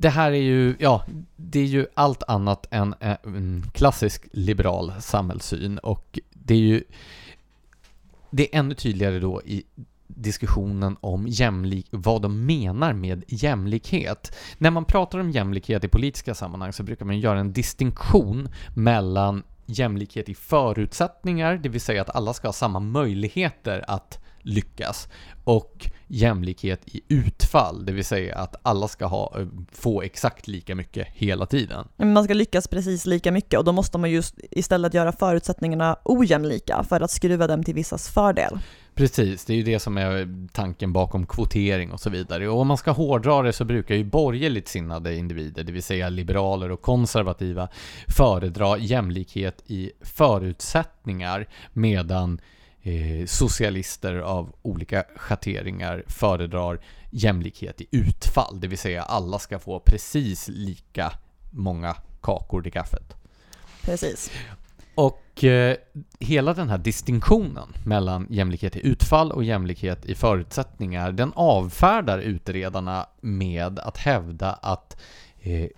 det 0.00 0.08
här 0.08 0.32
är 0.32 0.42
ju, 0.42 0.76
ja, 0.78 1.04
det 1.36 1.60
är 1.60 1.64
ju 1.64 1.86
allt 1.94 2.22
annat 2.22 2.66
än 2.70 2.94
eh, 3.00 3.16
en 3.22 3.64
klassisk 3.74 4.28
liberal 4.32 4.92
samhällssyn 5.00 5.78
och 5.78 6.18
det 6.30 6.54
är 6.54 6.58
ju 6.58 6.84
det 8.30 8.54
är 8.54 8.58
ännu 8.58 8.74
tydligare 8.74 9.18
då 9.18 9.42
i 9.42 9.64
diskussionen 10.06 10.96
om 11.00 11.26
jämlik, 11.28 11.86
vad 11.90 12.22
de 12.22 12.46
menar 12.46 12.92
med 12.92 13.24
jämlikhet. 13.28 14.36
När 14.58 14.70
man 14.70 14.84
pratar 14.84 15.18
om 15.18 15.30
jämlikhet 15.30 15.84
i 15.84 15.88
politiska 15.88 16.34
sammanhang 16.34 16.72
så 16.72 16.82
brukar 16.82 17.06
man 17.06 17.18
göra 17.18 17.40
en 17.40 17.52
distinktion 17.52 18.48
mellan 18.76 19.42
jämlikhet 19.66 20.28
i 20.28 20.34
förutsättningar, 20.34 21.56
det 21.56 21.68
vill 21.68 21.80
säga 21.80 22.02
att 22.02 22.16
alla 22.16 22.34
ska 22.34 22.48
ha 22.48 22.52
samma 22.52 22.80
möjligheter 22.80 23.84
att 23.88 24.18
lyckas 24.42 25.08
och 25.44 25.90
jämlikhet 26.06 26.80
i 26.84 27.00
utfall, 27.08 27.86
det 27.86 27.92
vill 27.92 28.04
säga 28.04 28.36
att 28.36 28.56
alla 28.62 28.88
ska 28.88 29.06
ha, 29.06 29.36
få 29.72 30.02
exakt 30.02 30.48
lika 30.48 30.74
mycket 30.74 31.08
hela 31.12 31.46
tiden. 31.46 31.88
Man 31.96 32.24
ska 32.24 32.34
lyckas 32.34 32.68
precis 32.68 33.06
lika 33.06 33.32
mycket 33.32 33.58
och 33.58 33.64
då 33.64 33.72
måste 33.72 33.98
man 33.98 34.10
just 34.10 34.34
istället 34.50 34.94
göra 34.94 35.12
förutsättningarna 35.12 35.96
ojämlika 36.04 36.84
för 36.88 37.00
att 37.00 37.10
skruva 37.10 37.46
dem 37.46 37.64
till 37.64 37.74
vissas 37.74 38.08
fördel. 38.08 38.58
Precis, 38.94 39.44
det 39.44 39.52
är 39.52 39.56
ju 39.56 39.62
det 39.62 39.78
som 39.78 39.98
är 39.98 40.48
tanken 40.52 40.92
bakom 40.92 41.26
kvotering 41.26 41.92
och 41.92 42.00
så 42.00 42.10
vidare. 42.10 42.48
Och 42.48 42.60
om 42.60 42.68
man 42.68 42.76
ska 42.76 42.90
hårdra 42.90 43.42
det 43.42 43.52
så 43.52 43.64
brukar 43.64 43.94
ju 43.94 44.04
borgerligt 44.04 44.68
sinnade 44.68 45.16
individer, 45.16 45.64
det 45.64 45.72
vill 45.72 45.82
säga 45.82 46.08
liberaler 46.08 46.70
och 46.70 46.82
konservativa, 46.82 47.68
föredra 48.16 48.78
jämlikhet 48.78 49.62
i 49.66 49.92
förutsättningar 50.00 51.48
medan 51.72 52.40
eh, 52.88 53.26
socialister 53.26 54.14
av 54.14 54.54
olika 54.62 55.04
schatteringar 55.16 56.04
föredrar 56.06 56.80
jämlikhet 57.10 57.80
i 57.80 57.86
utfall, 57.90 58.60
det 58.60 58.68
vill 58.68 58.78
säga 58.78 59.02
alla 59.02 59.38
ska 59.38 59.58
få 59.58 59.80
precis 59.80 60.48
lika 60.48 61.12
många 61.50 61.96
kakor 62.20 62.62
till 62.62 62.72
kaffet. 62.72 63.16
Precis. 63.82 64.30
Och 64.94 65.44
eh, 65.44 65.76
hela 66.20 66.54
den 66.54 66.68
här 66.68 66.78
distinktionen 66.78 67.68
mellan 67.84 68.26
jämlikhet 68.30 68.76
i 68.76 68.86
utfall 68.86 69.32
och 69.32 69.44
jämlikhet 69.44 70.06
i 70.06 70.14
förutsättningar, 70.14 71.12
den 71.12 71.32
avfärdar 71.34 72.18
utredarna 72.18 73.06
med 73.20 73.78
att 73.78 73.96
hävda 73.96 74.52
att 74.52 75.00
eh, 75.40 75.68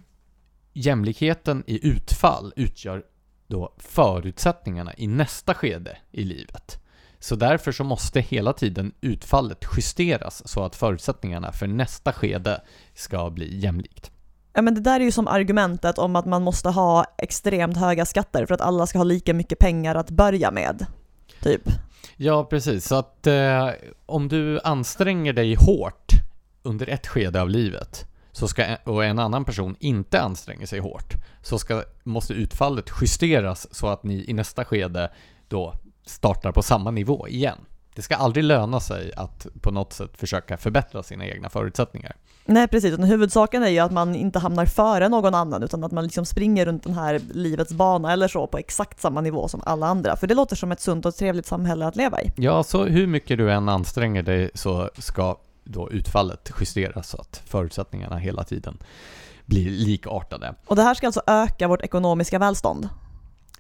jämlikheten 0.73 1.65
i 1.67 1.89
utfall 1.89 2.53
utgör 2.57 3.03
då 3.47 3.75
förutsättningarna 3.77 4.95
i 4.97 5.07
nästa 5.07 5.55
skede 5.55 5.99
i 6.11 6.25
livet. 6.25 6.81
Så 7.21 7.37
därför 7.37 7.73
så 7.73 7.85
måste 7.85 8.21
hela 8.21 8.53
tiden 8.53 8.93
utfallet 9.01 9.65
justeras 9.77 10.49
så 10.49 10.65
att 10.65 10.77
förutsättningarna 10.77 11.53
för 11.53 11.67
nästa 11.67 12.13
skede 12.13 12.61
ska 12.95 13.31
bli 13.31 13.59
jämlikt. 13.59 14.11
Ja 14.53 14.63
men 14.63 14.75
det 14.75 14.81
där 14.81 15.01
är 15.01 15.05
ju 15.05 15.13
som 15.13 15.29
argumentet 15.29 15.99
om 15.99 16.17
att 16.17 16.27
man 16.27 16.43
måste 16.43 16.69
ha 16.69 17.05
extremt 17.19 17.77
höga 17.77 18.05
skatter 18.05 18.47
för 18.47 18.55
att 18.55 18.61
alla 18.61 18.87
ska 18.87 18.99
ha 18.99 19.05
lika 19.05 19.35
mycket 19.35 19.59
pengar 19.59 19.95
att 19.95 20.11
börja 20.11 20.51
med. 20.51 20.87
typ. 21.41 21.63
Ja, 22.17 22.45
precis. 22.45 22.87
Så 22.87 22.95
att 22.95 23.27
eh, 23.27 23.71
om 24.07 24.29
du 24.29 24.61
anstränger 24.65 25.33
dig 25.33 25.55
hårt 25.55 26.13
under 26.63 26.89
ett 26.89 27.07
skede 27.07 27.43
av 27.43 27.51
livet 27.51 28.07
så 28.33 28.49
ska, 28.49 28.77
och 28.85 29.05
en 29.05 29.19
annan 29.19 29.45
person 29.45 29.77
inte 29.81 30.21
anstränger 30.21 30.67
sig 30.67 30.79
hårt 30.79 31.15
så 31.43 31.59
ska, 31.59 31.83
måste 32.03 32.35
utfallet 32.35 32.91
justeras 33.01 33.75
så 33.75 33.89
att 33.89 34.03
ni 34.03 34.25
i 34.29 34.33
nästa 34.33 34.65
skede 34.65 35.11
då 35.49 35.75
startar 36.07 36.53
på 36.53 36.63
samma 36.63 36.91
nivå 36.91 37.29
igen. 37.29 37.59
Det 37.95 38.03
ska 38.03 38.17
aldrig 38.17 38.45
löna 38.45 38.81
sig 38.81 39.13
att 39.17 39.47
på 39.61 39.71
något 39.71 39.93
sätt 39.93 40.11
försöka 40.17 40.57
förbättra 40.57 41.03
sina 41.03 41.27
egna 41.27 41.49
förutsättningar. 41.49 42.17
Nej 42.45 42.69
precis, 42.69 42.93
utan 42.93 43.05
huvudsaken 43.05 43.63
är 43.63 43.69
ju 43.69 43.79
att 43.79 43.93
man 43.93 44.15
inte 44.15 44.39
hamnar 44.39 44.67
före 44.67 45.09
någon 45.09 45.35
annan 45.35 45.63
utan 45.63 45.85
att 45.85 45.93
man 45.93 46.05
liksom 46.05 46.27
springer 46.27 46.67
runt 46.67 46.83
den 46.83 46.95
här 46.95 47.21
livets 47.35 47.73
bana 47.73 48.13
eller 48.13 48.29
så 48.29 48.47
på 48.47 48.59
exakt 48.59 49.01
samma 49.01 49.21
nivå 49.21 49.49
som 49.49 49.63
alla 49.67 49.87
andra. 49.87 50.17
För 50.17 50.27
det 50.27 50.35
låter 50.35 50.57
som 50.57 50.73
ett 50.73 50.81
sunt 50.81 51.07
och 51.07 51.15
trevligt 51.15 51.47
samhälle 51.47 51.87
att 51.87 51.97
leva 51.97 52.23
i. 52.23 52.33
Ja, 52.37 52.63
så 52.63 52.85
hur 52.85 53.07
mycket 53.07 53.39
du 53.39 53.53
än 53.53 53.69
anstränger 53.69 54.23
dig 54.23 54.51
så 54.55 54.91
ska 54.99 55.37
då 55.65 55.91
utfallet 55.91 56.51
justeras 56.61 57.09
så 57.09 57.21
att 57.21 57.43
förutsättningarna 57.47 58.17
hela 58.17 58.45
tiden 58.45 58.79
blir 59.47 59.71
likartade. 59.71 60.55
Och 60.67 60.77
det 60.77 60.83
här 60.83 60.95
ska 60.95 61.07
alltså 61.07 61.23
öka 61.27 61.69
vårt 61.69 61.83
ekonomiska 61.83 62.39
välstånd? 62.39 62.89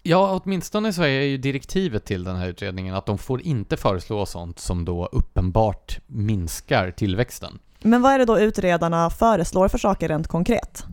Ja, 0.03 0.41
åtminstone 0.45 0.93
så 0.93 1.03
är 1.03 1.09
ju 1.09 1.37
direktivet 1.37 2.05
till 2.05 2.25
den 2.25 2.37
här 2.37 2.49
utredningen 2.49 2.95
att 2.95 3.07
de 3.07 3.19
får 3.19 3.43
inte 3.43 3.77
föreslå 3.77 4.27
sånt 4.27 4.59
som 4.59 4.85
då 4.85 5.07
uppenbart 5.07 5.99
minskar 6.07 6.91
tillväxten. 6.91 7.59
Men 7.83 8.03
vad 8.03 8.13
är 8.13 8.19
det 8.19 8.25
då 8.25 8.41
utredarna 8.41 9.11
föreslår 9.11 9.69
för 9.69 9.79
saker 9.79 10.09
rent 10.09 10.29
konkret? 10.29 10.85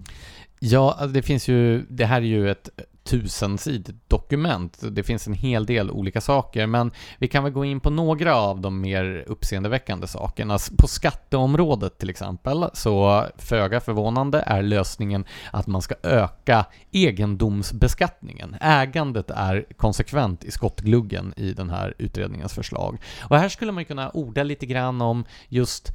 Ja, 0.60 1.06
det 1.14 1.22
finns 1.22 1.48
ju, 1.48 1.86
det 1.90 2.06
här 2.06 2.22
är 2.22 2.26
ju 2.26 2.52
ett 2.52 2.70
tusensidigt 3.08 4.10
dokument. 4.10 4.80
Det 4.92 5.04
finns 5.04 5.28
en 5.28 5.34
hel 5.34 5.66
del 5.66 5.92
olika 5.92 6.22
saker, 6.22 6.68
men 6.68 6.92
vi 7.18 7.28
kan 7.28 7.44
väl 7.44 7.54
gå 7.54 7.66
in 7.66 7.80
på 7.80 7.90
några 7.90 8.36
av 8.36 8.62
de 8.62 8.82
mer 8.82 9.24
uppseendeväckande 9.28 10.08
sakerna. 10.08 10.58
På 10.78 10.88
skatteområdet 10.88 11.98
till 11.98 12.10
exempel, 12.10 12.66
så 12.74 13.26
föga 13.38 13.80
förvånande 13.80 14.44
är 14.48 14.62
lösningen 14.62 15.26
att 15.52 15.68
man 15.68 15.82
ska 15.82 15.96
öka 16.04 16.66
egendomsbeskattningen. 16.92 18.56
Ägandet 18.62 19.30
är 19.30 19.66
konsekvent 19.78 20.44
i 20.44 20.52
skottgluggen 20.52 21.34
i 21.38 21.54
den 21.54 21.70
här 21.70 21.94
utredningens 21.98 22.54
förslag. 22.54 22.98
Och 23.22 23.38
här 23.38 23.50
skulle 23.50 23.72
man 23.72 23.86
kunna 23.86 24.10
orda 24.10 24.44
lite 24.44 24.66
grann 24.66 25.02
om 25.02 25.26
just 25.48 25.92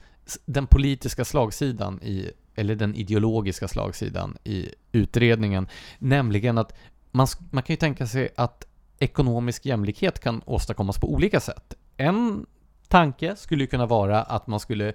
den 0.47 0.67
politiska 0.67 1.25
slagsidan 1.25 2.03
i 2.03 2.31
eller 2.55 2.75
den 2.75 2.95
ideologiska 2.95 3.69
slagsidan 3.69 4.37
i 4.45 4.69
utredningen, 4.93 5.69
nämligen 5.99 6.59
att 6.59 6.75
man, 7.13 7.27
man 7.51 7.63
kan 7.63 7.75
ju 7.75 7.79
tänka 7.79 8.07
sig 8.07 8.29
att 8.37 8.67
ekonomisk 8.99 9.67
jämlikhet 9.67 10.21
kan 10.21 10.43
åstadkommas 10.45 10.99
på 10.99 11.13
olika 11.13 11.41
sätt. 11.41 11.75
En 11.97 12.47
tanke 12.89 13.37
skulle 13.37 13.63
ju 13.63 13.67
kunna 13.67 13.87
vara 13.87 14.23
att 14.23 14.47
man 14.47 14.61
skulle 14.61 14.93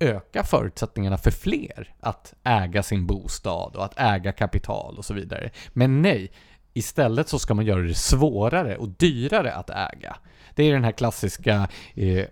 öka 0.00 0.44
förutsättningarna 0.44 1.18
för 1.18 1.30
fler 1.30 1.94
att 2.00 2.34
äga 2.44 2.82
sin 2.82 3.06
bostad 3.06 3.76
och 3.76 3.84
att 3.84 4.00
äga 4.00 4.32
kapital 4.32 4.98
och 4.98 5.04
så 5.04 5.14
vidare. 5.14 5.50
Men 5.72 6.02
nej, 6.02 6.32
istället 6.72 7.28
så 7.28 7.38
ska 7.38 7.54
man 7.54 7.64
göra 7.64 7.82
det 7.82 7.94
svårare 7.94 8.76
och 8.76 8.88
dyrare 8.88 9.52
att 9.52 9.70
äga. 9.70 10.16
Det 10.54 10.64
är 10.64 10.72
den 10.72 10.84
här 10.84 10.92
klassiska 10.92 11.68
eh, 11.94 12.24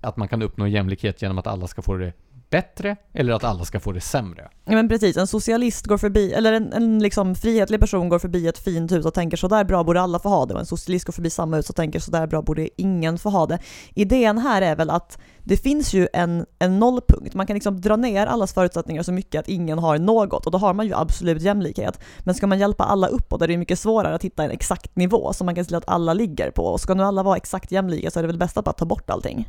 att 0.00 0.16
man 0.16 0.28
kan 0.28 0.42
uppnå 0.42 0.66
jämlikhet 0.66 1.22
genom 1.22 1.38
att 1.38 1.46
alla 1.46 1.66
ska 1.66 1.82
få 1.82 1.96
det 1.96 2.12
bättre 2.50 2.96
eller 3.12 3.32
att 3.32 3.44
alla 3.44 3.64
ska 3.64 3.80
få 3.80 3.92
det 3.92 4.00
sämre. 4.00 4.48
Ja 4.64 4.72
men 4.72 4.88
precis, 4.88 5.16
en 5.16 5.26
socialist 5.26 5.86
går 5.86 5.98
förbi, 5.98 6.32
eller 6.32 6.52
en, 6.52 6.72
en 6.72 6.98
liksom 6.98 7.34
frihetlig 7.34 7.80
person 7.80 8.08
går 8.08 8.18
förbi 8.18 8.48
ett 8.48 8.58
fint 8.58 8.92
hus 8.92 9.06
och 9.06 9.14
tänker 9.14 9.36
”sådär 9.36 9.64
bra 9.64 9.84
borde 9.84 10.00
alla 10.00 10.18
få 10.18 10.28
ha 10.28 10.46
det 10.46 10.54
och 10.54 10.60
en 10.60 10.66
socialist 10.66 11.04
går 11.04 11.12
förbi 11.12 11.30
samma 11.30 11.56
hus 11.56 11.70
och 11.70 11.76
tänker 11.76 12.00
”sådär 12.00 12.26
bra 12.26 12.42
borde 12.42 12.68
ingen 12.76 13.18
få 13.18 13.30
ha 13.30 13.46
det. 13.46 13.58
Idén 13.94 14.38
här 14.38 14.62
är 14.62 14.76
väl 14.76 14.90
att 14.90 15.18
det 15.42 15.56
finns 15.56 15.94
ju 15.94 16.08
en, 16.12 16.46
en 16.58 16.78
nollpunkt, 16.78 17.34
man 17.34 17.46
kan 17.46 17.54
liksom 17.54 17.80
dra 17.80 17.96
ner 17.96 18.26
allas 18.26 18.54
förutsättningar 18.54 19.02
så 19.02 19.12
mycket 19.12 19.40
att 19.40 19.48
ingen 19.48 19.78
har 19.78 19.98
något 19.98 20.46
och 20.46 20.52
då 20.52 20.58
har 20.58 20.74
man 20.74 20.86
ju 20.86 20.94
absolut 20.94 21.42
jämlikhet. 21.42 22.00
Men 22.20 22.34
ska 22.34 22.46
man 22.46 22.58
hjälpa 22.58 22.84
alla 22.84 23.06
uppåt 23.06 23.42
är 23.42 23.48
det 23.48 23.56
mycket 23.56 23.78
svårare 23.78 24.14
att 24.14 24.24
hitta 24.24 24.44
en 24.44 24.50
exakt 24.50 24.96
nivå 24.96 25.32
som 25.32 25.44
man 25.44 25.54
kan 25.54 25.64
se 25.64 25.68
till 25.68 25.76
att 25.76 25.88
alla 25.88 26.14
ligger 26.14 26.50
på 26.50 26.66
och 26.66 26.80
ska 26.80 26.94
nu 26.94 27.02
alla 27.02 27.22
vara 27.22 27.36
exakt 27.36 27.72
jämlika 27.72 28.10
så 28.10 28.18
är 28.18 28.22
det 28.22 28.26
väl 28.26 28.38
bäst 28.38 28.56
att 28.56 28.64
bara 28.64 28.72
ta 28.72 28.84
bort 28.84 29.10
allting. 29.10 29.48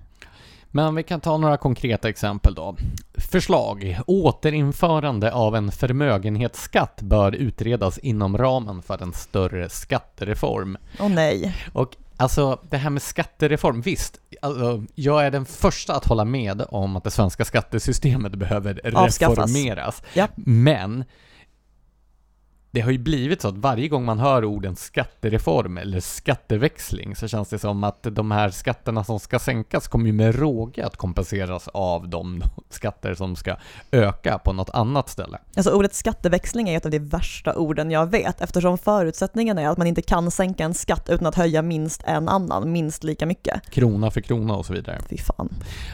Men 0.78 0.96
vi 0.96 1.04
kan 1.04 1.22
ta 1.22 1.38
några 1.38 1.58
konkreta 1.58 2.10
exempel 2.10 2.56
då. 2.56 2.76
Förslag. 3.18 4.00
Återinförande 4.08 5.34
av 5.34 5.56
en 5.56 5.72
förmögenhetsskatt 5.72 7.02
bör 7.02 7.36
utredas 7.36 7.98
inom 7.98 8.38
ramen 8.38 8.82
för 8.82 9.04
en 9.04 9.14
större 9.14 9.70
skattereform. 9.70 10.78
Åh 11.00 11.06
oh, 11.06 11.10
nej. 11.10 11.56
Och 11.74 11.96
Alltså 12.20 12.60
det 12.70 12.78
här 12.78 12.90
med 12.90 13.02
skattereform, 13.02 13.82
visst, 13.82 14.20
alltså, 14.42 14.84
jag 14.96 15.26
är 15.26 15.32
den 15.32 15.46
första 15.46 15.96
att 15.96 16.06
hålla 16.06 16.26
med 16.26 16.66
om 16.70 16.96
att 16.96 17.04
det 17.04 17.12
svenska 17.12 17.46
skattesystemet 17.46 18.36
behöver 18.36 18.74
reformeras. 18.84 20.04
Ja. 20.14 20.28
Men 20.36 21.04
det 22.72 22.82
har 22.82 22.92
ju 22.92 22.98
blivit 22.98 23.42
så 23.42 23.48
att 23.48 23.58
varje 23.58 23.88
gång 23.88 24.06
man 24.06 24.20
hör 24.20 24.46
orden 24.46 24.76
skattereform 24.76 25.78
eller 25.78 26.00
skatteväxling 26.00 27.16
så 27.16 27.28
känns 27.28 27.50
det 27.50 27.60
som 27.60 27.84
att 27.84 28.04
de 28.04 28.32
här 28.32 28.50
skatterna 28.50 29.04
som 29.04 29.20
ska 29.20 29.40
sänkas 29.40 29.88
kommer 29.88 30.06
ju 30.06 30.14
med 30.14 30.36
råge 30.36 30.86
att 30.86 30.98
kompenseras 30.98 31.68
av 31.68 32.10
de 32.10 32.42
skatter 32.70 33.14
som 33.14 33.36
ska 33.36 33.56
öka 33.92 34.38
på 34.38 34.54
något 34.54 34.70
annat 34.70 35.10
ställe. 35.10 35.38
Alltså 35.56 35.72
ordet 35.72 35.94
skatteväxling 35.94 36.70
är 36.70 36.78
ett 36.78 36.86
av 36.86 36.92
de 36.92 37.00
värsta 37.00 37.56
orden 37.56 37.92
jag 37.92 38.12
vet 38.12 38.42
eftersom 38.42 38.78
förutsättningen 38.78 39.58
är 39.58 39.70
att 39.70 39.78
man 39.78 39.88
inte 39.88 40.02
kan 40.02 40.32
sänka 40.32 40.64
en 40.64 40.74
skatt 40.74 41.10
utan 41.10 41.28
att 41.28 41.36
höja 41.36 41.62
minst 41.62 42.04
en 42.06 42.30
annan, 42.30 42.72
minst 42.72 43.04
lika 43.04 43.26
mycket. 43.26 43.70
Krona 43.70 44.12
för 44.12 44.22
krona 44.22 44.56
och 44.56 44.66
så 44.66 44.74
vidare. 44.74 45.00
Fy 45.10 45.18
fan. 45.18 45.50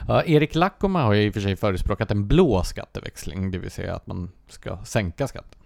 Ja, 0.07 0.23
Erik 0.23 0.55
Lackoma 0.55 1.03
har 1.03 1.13
ju 1.13 1.23
i 1.23 1.29
och 1.29 1.33
för 1.33 1.41
sig 1.41 1.55
förespråkat 1.55 2.11
en 2.11 2.27
blå 2.27 2.63
skatteväxling, 2.63 3.51
det 3.51 3.57
vill 3.57 3.71
säga 3.71 3.95
att 3.95 4.07
man 4.07 4.31
ska 4.49 4.77
sänka 4.85 5.27
skatten. 5.27 5.62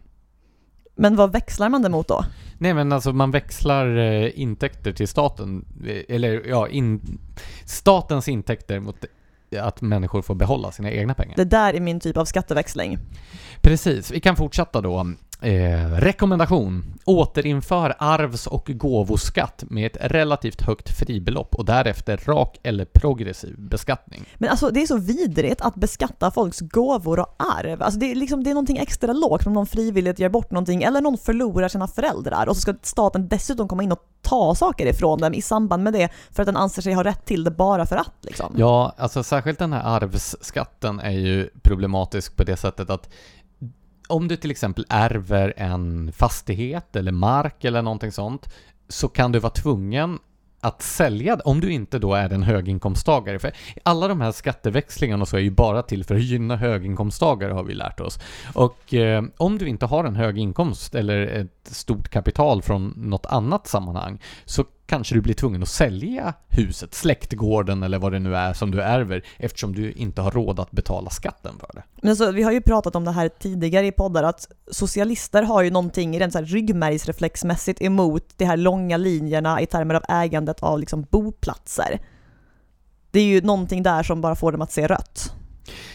Men 0.98 1.16
vad 1.16 1.32
växlar 1.32 1.70
man 1.70 1.82
det 1.82 1.90
mot 1.90 2.08
då? 2.08 2.26
Nej 2.58 2.74
men 2.74 2.92
alltså 2.92 3.14
man 3.14 3.32
växlar 3.32 3.98
eh, 3.98 4.40
intäkter 4.40 4.94
till 4.94 5.08
staten, 5.08 5.66
eh, 5.86 6.16
eller 6.16 6.48
ja, 6.48 6.68
in, 6.68 7.20
statens 7.66 8.28
intäkter 8.28 8.80
mot 8.80 9.06
att 9.60 9.82
människor 9.82 10.22
får 10.22 10.36
behålla 10.36 10.72
sina 10.72 10.92
egna 10.92 11.14
pengar. 11.14 11.36
Det 11.36 11.44
där 11.44 11.74
är 11.74 11.80
min 11.80 12.00
typ 12.00 12.18
av 12.18 12.26
skatteväxling. 12.26 12.98
Precis, 13.62 14.12
vi 14.12 14.20
kan 14.20 14.36
fortsätta 14.36 14.82
då. 14.82 15.14
Eh, 15.42 15.92
rekommendation. 15.92 16.94
Återinför 17.06 17.96
arvs 18.00 18.48
och 18.48 18.70
gåvoskatt 18.74 19.64
med 19.68 19.86
ett 19.86 20.12
relativt 20.12 20.62
högt 20.62 21.00
fribelopp 21.00 21.56
och 21.56 21.66
därefter 21.66 22.18
rak 22.18 22.60
eller 22.64 22.86
progressiv 22.86 23.56
beskattning. 23.58 24.26
Men 24.36 24.50
alltså 24.50 24.70
det 24.70 24.82
är 24.82 24.88
så 24.88 24.98
vidrigt 24.98 25.62
att 25.62 25.76
beskatta 25.76 26.32
folks 26.32 26.60
gåvor 26.60 27.20
och 27.20 27.36
arv. 27.38 27.84
Alltså 27.84 28.00
det 28.00 28.12
är 28.12 28.16
liksom, 28.16 28.44
det 28.44 28.50
är 28.50 28.54
någonting 28.54 28.78
extra 28.78 29.14
lågt 29.14 29.48
om 29.48 29.54
någon 29.54 29.68
frivilligt 29.68 30.20
ger 30.20 30.30
bort 30.30 30.52
någonting 30.52 30.84
eller 30.84 31.02
någon 31.02 31.18
förlorar 31.18 31.68
sina 31.68 31.88
föräldrar 31.88 32.50
och 32.50 32.56
så 32.56 32.62
ska 32.62 32.74
staten 32.82 33.28
dessutom 33.28 33.68
komma 33.68 33.84
in 33.84 33.92
och 33.92 34.02
ta 34.22 34.56
saker 34.56 34.86
ifrån 34.86 35.20
dem 35.20 35.34
i 35.34 35.42
samband 35.42 35.84
med 35.84 35.94
det 35.94 36.10
för 36.32 36.44
att 36.44 36.48
den 36.48 36.58
anser 36.58 36.82
sig 36.82 36.94
ha 36.94 37.04
rätt 37.04 37.26
till 37.26 37.44
det 37.44 37.52
bara 37.52 37.86
för 37.86 37.96
att 37.96 38.16
liksom. 38.22 38.54
Ja, 38.58 38.94
alltså 38.98 39.24
särskilt 39.24 39.60
den 39.60 39.74
här 39.74 39.84
arvsskatten 39.84 41.00
är 41.00 41.12
ju 41.12 41.50
problematisk 41.64 42.36
på 42.36 42.44
det 42.44 42.58
sättet 42.58 42.90
att 42.90 43.10
om 44.08 44.28
du 44.28 44.36
till 44.36 44.52
exempel 44.52 44.86
ärver 44.90 45.54
en 45.58 46.12
fastighet 46.12 46.96
eller 46.96 47.12
mark 47.12 47.64
eller 47.64 47.82
någonting 47.82 48.12
sånt 48.12 48.54
så 48.90 49.08
kan 49.08 49.32
du 49.32 49.40
vara 49.40 49.54
tvungen 49.54 50.20
att 50.62 50.82
sälja, 50.82 51.40
om 51.46 51.60
du 51.60 51.72
inte 51.72 52.00
då 52.00 52.14
är 52.14 52.30
en 52.30 52.44
höginkomsttagare. 52.44 53.40
För 53.40 53.52
alla 53.84 54.08
de 54.08 54.22
här 54.22 54.32
skatteväxlingarna 54.32 55.26
så 55.26 55.38
är 55.38 55.42
ju 55.42 55.50
bara 55.50 55.82
till 55.84 56.04
för 56.04 56.16
att 56.16 56.24
gynna 56.24 56.56
höginkomsttagare 56.56 57.54
har 57.54 57.64
vi 57.64 57.74
lärt 57.74 58.00
oss. 58.00 58.20
Och 58.54 58.94
eh, 58.94 59.24
om 59.38 59.58
du 59.58 59.68
inte 59.68 59.86
har 59.86 60.04
en 60.04 60.16
hög 60.16 60.38
inkomst 60.38 60.96
eller 60.96 61.18
ett 61.28 61.68
stort 61.68 62.10
kapital 62.10 62.62
från 62.62 62.94
något 62.96 63.26
annat 63.26 63.68
sammanhang 63.68 64.22
så 64.46 64.66
kanske 64.88 65.16
du 65.16 65.22
blir 65.22 65.34
tvungen 65.34 65.62
att 65.64 65.70
sälja 65.70 66.34
huset, 66.48 66.94
släktgården 66.94 67.84
eller 67.84 68.00
vad 68.00 68.12
det 68.12 68.20
nu 68.20 68.36
är 68.36 68.54
som 68.54 68.72
du 68.72 68.82
ärver 68.82 69.24
eftersom 69.38 69.76
du 69.76 69.92
inte 69.92 70.22
har 70.22 70.32
råd 70.32 70.60
att 70.60 70.72
betala 70.72 71.10
skatten 71.10 71.54
för 71.60 71.70
det. 71.74 71.84
Men 72.02 72.10
alltså 72.10 72.32
vi 72.32 72.44
har 72.44 72.52
ju 72.52 72.62
pratat 72.62 72.96
om 72.96 73.06
det 73.06 73.12
här 73.12 73.30
tidigare 73.30 73.88
i 73.88 73.92
poddar 73.92 74.24
att 74.24 74.48
socialister 74.72 75.44
har 75.44 75.62
ju 75.62 75.72
någonting 75.72 76.20
rent 76.20 76.34
så 76.34 76.40
här 76.40 76.46
ryggmärgsreflexmässigt 76.46 77.82
emot 77.82 78.24
de 78.38 78.46
här 78.46 78.58
långa 78.58 78.98
linjerna 78.98 79.62
i 79.62 79.66
termer 79.66 79.96
av 79.96 80.04
ägandet 80.10 80.64
av 80.64 80.80
liksom 80.80 81.02
boplatser. 81.02 82.00
Det 83.12 83.20
är 83.20 83.26
ju 83.26 83.42
någonting 83.42 83.84
där 83.84 84.04
som 84.04 84.22
bara 84.22 84.36
får 84.36 84.52
dem 84.52 84.62
att 84.62 84.72
se 84.72 84.88
rött. 84.88 85.34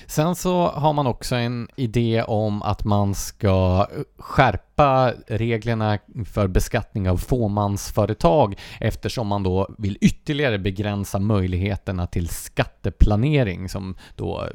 Sen 0.07 0.35
så 0.35 0.67
har 0.69 0.93
man 0.93 1.07
också 1.07 1.35
en 1.35 1.69
idé 1.77 2.23
om 2.23 2.63
att 2.63 2.85
man 2.85 3.15
ska 3.15 3.87
skärpa 4.19 5.13
reglerna 5.27 5.99
för 6.33 6.47
beskattning 6.47 7.11
av 7.11 7.17
fåmansföretag 7.17 8.59
eftersom 8.81 9.27
man 9.27 9.43
då 9.43 9.75
vill 9.79 9.99
ytterligare 10.01 10.59
begränsa 10.59 11.19
möjligheterna 11.19 12.07
till 12.07 12.29
skatteplanering 12.29 13.69
som 13.69 13.97
då 14.17 14.49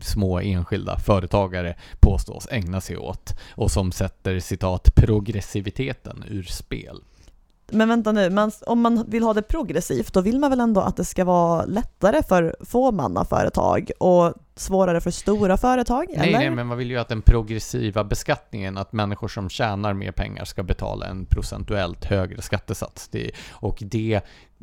små 0.00 0.40
enskilda 0.40 0.98
företagare 0.98 1.74
påstås 2.00 2.48
ägna 2.50 2.80
sig 2.80 2.96
åt 2.96 3.40
och 3.50 3.70
som 3.70 3.92
sätter 3.92 4.40
citat 4.40 4.94
progressiviteten 4.94 6.24
ur 6.28 6.42
spel. 6.42 7.00
Men 7.70 7.88
vänta 7.88 8.12
nu, 8.12 8.30
man, 8.30 8.52
om 8.66 8.80
man 8.80 9.04
vill 9.08 9.22
ha 9.22 9.34
det 9.34 9.42
progressivt, 9.42 10.12
då 10.12 10.20
vill 10.20 10.38
man 10.38 10.50
väl 10.50 10.60
ändå 10.60 10.80
att 10.80 10.96
det 10.96 11.04
ska 11.04 11.24
vara 11.24 11.64
lättare 11.64 12.22
för 12.22 12.56
fåmannaföretag 12.60 13.90
och 13.98 14.34
svårare 14.58 15.00
för 15.00 15.10
stora 15.10 15.56
företag? 15.56 16.06
Nej, 16.08 16.28
eller? 16.28 16.38
nej, 16.38 16.50
men 16.50 16.66
man 16.66 16.78
vill 16.78 16.90
ju 16.90 16.98
att 16.98 17.08
den 17.08 17.22
progressiva 17.22 18.04
beskattningen, 18.04 18.76
att 18.76 18.92
människor 18.92 19.28
som 19.28 19.48
tjänar 19.48 19.94
mer 19.94 20.12
pengar 20.12 20.44
ska 20.44 20.62
betala 20.62 21.06
en 21.06 21.26
procentuellt 21.26 22.04
högre 22.04 22.42
skattesats. 22.42 23.08
Det, 23.08 23.30
och 23.50 23.78
det 23.80 24.20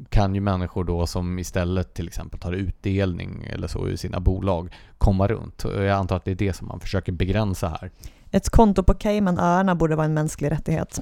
kan 0.09 0.35
ju 0.35 0.41
människor 0.41 0.83
då 0.83 1.07
som 1.07 1.39
istället 1.39 1.93
till 1.93 2.07
exempel 2.07 2.39
tar 2.39 2.53
utdelning 2.53 3.47
eller 3.49 3.67
så 3.67 3.89
i 3.89 3.97
sina 3.97 4.19
bolag 4.19 4.73
komma 4.97 5.27
runt. 5.27 5.65
Jag 5.75 5.89
antar 5.89 6.15
att 6.15 6.25
det 6.25 6.31
är 6.31 6.35
det 6.35 6.53
som 6.53 6.67
man 6.67 6.79
försöker 6.79 7.11
begränsa 7.11 7.67
här. 7.67 7.91
Ett 8.31 8.49
konto 8.49 8.83
på 8.83 8.93
Caymanöarna 8.93 9.75
borde 9.75 9.95
vara 9.95 10.05
en 10.05 10.13
mänsklig 10.13 10.51
rättighet. 10.51 11.01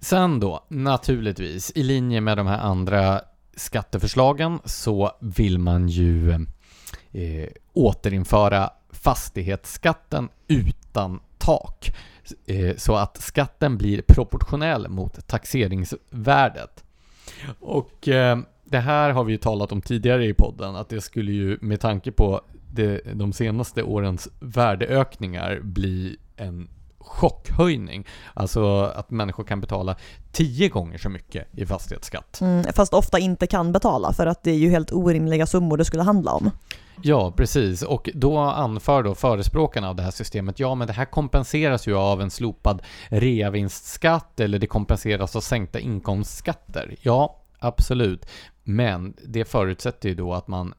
Sen 0.00 0.40
då, 0.40 0.64
naturligtvis, 0.68 1.72
i 1.74 1.82
linje 1.82 2.20
med 2.20 2.36
de 2.36 2.46
här 2.46 2.58
andra 2.58 3.20
skatteförslagen 3.56 4.58
så 4.64 5.12
vill 5.20 5.58
man 5.58 5.88
ju 5.88 6.32
eh, 7.12 7.48
återinföra 7.74 8.70
fastighetsskatten 8.90 10.28
utan 10.48 11.20
tak. 11.38 11.96
Eh, 12.46 12.76
så 12.76 12.96
att 12.96 13.16
skatten 13.16 13.76
blir 13.78 14.02
proportionell 14.02 14.88
mot 14.88 15.26
taxeringsvärdet. 15.26 16.84
Och 17.60 18.08
eh, 18.08 18.38
det 18.64 18.78
här 18.78 19.10
har 19.10 19.24
vi 19.24 19.32
ju 19.32 19.38
talat 19.38 19.72
om 19.72 19.82
tidigare 19.82 20.26
i 20.26 20.34
podden, 20.34 20.76
att 20.76 20.88
det 20.88 21.00
skulle 21.00 21.32
ju 21.32 21.58
med 21.60 21.80
tanke 21.80 22.12
på 22.12 22.40
det, 22.72 23.00
de 23.14 23.32
senaste 23.32 23.82
årens 23.82 24.28
värdeökningar 24.40 25.60
bli 25.62 26.16
en 26.36 26.68
chockhöjning. 26.98 28.06
Alltså 28.34 28.82
att 28.82 29.10
människor 29.10 29.44
kan 29.44 29.60
betala 29.60 29.96
tio 30.32 30.68
gånger 30.68 30.98
så 30.98 31.08
mycket 31.08 31.58
i 31.58 31.66
fastighetsskatt. 31.66 32.40
Mm, 32.40 32.64
fast 32.72 32.94
ofta 32.94 33.18
inte 33.18 33.46
kan 33.46 33.72
betala 33.72 34.12
för 34.12 34.26
att 34.26 34.42
det 34.42 34.50
är 34.50 34.56
ju 34.56 34.70
helt 34.70 34.92
orimliga 34.92 35.46
summor 35.46 35.76
det 35.76 35.84
skulle 35.84 36.02
handla 36.02 36.32
om. 36.32 36.50
Ja, 37.02 37.32
precis. 37.36 37.82
Och 37.82 38.10
då 38.14 38.38
anför 38.38 39.02
då 39.02 39.14
förespråkarna 39.14 39.88
av 39.88 39.96
det 39.96 40.02
här 40.02 40.10
systemet, 40.10 40.60
ja 40.60 40.74
men 40.74 40.86
det 40.86 40.92
här 40.92 41.04
kompenseras 41.04 41.86
ju 41.86 41.96
av 41.96 42.20
en 42.20 42.30
slopad 42.30 42.82
reavinstskatt 43.08 44.40
eller 44.40 44.58
det 44.58 44.66
kompenseras 44.66 45.36
av 45.36 45.40
sänkta 45.40 45.80
inkomstskatter. 45.80 46.96
Ja, 47.02 47.40
absolut. 47.58 48.26
Men 48.62 49.16
det 49.26 49.44
förutsätter 49.44 50.08
ju 50.08 50.14
då 50.14 50.34
att 50.34 50.48
man 50.48 50.74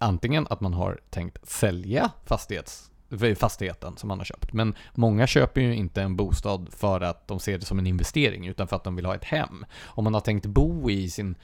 antingen 0.00 0.46
att 0.50 0.60
man 0.60 0.74
har 0.74 1.00
tänkt 1.10 1.48
sälja 1.48 2.10
fastighets 2.24 2.90
eh, 3.22 3.34
fastigheten 3.34 3.96
som 3.96 4.08
man 4.08 4.18
har 4.18 4.24
köpt. 4.24 4.52
Men 4.52 4.74
många 4.94 5.26
köper 5.26 5.60
ju 5.60 5.74
inte 5.74 6.02
en 6.02 6.16
bostad 6.16 6.68
för 6.72 7.00
att 7.00 7.28
de 7.28 7.40
ser 7.40 7.58
det 7.58 7.64
som 7.64 7.78
en 7.78 7.86
investering 7.86 8.46
utan 8.46 8.68
för 8.68 8.76
att 8.76 8.84
de 8.84 8.96
vill 8.96 9.06
ha 9.06 9.14
ett 9.14 9.24
hem. 9.24 9.64
Om 9.84 10.04
man 10.04 10.14
har 10.14 10.20
tänkt 10.20 10.46
bo 10.46 10.90
i, 10.90 11.10
sin, 11.10 11.36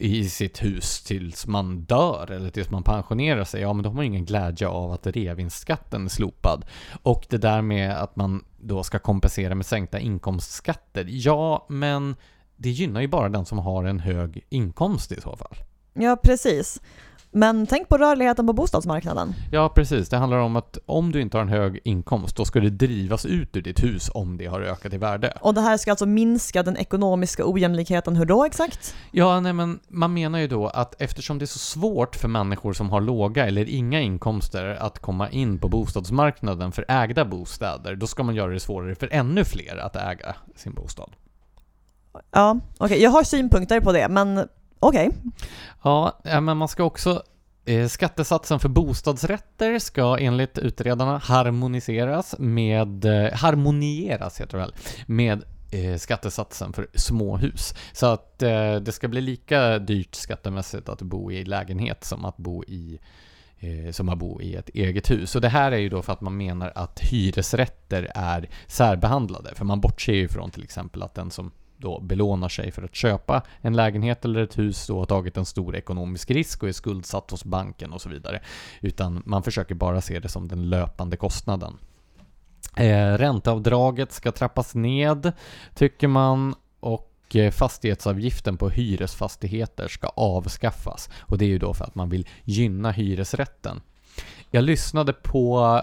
i 0.00 0.28
sitt 0.28 0.62
hus 0.62 1.02
tills 1.02 1.46
man 1.46 1.80
dör 1.80 2.30
eller 2.30 2.50
tills 2.50 2.70
man 2.70 2.82
pensionerar 2.82 3.44
sig, 3.44 3.60
ja 3.60 3.72
men 3.72 3.82
då 3.82 3.90
har 3.90 3.94
man 3.94 4.04
ju 4.04 4.08
ingen 4.08 4.24
glädje 4.24 4.68
av 4.68 4.92
att 4.92 5.06
revinstskatten 5.06 6.04
är 6.04 6.08
slopad. 6.08 6.64
Och 7.02 7.26
det 7.28 7.38
där 7.38 7.62
med 7.62 8.02
att 8.02 8.16
man 8.16 8.44
då 8.60 8.82
ska 8.82 8.98
kompensera 8.98 9.54
med 9.54 9.66
sänkta 9.66 9.98
inkomstskatter, 9.98 11.06
ja 11.08 11.66
men 11.68 12.16
det 12.56 12.70
gynnar 12.70 13.00
ju 13.00 13.08
bara 13.08 13.28
den 13.28 13.44
som 13.44 13.58
har 13.58 13.84
en 13.84 14.00
hög 14.00 14.44
inkomst 14.48 15.12
i 15.12 15.20
så 15.20 15.36
fall. 15.36 15.56
Ja, 15.92 16.16
precis. 16.22 16.80
Men 17.36 17.66
tänk 17.66 17.88
på 17.88 17.98
rörligheten 17.98 18.46
på 18.46 18.52
bostadsmarknaden. 18.52 19.34
Ja, 19.52 19.68
precis. 19.68 20.08
Det 20.08 20.16
handlar 20.16 20.38
om 20.38 20.56
att 20.56 20.78
om 20.86 21.12
du 21.12 21.20
inte 21.20 21.36
har 21.36 21.42
en 21.42 21.48
hög 21.48 21.80
inkomst, 21.84 22.36
då 22.36 22.44
ska 22.44 22.60
du 22.60 22.70
drivas 22.70 23.26
ut 23.26 23.56
ur 23.56 23.62
ditt 23.62 23.82
hus 23.82 24.10
om 24.14 24.36
det 24.36 24.46
har 24.46 24.60
ökat 24.60 24.92
i 24.92 24.98
värde. 24.98 25.38
Och 25.40 25.54
det 25.54 25.60
här 25.60 25.76
ska 25.76 25.90
alltså 25.90 26.06
minska 26.06 26.62
den 26.62 26.76
ekonomiska 26.76 27.42
ojämlikheten, 27.46 28.16
hur 28.16 28.24
då 28.24 28.44
exakt? 28.44 28.94
Ja, 29.10 29.40
nej 29.40 29.52
men 29.52 29.80
man 29.88 30.14
menar 30.14 30.38
ju 30.38 30.48
då 30.48 30.66
att 30.66 31.02
eftersom 31.02 31.38
det 31.38 31.44
är 31.44 31.46
så 31.46 31.58
svårt 31.58 32.16
för 32.16 32.28
människor 32.28 32.72
som 32.72 32.90
har 32.90 33.00
låga 33.00 33.46
eller 33.46 33.68
inga 33.68 34.00
inkomster 34.00 34.78
att 34.80 34.98
komma 34.98 35.30
in 35.30 35.58
på 35.58 35.68
bostadsmarknaden 35.68 36.72
för 36.72 36.84
ägda 36.88 37.24
bostäder, 37.24 37.96
då 37.96 38.06
ska 38.06 38.22
man 38.22 38.34
göra 38.34 38.52
det 38.52 38.60
svårare 38.60 38.94
för 38.94 39.08
ännu 39.12 39.44
fler 39.44 39.76
att 39.76 39.96
äga 39.96 40.34
sin 40.56 40.74
bostad. 40.74 41.10
Ja, 42.30 42.60
okej. 42.78 42.84
Okay. 42.86 42.98
Jag 42.98 43.10
har 43.10 43.22
synpunkter 43.22 43.80
på 43.80 43.92
det, 43.92 44.08
men 44.08 44.48
okej. 44.88 45.08
Okay. 45.08 45.20
Ja, 45.82 46.20
eh, 46.24 46.40
men 46.40 46.56
man 46.56 46.68
ska 46.68 46.84
också 46.84 47.22
eh, 47.64 47.88
Skattesatsen 47.88 48.60
för 48.60 48.68
bostadsrätter 48.68 49.78
ska 49.78 50.18
enligt 50.18 50.58
utredarna 50.58 51.18
harmoniseras 51.18 52.34
med, 52.38 53.04
eh, 53.04 53.32
harmonieras 53.32 54.40
heter 54.40 54.58
det 54.58 54.64
väl, 54.64 54.74
med 55.06 55.44
skattesatsen 55.98 56.72
för 56.72 56.88
småhus. 56.94 57.74
Så 57.92 58.06
att 58.06 58.38
det 58.38 58.94
ska 58.94 59.08
bli 59.08 59.20
lika 59.20 59.78
dyrt 59.78 60.14
skattemässigt 60.14 60.88
att 60.88 61.02
bo 61.02 61.32
i 61.32 61.44
lägenhet 61.44 62.04
som 62.04 62.24
att 62.24 62.36
bo 62.36 62.64
i 62.64 62.98
som 63.92 64.08
att 64.08 64.18
bo 64.18 64.40
i 64.40 64.54
ett 64.54 64.68
eget 64.68 65.10
hus. 65.10 65.34
Och 65.34 65.40
det 65.40 65.48
här 65.48 65.72
är 65.72 65.76
ju 65.76 65.88
då 65.88 66.02
för 66.02 66.12
att 66.12 66.20
man 66.20 66.36
menar 66.36 66.72
att 66.74 67.00
hyresrätter 67.00 68.10
är 68.14 68.48
särbehandlade. 68.66 69.54
För 69.54 69.64
man 69.64 69.80
bortser 69.80 70.12
ju 70.12 70.28
från 70.28 70.50
till 70.50 70.64
exempel 70.64 71.02
att 71.02 71.14
den 71.14 71.30
som 71.30 71.50
då 71.84 72.00
belånar 72.00 72.48
sig 72.48 72.70
för 72.70 72.82
att 72.82 72.94
köpa 72.94 73.42
en 73.60 73.76
lägenhet 73.76 74.24
eller 74.24 74.42
ett 74.42 74.58
hus 74.58 74.90
och 74.90 74.98
har 74.98 75.06
tagit 75.06 75.36
en 75.36 75.44
stor 75.44 75.76
ekonomisk 75.76 76.30
risk 76.30 76.62
och 76.62 76.68
är 76.68 76.72
skuldsatt 76.72 77.30
hos 77.30 77.44
banken 77.44 77.92
och 77.92 78.00
så 78.00 78.08
vidare. 78.08 78.40
Utan 78.80 79.22
man 79.26 79.42
försöker 79.42 79.74
bara 79.74 80.00
se 80.00 80.18
det 80.18 80.28
som 80.28 80.48
den 80.48 80.70
löpande 80.70 81.16
kostnaden. 81.16 81.78
Eh, 82.76 83.18
ränteavdraget 83.18 84.12
ska 84.12 84.32
trappas 84.32 84.74
ned, 84.74 85.32
tycker 85.74 86.08
man, 86.08 86.54
och 86.80 87.36
eh, 87.36 87.50
fastighetsavgiften 87.50 88.56
på 88.56 88.68
hyresfastigheter 88.68 89.88
ska 89.88 90.06
avskaffas. 90.06 91.10
Och 91.20 91.38
det 91.38 91.44
är 91.44 91.48
ju 91.48 91.58
då 91.58 91.74
för 91.74 91.84
att 91.84 91.94
man 91.94 92.08
vill 92.08 92.28
gynna 92.44 92.90
hyresrätten. 92.90 93.80
Jag 94.50 94.64
lyssnade 94.64 95.12
på 95.12 95.80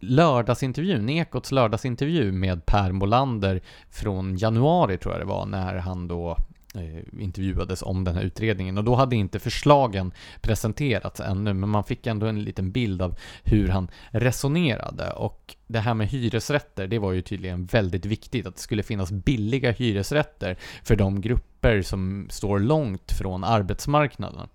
lördagsintervjun, 0.00 1.08
Ekots 1.08 1.52
lördagsintervju 1.52 2.32
med 2.32 2.66
Per 2.66 2.92
Molander 2.92 3.60
från 3.90 4.36
januari 4.36 4.98
tror 4.98 5.14
jag 5.14 5.22
det 5.22 5.26
var, 5.26 5.46
när 5.46 5.76
han 5.76 6.08
då 6.08 6.36
eh, 6.74 7.22
intervjuades 7.22 7.82
om 7.82 8.04
den 8.04 8.14
här 8.14 8.22
utredningen. 8.22 8.78
Och 8.78 8.84
då 8.84 8.94
hade 8.94 9.16
inte 9.16 9.38
förslagen 9.38 10.12
presenterats 10.40 11.20
ännu 11.20 11.54
men 11.54 11.68
man 11.68 11.84
fick 11.84 12.06
ändå 12.06 12.26
en 12.26 12.44
liten 12.44 12.70
bild 12.70 13.02
av 13.02 13.18
hur 13.44 13.68
han 13.68 13.90
resonerade. 14.10 15.10
Och 15.10 15.56
det 15.66 15.78
här 15.78 15.94
med 15.94 16.08
hyresrätter 16.08 16.86
det 16.86 16.98
var 16.98 17.12
ju 17.12 17.22
tydligen 17.22 17.66
väldigt 17.66 18.06
viktigt 18.06 18.46
att 18.46 18.56
det 18.56 18.62
skulle 18.62 18.82
finnas 18.82 19.12
billiga 19.12 19.70
hyresrätter 19.70 20.58
för 20.82 20.96
de 20.96 21.20
grupper 21.20 21.82
som 21.82 22.26
står 22.30 22.58
långt 22.58 23.12
från 23.12 23.44
arbetsmarknaden. 23.44 24.48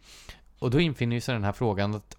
Och 0.59 0.71
då 0.71 0.79
infinner 0.79 1.19
sig 1.19 1.33
den 1.33 1.43
här 1.43 1.51
frågan 1.51 1.95
att 1.95 2.17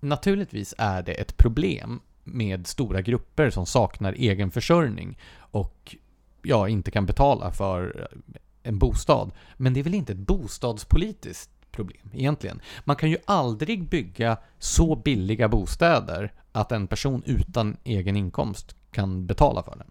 naturligtvis 0.00 0.74
är 0.78 1.02
det 1.02 1.12
ett 1.12 1.36
problem 1.36 2.00
med 2.32 2.66
stora 2.66 3.00
grupper 3.00 3.50
som 3.50 3.66
saknar 3.66 4.12
egen 4.12 4.50
försörjning 4.50 5.18
och 5.38 5.96
ja, 6.42 6.68
inte 6.68 6.90
kan 6.90 7.06
betala 7.06 7.52
för 7.52 8.08
en 8.62 8.78
bostad. 8.78 9.30
Men 9.56 9.74
det 9.74 9.80
är 9.80 9.84
väl 9.84 9.94
inte 9.94 10.12
ett 10.12 10.18
bostadspolitiskt 10.18 11.50
problem 11.72 12.10
egentligen. 12.12 12.60
Man 12.84 12.96
kan 12.96 13.10
ju 13.10 13.16
aldrig 13.24 13.88
bygga 13.88 14.36
så 14.58 14.96
billiga 14.96 15.48
bostäder 15.48 16.32
att 16.52 16.72
en 16.72 16.86
person 16.86 17.22
utan 17.26 17.76
egen 17.84 18.16
inkomst 18.16 18.76
kan 18.90 19.26
betala 19.26 19.62
för 19.62 19.76
den. 19.76 19.86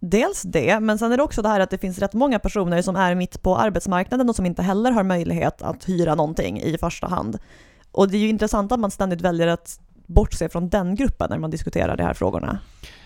Dels 0.00 0.42
det, 0.42 0.80
men 0.80 0.98
sen 0.98 1.12
är 1.12 1.16
det 1.16 1.22
också 1.22 1.42
det 1.42 1.48
här 1.48 1.60
att 1.60 1.70
det 1.70 1.78
finns 1.78 1.98
rätt 1.98 2.14
många 2.14 2.38
personer 2.38 2.82
som 2.82 2.96
är 2.96 3.14
mitt 3.14 3.42
på 3.42 3.56
arbetsmarknaden 3.56 4.28
och 4.28 4.36
som 4.36 4.46
inte 4.46 4.62
heller 4.62 4.90
har 4.90 5.02
möjlighet 5.02 5.62
att 5.62 5.88
hyra 5.88 6.14
någonting 6.14 6.60
i 6.60 6.78
första 6.78 7.06
hand. 7.06 7.38
Och 7.92 8.08
det 8.10 8.16
är 8.16 8.20
ju 8.20 8.28
intressant 8.28 8.72
att 8.72 8.80
man 8.80 8.90
ständigt 8.90 9.20
väljer 9.20 9.46
att 9.46 9.80
bortse 10.08 10.48
från 10.48 10.68
den 10.68 10.94
gruppen 10.94 11.26
när 11.30 11.38
man 11.38 11.50
diskuterar 11.50 11.96
de 11.96 12.02
här 12.02 12.14
frågorna. 12.14 12.58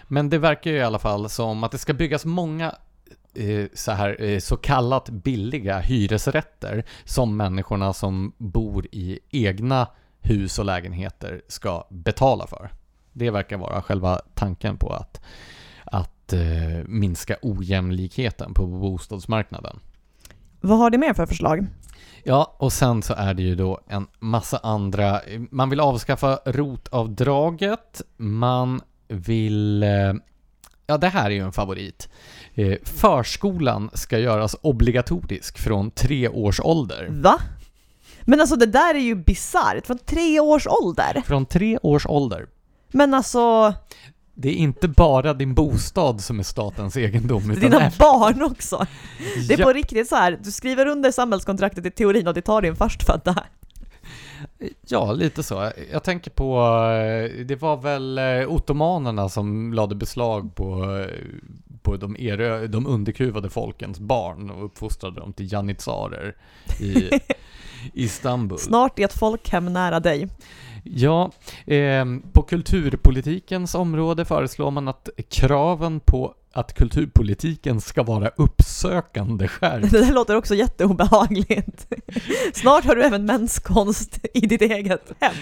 Men 0.03 0.30
det 0.30 0.38
verkar 0.38 0.70
ju 0.70 0.76
i 0.76 0.82
alla 0.82 0.98
fall 0.98 1.28
som 1.28 1.64
att 1.64 1.72
det 1.72 1.78
ska 1.78 1.94
byggas 1.94 2.24
många 2.24 2.74
eh, 3.34 3.66
så, 3.74 3.92
här, 3.92 4.22
eh, 4.22 4.38
så 4.38 4.57
kallat 4.57 5.09
billiga 5.09 5.78
hyresrätter 5.78 6.84
som 7.05 7.36
människorna 7.36 7.92
som 7.92 8.32
bor 8.38 8.86
i 8.92 9.18
egna 9.30 9.86
hus 10.20 10.59
och 10.59 10.64
lägenheter 10.64 11.42
ska 11.48 11.86
betala 11.90 12.46
för. 12.46 12.70
Det 13.12 13.30
verkar 13.30 13.57
vara 13.57 13.82
själva 13.82 14.20
tanken 14.34 14.76
på 14.76 14.92
att, 14.92 15.20
att 15.84 16.32
eh, 16.32 16.84
minska 16.86 17.36
ojämlikheten 17.42 18.55
på 18.55 18.66
bostadsmarknaden. 18.66 19.80
Vad 20.62 20.78
har 20.78 20.90
de 20.90 20.98
mer 20.98 21.14
för 21.14 21.26
förslag? 21.26 21.66
Ja, 22.24 22.56
och 22.58 22.72
sen 22.72 23.02
så 23.02 23.14
är 23.14 23.34
det 23.34 23.42
ju 23.42 23.54
då 23.54 23.80
en 23.88 24.06
massa 24.18 24.60
andra. 24.62 25.20
Man 25.50 25.70
vill 25.70 25.80
avskaffa 25.80 26.38
rotavdraget. 26.44 28.02
Man 28.16 28.80
vill... 29.08 29.82
Eh, 29.82 30.12
ja, 30.86 30.98
det 30.98 31.08
här 31.08 31.24
är 31.26 31.34
ju 31.34 31.44
en 31.44 31.52
favorit. 31.52 32.08
Eh, 32.54 32.74
förskolan 32.82 33.90
ska 33.94 34.18
göras 34.18 34.56
obligatorisk 34.60 35.58
från 35.58 35.90
tre 35.90 36.28
års 36.28 36.60
ålder. 36.60 37.08
Va? 37.10 37.40
Men 38.22 38.40
alltså 38.40 38.56
det 38.56 38.66
där 38.66 38.94
är 38.94 38.98
ju 38.98 39.14
bisarrt. 39.14 39.86
Från 39.86 39.98
tre 39.98 40.40
års 40.40 40.66
ålder? 40.66 41.22
Från 41.26 41.46
tre 41.46 41.78
års 41.82 42.06
ålder. 42.06 42.46
Men 42.92 43.14
alltså... 43.14 43.74
det 44.35 44.49
är 44.49 44.55
inte 44.55 44.89
bara 44.89 45.35
din 45.35 45.55
bostad 45.55 46.20
som 46.20 46.39
är 46.39 46.43
statens 46.43 46.97
egendom. 46.97 47.51
Utan 47.51 47.61
dina 47.70 47.76
även- 47.80 47.93
barn 47.99 48.43
också. 48.43 48.87
Det 49.49 49.55
är 49.55 49.59
Ja. 49.59 49.64
på 49.64 49.72
riktigt 49.72 50.09
så 50.09 50.16
här. 50.16 50.39
du 50.45 50.51
skriver 50.53 50.87
under 50.87 51.11
samhällskontraktet 51.12 51.87
i 51.87 51.91
teorin 51.91 52.28
och 52.28 52.35
det 52.35 52.43
tar 52.43 52.62
din 52.62 52.76
förstfödda. 52.76 53.45
Ja, 54.87 55.12
lite 55.12 55.43
så. 55.43 55.70
Jag 55.93 56.05
tänker 56.05 56.30
på, 56.30 56.61
eh, 56.61 57.45
det 57.45 57.57
var 57.57 57.76
väl 57.76 58.18
eh, 58.18 58.49
ottomanerna 58.49 59.28
som 59.28 59.72
lade 59.72 59.95
beslag 59.95 60.55
på, 60.55 60.85
eh, 60.99 61.07
på 61.83 61.97
de, 61.97 62.16
erö, 62.16 62.66
de 62.66 62.87
underkuvade 62.87 63.51
folkens 63.51 64.01
barn 64.01 64.51
och 64.51 64.64
uppfostrade 64.64 65.20
dem 65.20 65.33
till 65.33 65.53
janitsarer 65.53 66.35
i 66.80 67.11
Istanbul. 67.95 68.59
Snart 68.59 68.99
är 68.99 69.05
ett 69.05 69.18
folkhem 69.18 69.72
nära 69.72 70.01
dig. 70.01 70.28
Ja, 70.83 71.30
eh, 71.66 72.05
på 72.33 72.43
kulturpolitikens 72.43 73.74
område 73.74 74.24
föreslår 74.24 74.70
man 74.70 74.89
att 74.89 75.09
kraven 75.28 76.01
på 76.01 76.35
att 76.53 76.74
kulturpolitiken 76.74 77.80
ska 77.80 78.03
vara 78.03 78.28
uppsökande 78.28 79.49
skärps. 79.49 79.91
Det 79.91 80.07
där 80.07 80.12
låter 80.12 80.37
också 80.37 80.55
jätteobehagligt. 80.55 81.87
Snart 82.55 82.85
har 82.85 82.97
du 82.97 83.03
även 83.03 83.26
menskonst 83.26 84.18
i 84.35 84.41
ditt 84.41 84.62
eget 84.62 85.12
hem. 85.20 85.35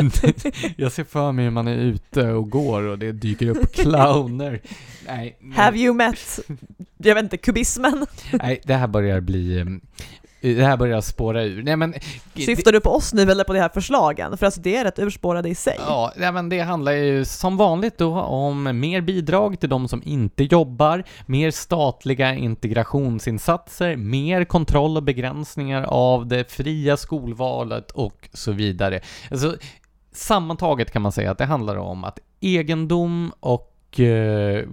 Jag 0.76 0.92
ser 0.92 1.04
för 1.04 1.32
mig 1.32 1.44
hur 1.44 1.52
man 1.52 1.68
är 1.68 1.76
ute 1.76 2.32
och 2.32 2.50
går 2.50 2.82
och 2.82 2.98
det 2.98 3.12
dyker 3.12 3.48
upp 3.48 3.72
clowner. 3.72 4.60
Nej, 5.06 5.38
Have 5.54 5.78
you 5.78 5.94
met, 5.94 6.40
jag 6.96 7.14
vet 7.14 7.24
inte, 7.24 7.36
kubismen? 7.36 8.06
nej, 8.32 8.60
det 8.64 8.74
här 8.74 8.86
börjar 8.86 9.20
bli... 9.20 9.64
Det 10.54 10.64
här 10.64 10.76
börjar 10.76 11.00
spåra 11.00 11.42
ur. 11.42 11.62
Nej 11.62 11.76
men... 11.76 11.94
Syftar 12.34 12.72
du 12.72 12.80
på 12.80 12.90
oss 12.90 13.12
nu 13.12 13.22
eller 13.22 13.44
på 13.44 13.52
de 13.52 13.60
här 13.60 13.70
förslagen? 13.74 14.38
För 14.38 14.46
alltså 14.46 14.60
det 14.60 14.76
är 14.76 14.84
rätt 14.84 14.98
urspårade 14.98 15.48
i 15.48 15.54
sig. 15.54 15.76
Ja, 15.78 16.12
nej, 16.16 16.32
men 16.32 16.48
det 16.48 16.60
handlar 16.60 16.92
ju 16.92 17.24
som 17.24 17.56
vanligt 17.56 17.98
då 17.98 18.20
om 18.20 18.80
mer 18.80 19.00
bidrag 19.00 19.60
till 19.60 19.68
de 19.68 19.88
som 19.88 20.02
inte 20.04 20.44
jobbar, 20.44 21.04
mer 21.26 21.50
statliga 21.50 22.34
integrationsinsatser, 22.34 23.96
mer 23.96 24.44
kontroll 24.44 24.96
och 24.96 25.02
begränsningar 25.02 25.82
av 25.82 26.26
det 26.26 26.52
fria 26.52 26.96
skolvalet 26.96 27.90
och 27.90 28.28
så 28.32 28.52
vidare. 28.52 29.00
Alltså, 29.30 29.56
sammantaget 30.12 30.92
kan 30.92 31.02
man 31.02 31.12
säga 31.12 31.30
att 31.30 31.38
det 31.38 31.44
handlar 31.44 31.76
om 31.76 32.04
att 32.04 32.18
egendom 32.40 33.32
och 33.40 33.72
eh, 34.00 34.64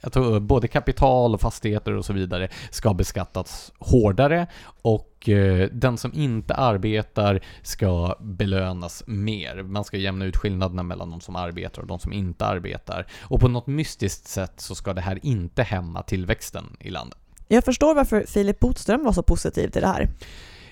jag 0.00 0.12
tror 0.12 0.40
både 0.40 0.68
kapital 0.68 1.34
och 1.34 1.40
fastigheter 1.40 1.92
och 1.92 2.04
så 2.04 2.12
vidare 2.12 2.48
ska 2.70 2.94
beskattas 2.94 3.72
hårdare 3.78 4.46
och 4.82 5.28
eh, 5.28 5.68
den 5.72 5.98
som 5.98 6.14
inte 6.14 6.54
arbetar 6.54 7.40
ska 7.62 8.16
belönas 8.20 9.02
mer. 9.06 9.62
Man 9.62 9.84
ska 9.84 9.96
jämna 9.96 10.24
ut 10.24 10.36
skillnaderna 10.36 10.82
mellan 10.82 11.10
de 11.10 11.20
som 11.20 11.36
arbetar 11.36 11.82
och 11.82 11.88
de 11.88 11.98
som 11.98 12.12
inte 12.12 12.46
arbetar. 12.46 13.06
Och 13.22 13.40
på 13.40 13.48
något 13.48 13.66
mystiskt 13.66 14.28
sätt 14.28 14.60
så 14.60 14.74
ska 14.74 14.92
det 14.92 15.00
här 15.00 15.18
inte 15.22 15.62
hämma 15.62 16.02
tillväxten 16.02 16.76
i 16.80 16.90
landet. 16.90 17.18
Jag 17.48 17.64
förstår 17.64 17.94
varför 17.94 18.24
Filip 18.28 18.60
Botström 18.60 19.04
var 19.04 19.12
så 19.12 19.22
positiv 19.22 19.68
till 19.68 19.82
det 19.82 19.88
här. 19.88 20.08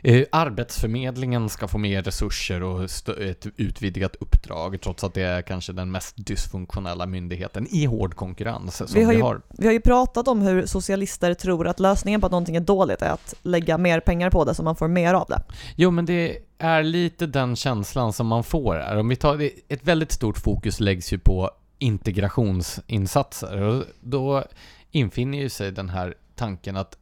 Eh, 0.07 0.25
Arbetsförmedlingen 0.33 1.49
ska 1.49 1.69
få 1.69 1.79
mer 1.79 2.03
resurser 2.03 2.63
och 2.63 2.85
ett 3.21 3.47
utvidgat 3.57 4.17
uppdrag 4.21 4.81
trots 4.83 5.05
att 5.05 5.15
det 5.15 5.23
är 5.23 5.43
kanske 5.43 5.73
den 5.73 5.91
mest 5.91 6.15
dysfunktionella 6.27 7.07
myndigheten 7.07 7.67
i 7.71 7.85
hård 7.85 8.15
konkurrens 8.15 8.77
som 8.77 8.87
Vi 8.95 9.01
vi 9.01 9.05
har 9.05 9.23
har. 9.23 9.35
ju- 9.35 9.41
Vi 9.59 9.67
har 9.67 9.73
ju 9.73 9.81
pratat 9.81 10.29
om 10.29 10.43
hur 10.43 10.67
socialister 10.67 11.35
tror 11.35 11.67
att 11.69 11.81
lösningen 11.81 12.21
på 12.21 12.27
att 12.27 12.33
någonting 12.33 12.57
är 12.57 12.61
dåligt 12.61 13.03
är 13.03 13.11
att 13.11 13.35
lägga 13.43 13.79
mer 13.79 14.01
pengar 14.01 14.31
på 14.31 14.45
det 14.45 14.55
så 14.55 14.63
man 14.63 14.77
får 14.77 14.89
mer 14.89 15.15
av 15.15 15.27
det. 15.29 15.43
Jo, 15.77 15.91
men 15.91 16.07
det 16.07 16.39
är 16.59 16.83
lite 16.83 17.27
den 17.27 17.57
känslan 17.57 18.13
som 18.13 18.27
man 18.27 18.45
får 18.45 18.75
här. 18.75 18.97
Om 18.97 19.09
vi 19.09 19.17
tar 19.17 19.51
ett 19.69 19.85
väldigt 19.85 20.13
stort 20.13 20.39
fokus 20.39 20.81
läggs 20.81 21.13
ju 21.13 21.19
på 21.19 21.51
integrationsinsatser 21.79 23.61
och 23.63 23.85
då 24.01 24.45
infinner 24.91 25.39
ju 25.39 25.49
sig 25.49 25.73
den 25.73 25.89
här 25.89 26.15
tanken 26.35 26.77
att 26.77 26.99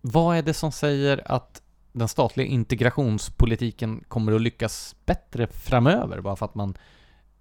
vad 0.00 0.36
är 0.36 0.42
det 0.42 0.54
som 0.54 0.72
säger 0.72 1.32
att 1.32 1.60
den 1.94 2.08
statliga 2.08 2.46
integrationspolitiken 2.46 4.04
kommer 4.08 4.32
att 4.32 4.40
lyckas 4.40 4.96
bättre 5.06 5.46
framöver 5.46 6.20
bara 6.20 6.36
för 6.36 6.46
att 6.46 6.54
man 6.54 6.74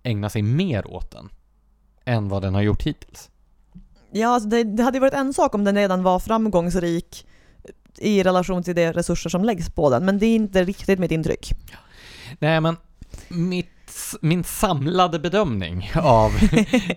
ägnar 0.04 0.30
sig 0.30 0.42
mer 0.42 0.88
åt 0.88 1.12
den 1.12 1.30
än 2.06 2.30
vad 2.30 2.42
den 2.42 2.54
har 2.56 2.62
gjort 2.62 2.84
hittills? 2.84 3.30
Ja, 4.12 4.28
alltså 4.28 4.50
det, 4.50 4.64
det 4.64 4.84
hade 4.84 5.00
varit 5.00 5.14
en 5.14 5.34
sak 5.34 5.56
om 5.56 5.64
den 5.64 5.76
redan 5.76 6.04
var 6.04 6.20
framgångsrik 6.20 7.26
i 7.98 8.24
relation 8.24 8.64
till 8.64 8.76
de 8.76 8.94
resurser 8.94 9.30
som 9.30 9.44
läggs 9.44 9.70
på 9.70 9.90
den, 9.90 10.06
men 10.06 10.20
det 10.20 10.26
är 10.26 10.36
inte 10.36 10.64
riktigt 10.64 11.00
mitt 11.00 11.12
intryck. 11.12 11.50
Nej, 12.40 12.62
men 12.62 12.78
mitt, 13.30 13.70
min 14.22 14.44
samlade 14.44 15.20
bedömning 15.20 15.92
av 15.96 16.32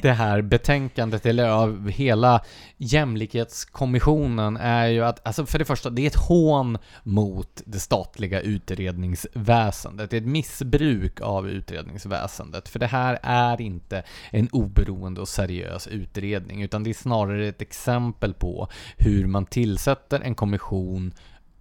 det 0.02 0.12
här 0.12 0.42
betänkandet, 0.42 1.26
eller 1.26 1.48
av 1.48 1.90
hela 1.90 2.44
jämlikhetskommissionen, 2.76 4.56
är 4.56 4.86
ju 4.86 5.04
att, 5.04 5.26
alltså 5.26 5.46
för 5.46 5.58
det 5.58 5.64
första, 5.64 5.90
det 5.90 6.02
är 6.02 6.06
ett 6.06 6.16
hån 6.16 6.78
mot 7.02 7.62
det 7.66 7.78
statliga 7.78 8.40
utredningsväsendet. 8.40 10.10
Det 10.10 10.16
är 10.16 10.20
ett 10.20 10.26
missbruk 10.26 11.20
av 11.20 11.48
utredningsväsendet, 11.48 12.68
för 12.68 12.78
det 12.78 12.86
här 12.86 13.18
är 13.22 13.60
inte 13.60 14.02
en 14.30 14.48
oberoende 14.52 15.20
och 15.20 15.28
seriös 15.28 15.86
utredning, 15.86 16.62
utan 16.62 16.84
det 16.84 16.90
är 16.90 16.94
snarare 16.94 17.48
ett 17.48 17.62
exempel 17.62 18.34
på 18.34 18.68
hur 18.96 19.26
man 19.26 19.46
tillsätter 19.46 20.20
en 20.20 20.34
kommission 20.34 21.12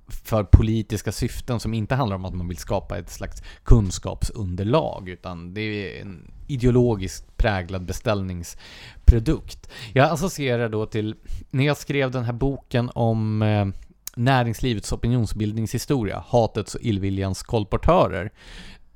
för 0.07 0.43
politiska 0.43 1.11
syften 1.11 1.59
som 1.59 1.73
inte 1.73 1.95
handlar 1.95 2.15
om 2.15 2.25
att 2.25 2.33
man 2.33 2.47
vill 2.47 2.57
skapa 2.57 2.97
ett 2.97 3.09
slags 3.09 3.43
kunskapsunderlag 3.63 5.09
utan 5.09 5.53
det 5.53 5.61
är 5.61 6.01
en 6.01 6.31
ideologiskt 6.47 7.37
präglad 7.37 7.85
beställningsprodukt. 7.85 9.69
Jag 9.93 10.11
associerar 10.11 10.69
då 10.69 10.85
till, 10.85 11.15
när 11.51 11.65
jag 11.65 11.77
skrev 11.77 12.11
den 12.11 12.23
här 12.23 12.33
boken 12.33 12.91
om 12.93 13.41
eh, 13.41 13.65
näringslivets 14.15 14.91
opinionsbildningshistoria, 14.91 16.23
hatets 16.27 16.75
och 16.75 16.81
illviljans 16.81 17.43
kolportörer, 17.43 18.31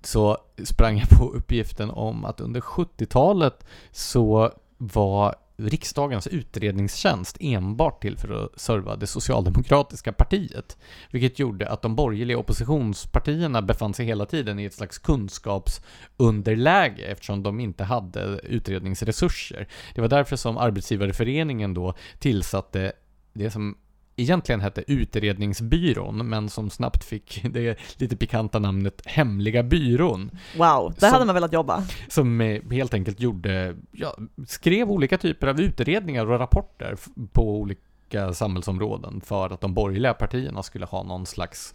så 0.01 0.38
sprang 0.64 0.97
jag 0.97 1.10
på 1.10 1.30
uppgiften 1.30 1.89
om 1.89 2.26
att 2.26 2.41
under 2.41 2.62
70-talet 2.62 3.66
så 3.91 4.51
var 4.78 5.36
riksdagens 5.60 6.28
utredningstjänst 6.28 7.38
enbart 7.39 8.01
till 8.01 8.18
för 8.18 8.45
att 8.45 8.60
serva 8.60 8.95
det 8.95 9.07
socialdemokratiska 9.07 10.14
partiet. 10.14 10.78
Vilket 11.12 11.39
gjorde 11.39 11.70
att 11.70 11.82
de 11.82 11.95
borgerliga 11.95 12.38
oppositionspartierna 12.38 13.62
befann 13.62 13.93
sig 13.93 14.05
hela 14.05 14.26
tiden 14.26 14.60
i 14.60 14.66
ett 14.66 14.74
slags 14.74 14.97
kunskapsunderläge 14.97 17.05
eftersom 17.05 17.43
de 17.43 17.60
inte 17.60 17.84
hade 17.84 18.39
utredningsresurser. 18.43 19.68
Det 19.95 20.01
var 20.01 20.07
därför 20.07 20.36
som 20.36 20.57
Arbetsgivareföreningen 20.57 21.74
då 21.74 21.93
tillsatte 22.20 22.91
det 23.34 23.51
som 23.51 23.78
egentligen 24.22 24.61
hette 24.61 24.84
Utredningsbyrån, 24.88 26.30
men 26.30 26.49
som 26.49 26.70
snabbt 26.70 27.03
fick 27.03 27.41
det 27.51 27.78
lite 27.97 28.15
pikanta 28.15 28.59
namnet 28.59 29.01
Hemliga 29.05 29.63
byrån 29.63 30.32
Wow, 30.57 30.93
där 30.93 30.99
Som- 31.07 31.13
hade 31.13 31.26
man 31.26 31.36
velat 31.36 31.53
jobba. 31.53 31.84
som 32.09 32.41
eh, 32.41 32.61
helt 32.72 32.93
enkelt 32.93 33.20
gjorde, 33.20 33.76
ja, 33.91 34.15
skrev 34.47 34.91
olika 34.91 35.17
typer 35.17 35.47
av 35.47 35.61
utredningar 35.61 36.26
och 36.32 36.39
rapporter 36.39 36.95
på 37.32 37.57
olika 37.59 38.34
samhällsområden 38.34 39.22
för 39.22 39.49
att 39.49 39.61
de 39.61 39.74
borgerliga 39.74 40.13
partierna 40.13 40.63
skulle 40.63 40.86
ha 40.86 41.03
någon 41.03 41.26
slags 41.26 41.74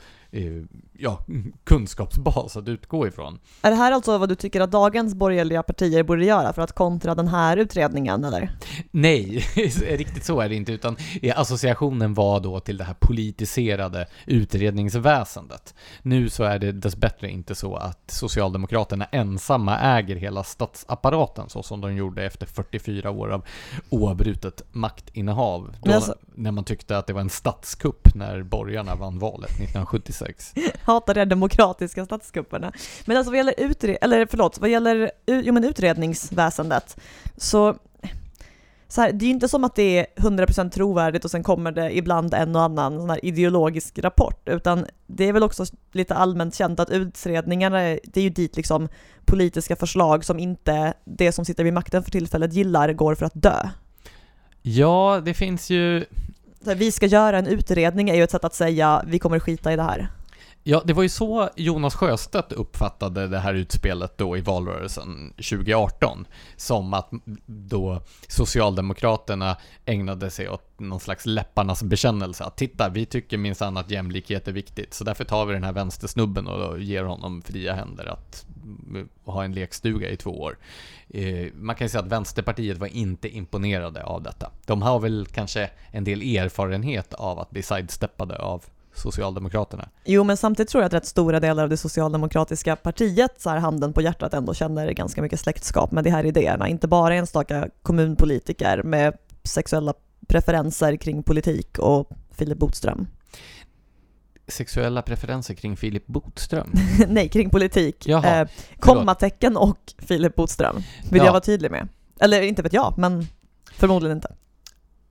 ja, 0.92 1.18
kunskapsbas 1.64 2.56
att 2.56 2.68
utgå 2.68 3.06
ifrån. 3.06 3.38
Är 3.62 3.70
det 3.70 3.76
här 3.76 3.92
alltså 3.92 4.18
vad 4.18 4.28
du 4.28 4.34
tycker 4.34 4.60
att 4.60 4.70
dagens 4.70 5.14
borgerliga 5.14 5.62
partier 5.62 6.02
borde 6.02 6.24
göra 6.24 6.52
för 6.52 6.62
att 6.62 6.72
kontra 6.72 7.14
den 7.14 7.28
här 7.28 7.56
utredningen, 7.56 8.24
eller? 8.24 8.50
Nej, 8.90 9.44
riktigt 9.96 10.24
så 10.24 10.40
är 10.40 10.48
det 10.48 10.54
inte, 10.54 10.72
utan 10.72 10.96
eh, 11.22 11.40
associationen 11.40 12.14
var 12.14 12.40
då 12.40 12.60
till 12.60 12.76
det 12.76 12.84
här 12.84 12.94
politiserade 13.00 14.06
utredningsväsendet. 14.26 15.74
Nu 16.02 16.28
så 16.28 16.44
är 16.44 16.58
det 16.58 16.72
dessbättre 16.72 17.30
inte 17.30 17.54
så 17.54 17.76
att 17.76 18.10
Socialdemokraterna 18.10 19.04
ensamma 19.04 19.78
äger 19.78 20.16
hela 20.16 20.44
statsapparaten 20.44 21.48
så 21.48 21.62
som 21.62 21.80
de 21.80 21.94
gjorde 21.96 22.24
efter 22.26 22.46
44 22.46 23.10
år 23.10 23.28
av 23.32 23.44
oavbrutet 23.90 24.62
maktinnehav. 24.72 25.76
Då, 25.82 25.92
alltså- 25.92 26.14
När 26.34 26.50
man 26.50 26.64
tyckte 26.64 26.98
att 26.98 27.06
det 27.06 27.12
var 27.12 27.20
en 27.20 27.30
statskupp 27.30 28.14
när 28.14 28.42
borgarna 28.42 28.94
vann 28.94 29.18
valet 29.18 29.50
1976. 29.60 30.23
Hatar 30.84 31.14
de 31.14 31.24
demokratiska 31.24 32.04
statskupperna. 32.04 32.72
Men 33.04 33.16
alltså 33.16 33.30
vad 33.30 33.36
gäller, 33.36 33.54
utre- 33.54 33.96
eller 34.00 34.26
förlåt, 34.26 34.58
vad 34.58 34.70
gäller 34.70 35.10
jo, 35.26 35.52
men 35.52 35.64
utredningsväsendet 35.64 36.96
så 37.36 37.76
så 38.88 39.00
här, 39.00 39.12
det 39.12 39.24
är 39.24 39.26
ju 39.26 39.32
inte 39.32 39.48
som 39.48 39.64
att 39.64 39.74
det 39.74 39.98
är 39.98 40.06
100% 40.16 40.70
trovärdigt 40.70 41.24
och 41.24 41.30
sen 41.30 41.42
kommer 41.42 41.72
det 41.72 41.96
ibland 41.96 42.34
en 42.34 42.56
och 42.56 42.62
annan 42.62 43.00
sån 43.00 43.10
här 43.10 43.24
ideologisk 43.24 43.98
rapport, 43.98 44.48
utan 44.48 44.86
det 45.06 45.28
är 45.28 45.32
väl 45.32 45.42
också 45.42 45.64
lite 45.92 46.14
allmänt 46.14 46.54
känt 46.54 46.80
att 46.80 46.90
utredningarna, 46.90 47.80
är- 47.80 48.00
det 48.04 48.20
är 48.20 48.24
ju 48.24 48.30
dit 48.30 48.56
liksom 48.56 48.88
politiska 49.24 49.76
förslag 49.76 50.24
som 50.24 50.38
inte 50.38 50.94
det 51.04 51.32
som 51.32 51.44
sitter 51.44 51.64
vid 51.64 51.72
makten 51.72 52.02
för 52.02 52.10
tillfället 52.10 52.52
gillar 52.52 52.92
går 52.92 53.14
för 53.14 53.26
att 53.26 53.42
dö. 53.42 53.68
Ja, 54.62 55.22
det 55.24 55.34
finns 55.34 55.70
ju 55.70 56.04
här, 56.70 56.74
vi 56.74 56.92
ska 56.92 57.06
göra 57.06 57.38
en 57.38 57.46
utredning 57.46 58.10
är 58.10 58.14
ju 58.14 58.22
ett 58.22 58.30
sätt 58.30 58.44
att 58.44 58.54
säga 58.54 59.04
vi 59.06 59.18
kommer 59.18 59.38
skita 59.38 59.72
i 59.72 59.76
det 59.76 59.82
här. 59.82 60.08
Ja, 60.66 60.82
det 60.84 60.92
var 60.92 61.02
ju 61.02 61.08
så 61.08 61.48
Jonas 61.56 61.94
Sjöstedt 61.94 62.52
uppfattade 62.52 63.28
det 63.28 63.38
här 63.38 63.54
utspelet 63.54 64.18
då 64.18 64.36
i 64.36 64.40
valrörelsen 64.40 65.30
2018. 65.30 66.26
Som 66.56 66.94
att 66.94 67.10
då 67.46 68.02
Socialdemokraterna 68.28 69.56
ägnade 69.84 70.30
sig 70.30 70.48
åt 70.48 70.80
någon 70.80 71.00
slags 71.00 71.26
läpparnas 71.26 71.82
bekännelse. 71.82 72.44
Att 72.44 72.56
titta, 72.56 72.88
vi 72.88 73.06
tycker 73.06 73.38
minsann 73.38 73.76
att 73.76 73.90
jämlikhet 73.90 74.48
är 74.48 74.52
viktigt, 74.52 74.94
så 74.94 75.04
därför 75.04 75.24
tar 75.24 75.46
vi 75.46 75.54
den 75.54 75.64
här 75.64 75.72
vänstersnubben 75.72 76.46
och 76.46 76.80
ger 76.80 77.04
honom 77.04 77.42
fria 77.42 77.74
händer 77.74 78.06
att 78.06 78.46
ha 79.24 79.44
en 79.44 79.52
lekstuga 79.52 80.08
i 80.08 80.16
två 80.16 80.30
år. 80.30 80.58
Eh, 81.08 81.46
man 81.54 81.76
kan 81.76 81.84
ju 81.84 81.88
säga 81.88 82.02
att 82.02 82.12
Vänsterpartiet 82.12 82.78
var 82.78 82.86
inte 82.86 83.28
imponerade 83.28 84.04
av 84.04 84.22
detta. 84.22 84.50
De 84.66 84.82
har 84.82 85.00
väl 85.00 85.26
kanske 85.32 85.70
en 85.90 86.04
del 86.04 86.22
erfarenhet 86.22 87.14
av 87.14 87.38
att 87.38 87.50
bli 87.50 87.62
sidesteppade 87.62 88.36
av 88.38 88.64
Socialdemokraterna. 88.94 89.88
Jo, 90.04 90.24
men 90.24 90.36
samtidigt 90.36 90.70
tror 90.70 90.82
jag 90.82 90.86
att 90.86 90.92
rätt 90.92 91.06
stora 91.06 91.40
delar 91.40 91.62
av 91.62 91.68
det 91.68 91.76
socialdemokratiska 91.76 92.76
partiet, 92.76 93.40
så 93.40 93.50
här 93.50 93.58
handen 93.58 93.92
på 93.92 94.02
hjärtat, 94.02 94.34
ändå 94.34 94.54
känner 94.54 94.92
ganska 94.92 95.22
mycket 95.22 95.40
släktskap 95.40 95.92
med 95.92 96.04
de 96.04 96.10
här 96.10 96.26
idéerna. 96.26 96.68
Inte 96.68 96.88
bara 96.88 97.14
enstaka 97.14 97.68
kommunpolitiker 97.82 98.82
med 98.82 99.18
sexuella 99.42 99.94
preferenser 100.26 100.96
kring 100.96 101.22
politik 101.22 101.78
och 101.78 102.10
Philip 102.38 102.58
Botström. 102.58 103.06
Sexuella 104.48 105.02
preferenser 105.02 105.54
kring 105.54 105.76
Filip 105.76 106.06
Botström? 106.06 106.72
Nej, 107.08 107.28
kring 107.28 107.50
politik. 107.50 108.06
Jaha, 108.06 108.40
eh, 108.40 108.48
kommatecken 108.78 109.56
och 109.56 109.78
Filip 109.98 110.34
Botström, 110.36 110.76
vill 111.10 111.18
Ja. 111.18 111.24
jag 111.24 111.32
vara 111.32 111.40
tydlig 111.42 111.70
med. 111.70 111.88
Eller 112.20 112.42
inte 112.42 112.62
vet 112.62 112.72
jag, 112.72 112.94
men 112.98 113.26
förmodligen 113.72 114.16
inte. 114.18 114.34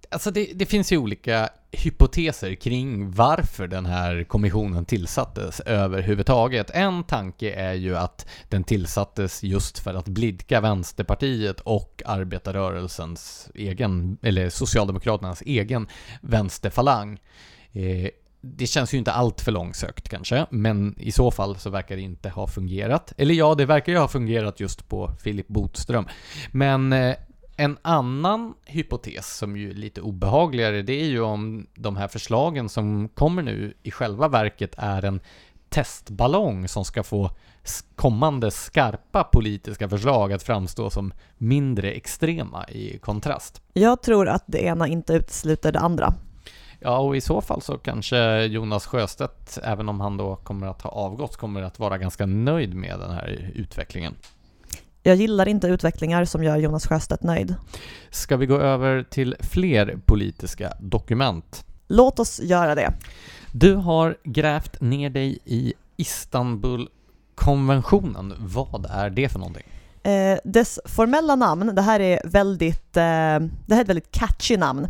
Alltså 0.09 0.31
det, 0.31 0.51
det 0.55 0.65
finns 0.65 0.91
ju 0.91 0.97
olika 0.97 1.49
hypoteser 1.71 2.55
kring 2.55 3.11
varför 3.11 3.67
den 3.67 3.85
här 3.85 4.23
kommissionen 4.23 4.85
tillsattes 4.85 5.59
överhuvudtaget. 5.59 6.69
En 6.73 7.03
tanke 7.03 7.53
är 7.53 7.73
ju 7.73 7.97
att 7.97 8.27
den 8.49 8.63
tillsattes 8.63 9.43
just 9.43 9.79
för 9.79 9.93
att 9.93 10.05
blidka 10.07 10.61
Vänsterpartiet 10.61 11.59
och 11.59 12.01
arbetarrörelsens 12.05 13.49
egen, 13.55 14.17
eller 14.21 14.49
Socialdemokraternas 14.49 15.41
egen 15.45 15.87
vänsterfalang. 16.21 17.19
Eh, 17.71 18.09
det 18.45 18.67
känns 18.67 18.93
ju 18.93 18.97
inte 18.97 19.11
allt 19.11 19.41
för 19.41 19.51
långsökt 19.51 20.09
kanske, 20.09 20.45
men 20.49 20.95
i 20.99 21.11
så 21.11 21.31
fall 21.31 21.57
så 21.57 21.69
verkar 21.69 21.95
det 21.95 22.01
inte 22.01 22.29
ha 22.29 22.47
fungerat. 22.47 23.13
Eller 23.17 23.35
ja, 23.35 23.55
det 23.55 23.65
verkar 23.65 23.91
ju 23.91 23.97
ha 23.97 24.07
fungerat 24.07 24.59
just 24.59 24.89
på 24.89 25.11
Filip 25.23 25.47
Botström. 25.47 26.07
Men 26.51 26.93
eh, 26.93 27.15
en 27.57 27.77
annan 27.81 28.53
hypotes 28.65 29.37
som 29.37 29.57
ju 29.57 29.69
är 29.69 29.73
lite 29.73 30.01
obehagligare, 30.01 30.81
det 30.81 31.01
är 31.01 31.05
ju 31.05 31.21
om 31.21 31.67
de 31.75 31.97
här 31.97 32.07
förslagen 32.07 32.69
som 32.69 33.09
kommer 33.09 33.41
nu 33.41 33.73
i 33.83 33.91
själva 33.91 34.27
verket 34.27 34.75
är 34.77 35.05
en 35.05 35.19
testballong 35.69 36.67
som 36.67 36.85
ska 36.85 37.03
få 37.03 37.31
kommande 37.95 38.51
skarpa 38.51 39.23
politiska 39.23 39.89
förslag 39.89 40.33
att 40.33 40.43
framstå 40.43 40.89
som 40.89 41.13
mindre 41.37 41.91
extrema 41.91 42.69
i 42.69 42.97
kontrast. 42.97 43.61
Jag 43.73 44.01
tror 44.01 44.27
att 44.27 44.43
det 44.47 44.63
ena 44.63 44.87
inte 44.87 45.13
utesluter 45.13 45.71
det 45.71 45.79
andra. 45.79 46.13
Ja, 46.83 46.97
och 46.97 47.15
i 47.15 47.21
så 47.21 47.41
fall 47.41 47.61
så 47.61 47.77
kanske 47.77 48.45
Jonas 48.45 48.85
Sjöstedt, 48.85 49.59
även 49.63 49.89
om 49.89 50.01
han 50.01 50.17
då 50.17 50.35
kommer 50.35 50.67
att 50.67 50.81
ha 50.81 50.89
avgått, 50.89 51.37
kommer 51.37 51.61
att 51.61 51.79
vara 51.79 51.97
ganska 51.97 52.25
nöjd 52.25 52.75
med 52.75 52.99
den 52.99 53.11
här 53.11 53.51
utvecklingen. 53.55 54.15
Jag 55.03 55.15
gillar 55.15 55.47
inte 55.47 55.67
utvecklingar 55.67 56.25
som 56.25 56.43
gör 56.43 56.57
Jonas 56.57 56.87
Sjöstedt 56.87 57.23
nöjd. 57.23 57.55
Ska 58.09 58.37
vi 58.37 58.45
gå 58.45 58.59
över 58.59 59.03
till 59.03 59.35
fler 59.39 59.97
politiska 60.05 60.73
dokument? 60.79 61.65
Låt 61.87 62.19
oss 62.19 62.39
göra 62.39 62.75
det. 62.75 62.93
Du 63.51 63.75
har 63.75 64.17
grävt 64.23 64.81
ner 64.81 65.09
dig 65.09 65.39
i 65.45 65.73
Istanbulkonventionen. 65.97 68.33
Vad 68.37 68.85
är 68.89 69.09
det 69.09 69.29
för 69.29 69.39
någonting? 69.39 69.63
Eh, 70.03 70.39
dess 70.43 70.79
formella 70.85 71.35
namn, 71.35 71.75
det 71.75 71.81
här 71.81 71.99
är 71.99 72.21
väldigt, 72.25 72.97
eh, 72.97 73.39
det 73.65 73.69
här 73.69 73.77
är 73.77 73.81
ett 73.81 73.89
väldigt 73.89 74.11
catchy 74.11 74.57
namn. 74.57 74.87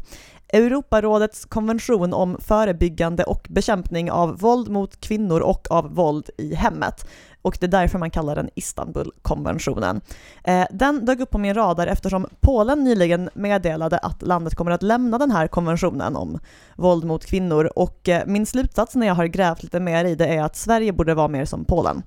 Europarådets 0.53 1.45
konvention 1.45 2.13
om 2.13 2.37
förebyggande 2.39 3.23
och 3.23 3.47
bekämpning 3.49 4.11
av 4.11 4.37
våld 4.39 4.69
mot 4.69 5.01
kvinnor 5.01 5.39
och 5.39 5.71
av 5.71 5.95
våld 5.95 6.29
i 6.37 6.55
hemmet. 6.55 7.07
Och 7.41 7.57
det 7.59 7.65
är 7.65 7.71
därför 7.71 7.99
man 7.99 8.09
kallar 8.09 8.35
den 8.35 8.49
Istanbulkonventionen. 8.55 10.01
Eh, 10.43 10.65
den 10.71 11.05
dök 11.05 11.19
upp 11.19 11.29
på 11.29 11.37
min 11.37 11.53
radar 11.53 11.87
eftersom 11.87 12.27
Polen 12.41 12.83
nyligen 12.83 13.29
meddelade 13.33 13.97
att 13.97 14.21
landet 14.21 14.55
kommer 14.55 14.71
att 14.71 14.83
lämna 14.83 15.17
den 15.17 15.31
här 15.31 15.47
konventionen 15.47 16.15
om 16.15 16.39
våld 16.75 17.03
mot 17.03 17.25
kvinnor 17.25 17.71
och 17.75 18.09
eh, 18.09 18.23
min 18.25 18.45
slutsats 18.45 18.95
när 18.95 19.07
jag 19.07 19.15
har 19.15 19.25
grävt 19.25 19.63
lite 19.63 19.79
mer 19.79 20.05
i 20.05 20.15
det 20.15 20.27
är 20.27 20.43
att 20.43 20.55
Sverige 20.55 20.93
borde 20.93 21.13
vara 21.13 21.27
mer 21.27 21.45
som 21.45 21.65
Polen. 21.65 22.03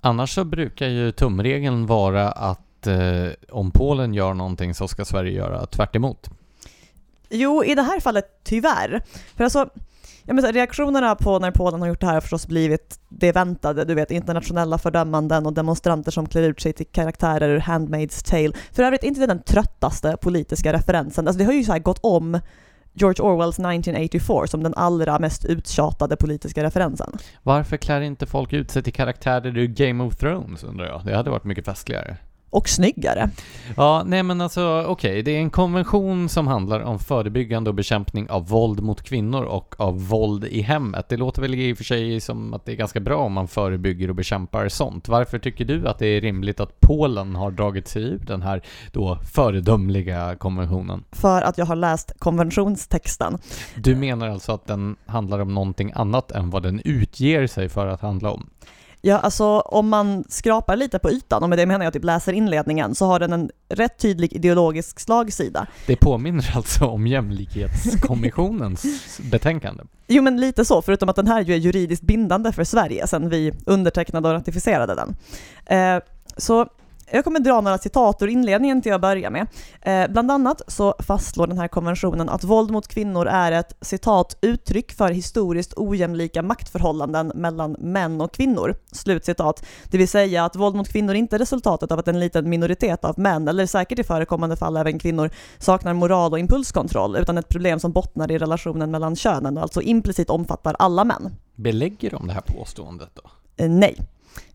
Annars 0.00 0.34
så 0.34 0.44
brukar 0.44 0.86
ju 0.86 1.12
tumregeln 1.12 1.86
vara 1.86 2.30
att 2.30 2.86
eh, 2.86 2.96
om 3.50 3.70
Polen 3.70 4.14
gör 4.14 4.34
någonting 4.34 4.74
så 4.74 4.88
ska 4.88 5.04
Sverige 5.04 5.32
göra 5.32 5.66
tvärt 5.66 5.96
emot. 5.96 6.30
Jo, 7.30 7.64
i 7.64 7.74
det 7.74 7.82
här 7.82 8.00
fallet 8.00 8.24
tyvärr. 8.44 9.02
För 9.36 9.44
alltså, 9.44 9.68
jag 10.24 10.34
menar, 10.34 10.52
reaktionerna 10.52 11.14
på 11.14 11.38
när 11.38 11.50
Polen 11.50 11.80
har 11.80 11.88
gjort 11.88 12.00
det 12.00 12.06
här 12.06 12.14
har 12.14 12.20
förstås 12.20 12.46
blivit 12.46 13.00
det 13.08 13.32
väntade, 13.32 13.84
du 13.84 13.94
vet 13.94 14.10
internationella 14.10 14.78
fördömanden 14.78 15.46
och 15.46 15.52
demonstranter 15.52 16.10
som 16.10 16.26
klär 16.26 16.42
ut 16.42 16.60
sig 16.60 16.72
till 16.72 16.86
karaktärer 16.86 17.48
ur 17.48 17.60
Handmaid's 17.60 18.30
Tale. 18.30 18.52
För 18.72 18.82
övrigt 18.82 19.04
inte 19.04 19.26
den 19.26 19.42
tröttaste 19.42 20.16
politiska 20.20 20.72
referensen, 20.72 21.26
alltså 21.26 21.38
det 21.38 21.44
har 21.44 21.52
ju 21.52 21.64
så 21.64 21.72
här 21.72 21.78
gått 21.78 21.98
om 22.02 22.40
George 22.92 23.24
Orwells 23.24 23.58
1984 23.58 24.46
som 24.46 24.62
den 24.62 24.74
allra 24.74 25.18
mest 25.18 25.44
uttjatade 25.44 26.16
politiska 26.16 26.62
referensen. 26.62 27.18
Varför 27.42 27.76
klär 27.76 28.00
inte 28.00 28.26
folk 28.26 28.52
ut 28.52 28.70
sig 28.70 28.82
till 28.82 28.92
karaktärer 28.92 29.58
ur 29.58 29.66
Game 29.66 30.04
of 30.04 30.16
Thrones 30.16 30.64
undrar 30.64 30.86
jag? 30.86 31.02
Det 31.04 31.16
hade 31.16 31.30
varit 31.30 31.44
mycket 31.44 31.64
festligare. 31.64 32.16
Och 32.50 32.68
snyggare. 32.68 33.30
Ja, 33.76 34.02
nej 34.06 34.22
men 34.22 34.40
alltså 34.40 34.84
okej, 34.88 35.22
det 35.22 35.30
är 35.30 35.38
en 35.38 35.50
konvention 35.50 36.28
som 36.28 36.46
handlar 36.46 36.80
om 36.80 36.98
förebyggande 36.98 37.70
och 37.70 37.74
bekämpning 37.74 38.30
av 38.30 38.48
våld 38.48 38.82
mot 38.82 39.02
kvinnor 39.02 39.42
och 39.42 39.74
av 39.78 40.08
våld 40.08 40.44
i 40.44 40.60
hemmet. 40.60 41.08
Det 41.08 41.16
låter 41.16 41.42
väl 41.42 41.54
i 41.54 41.72
och 41.72 41.76
för 41.76 41.84
sig 41.84 42.20
som 42.20 42.54
att 42.54 42.64
det 42.64 42.72
är 42.72 42.76
ganska 42.76 43.00
bra 43.00 43.16
om 43.16 43.32
man 43.32 43.48
förebygger 43.48 44.08
och 44.08 44.14
bekämpar 44.14 44.68
sånt. 44.68 45.08
Varför 45.08 45.38
tycker 45.38 45.64
du 45.64 45.88
att 45.88 45.98
det 45.98 46.06
är 46.06 46.20
rimligt 46.20 46.60
att 46.60 46.80
Polen 46.80 47.34
har 47.36 47.50
dragit 47.50 47.88
sig 47.88 48.02
ur 48.02 48.22
den 48.26 48.42
här 48.42 48.62
då 48.92 49.18
föredömliga 49.34 50.36
konventionen? 50.36 51.04
För 51.12 51.42
att 51.42 51.58
jag 51.58 51.66
har 51.66 51.76
läst 51.76 52.12
konventionstexten. 52.18 53.38
Du 53.74 53.96
menar 53.96 54.28
alltså 54.28 54.52
att 54.52 54.66
den 54.66 54.96
handlar 55.06 55.38
om 55.38 55.54
någonting 55.54 55.92
annat 55.94 56.30
än 56.30 56.50
vad 56.50 56.62
den 56.62 56.80
utger 56.84 57.46
sig 57.46 57.68
för 57.68 57.86
att 57.86 58.00
handla 58.00 58.30
om? 58.30 58.50
Ja, 59.02 59.18
alltså 59.18 59.44
om 59.60 59.88
man 59.88 60.24
skrapar 60.28 60.76
lite 60.76 60.98
på 60.98 61.10
ytan, 61.10 61.42
och 61.42 61.48
med 61.48 61.58
det 61.58 61.66
menar 61.66 61.84
jag 61.84 61.92
typ 61.92 62.04
läser 62.04 62.32
inledningen, 62.32 62.94
så 62.94 63.06
har 63.06 63.18
den 63.18 63.32
en 63.32 63.50
rätt 63.68 63.98
tydlig 63.98 64.32
ideologisk 64.32 65.00
slagsida. 65.00 65.66
Det 65.86 65.96
påminner 65.96 66.56
alltså 66.56 66.84
om 66.84 67.06
Jämlikhetskommissionens 67.06 68.84
betänkande. 69.30 69.84
Jo 70.06 70.22
men 70.22 70.40
lite 70.40 70.64
så, 70.64 70.82
förutom 70.82 71.08
att 71.08 71.16
den 71.16 71.26
här 71.26 71.40
ju 71.40 71.54
är 71.54 71.58
juridiskt 71.58 72.02
bindande 72.02 72.52
för 72.52 72.64
Sverige 72.64 73.06
sedan 73.06 73.28
vi 73.28 73.52
undertecknade 73.66 74.28
och 74.28 74.34
ratificerade 74.34 74.94
den. 74.94 75.16
Eh, 75.66 76.02
så 76.36 76.66
jag 77.12 77.24
kommer 77.24 77.40
dra 77.40 77.60
några 77.60 77.78
citat 77.78 78.22
ur 78.22 78.28
inledningen 78.28 78.82
till 78.82 78.92
att 78.92 79.00
börja 79.00 79.30
med. 79.30 79.46
Eh, 79.80 80.08
bland 80.08 80.30
annat 80.30 80.62
så 80.66 80.94
fastslår 80.98 81.46
den 81.46 81.58
här 81.58 81.68
konventionen 81.68 82.28
att 82.28 82.44
våld 82.44 82.70
mot 82.70 82.88
kvinnor 82.88 83.26
är 83.26 83.52
ett 83.52 83.76
citat 83.80 84.38
uttryck 84.40 84.92
för 84.92 85.10
historiskt 85.10 85.72
ojämlika 85.76 86.42
maktförhållanden 86.42 87.32
mellan 87.34 87.76
män 87.78 88.20
och 88.20 88.34
kvinnor. 88.34 88.74
Slutcitat. 88.92 89.66
Det 89.90 89.98
vill 89.98 90.08
säga 90.08 90.44
att 90.44 90.56
våld 90.56 90.76
mot 90.76 90.88
kvinnor 90.88 91.14
inte 91.14 91.36
är 91.36 91.38
resultatet 91.38 91.92
av 91.92 91.98
att 91.98 92.08
en 92.08 92.20
liten 92.20 92.50
minoritet 92.50 93.04
av 93.04 93.18
män, 93.18 93.48
eller 93.48 93.66
säkert 93.66 93.98
i 93.98 94.04
förekommande 94.04 94.56
fall 94.56 94.76
även 94.76 94.98
kvinnor, 94.98 95.30
saknar 95.58 95.94
moral 95.94 96.32
och 96.32 96.38
impulskontroll, 96.38 97.16
utan 97.16 97.38
ett 97.38 97.48
problem 97.48 97.80
som 97.80 97.92
bottnar 97.92 98.30
i 98.32 98.38
relationen 98.38 98.90
mellan 98.90 99.16
könen 99.16 99.56
och 99.56 99.62
alltså 99.62 99.82
implicit 99.82 100.30
omfattar 100.30 100.76
alla 100.78 101.04
män. 101.04 101.36
Belägger 101.54 102.10
de 102.10 102.26
det 102.26 102.32
här 102.32 102.40
påståendet 102.40 103.10
då? 103.14 103.30
Eh, 103.56 103.70
nej. 103.70 103.96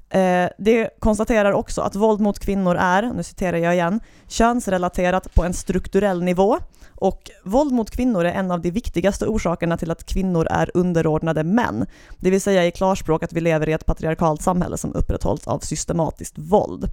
Eh, 0.10 0.50
det 0.58 0.90
konstaterar 1.00 1.52
också 1.52 1.82
att 1.82 1.96
våld 1.96 2.22
mot 2.22 2.40
kvinnor 2.40 2.76
är, 2.76 3.04
nu 3.04 3.24
citerar 3.24 3.58
jag 3.58 3.74
igen, 3.74 4.00
könsrelaterat 4.28 5.34
på 5.36 5.44
en 5.44 5.54
strukturell 5.54 6.24
nivå 6.24 6.58
och 6.96 7.32
våld 7.44 7.72
mot 7.72 7.92
kvinnor 7.92 8.26
är 8.26 8.34
en 8.34 8.52
av 8.52 8.62
de 8.62 8.72
viktigaste 8.72 9.28
orsakerna 9.28 9.78
till 9.78 9.92
att 9.92 10.06
kvinnor 10.06 10.48
är 10.52 10.72
underordnade 10.74 11.44
män. 11.44 11.86
Det 12.18 12.30
vill 12.30 12.42
säga 12.42 12.66
i 12.66 12.72
klarspråk 12.72 13.24
att 13.24 13.34
vi 13.34 13.42
lever 13.42 13.70
i 13.70 13.74
ett 13.74 13.86
patriarkalt 13.86 14.42
samhälle 14.42 14.78
som 14.78 14.96
upprätthålls 14.96 15.48
av 15.48 15.60
systematiskt 15.60 16.38
våld. 16.38 16.90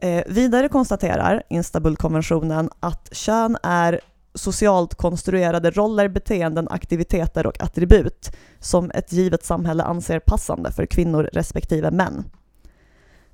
Eh, 0.00 0.22
vidare 0.26 0.68
konstaterar 0.68 1.42
Istanbulkonventionen 1.50 2.70
att 2.80 3.08
kön 3.12 3.56
är 3.62 4.00
socialt 4.34 4.94
konstruerade 4.94 5.70
roller, 5.70 6.08
beteenden, 6.08 6.68
aktiviteter 6.68 7.46
och 7.46 7.62
attribut 7.62 8.36
som 8.58 8.90
ett 8.90 9.12
givet 9.12 9.44
samhälle 9.44 9.82
anser 9.82 10.18
passande 10.18 10.72
för 10.72 10.86
kvinnor 10.86 11.30
respektive 11.32 11.90
män. 11.90 12.24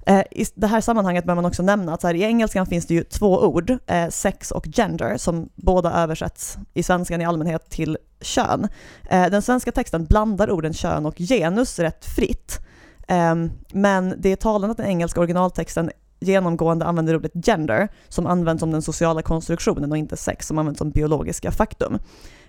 Eh, 0.07 0.23
I 0.31 0.45
det 0.55 0.67
här 0.67 0.81
sammanhanget 0.81 1.25
bör 1.25 1.35
man 1.35 1.45
också 1.45 1.63
nämna 1.63 1.95
att 1.95 2.01
så 2.01 2.07
här, 2.07 2.15
i 2.15 2.23
engelskan 2.23 2.67
finns 2.67 2.87
det 2.87 2.95
ju 2.95 3.05
två 3.05 3.41
ord, 3.47 3.71
eh, 3.87 4.09
sex 4.09 4.51
och 4.51 4.67
gender, 4.67 5.17
som 5.17 5.49
båda 5.55 5.93
översätts 5.93 6.59
i 6.75 6.83
svenskan 6.83 7.21
i 7.21 7.25
allmänhet 7.25 7.71
till 7.71 7.99
kön. 8.21 8.69
Eh, 9.11 9.27
den 9.31 9.43
svenska 9.43 9.73
texten 9.73 10.05
blandar 10.05 10.51
orden 10.51 10.73
kön 10.73 11.07
och 11.07 11.19
genus 11.19 11.79
rätt 11.79 12.05
fritt. 12.05 12.59
Ehm, 13.09 13.51
men 13.73 14.15
det 14.19 14.33
är 14.33 14.37
talande 14.37 14.71
att 14.71 14.77
den 14.77 14.87
engelska 14.87 15.21
originaltexten 15.21 15.91
genomgående 16.21 16.85
använder 16.85 17.17
ordet 17.17 17.33
gender, 17.47 17.89
som 18.09 18.27
används 18.27 18.61
som 18.61 18.71
den 18.71 18.83
sociala 18.83 19.23
konstruktionen 19.23 19.93
och 19.93 19.99
inte 19.99 20.17
sex, 20.17 20.47
som 20.47 20.59
används 20.59 20.79
som 20.79 20.91
biologiska 20.91 21.51
faktum. 21.51 21.99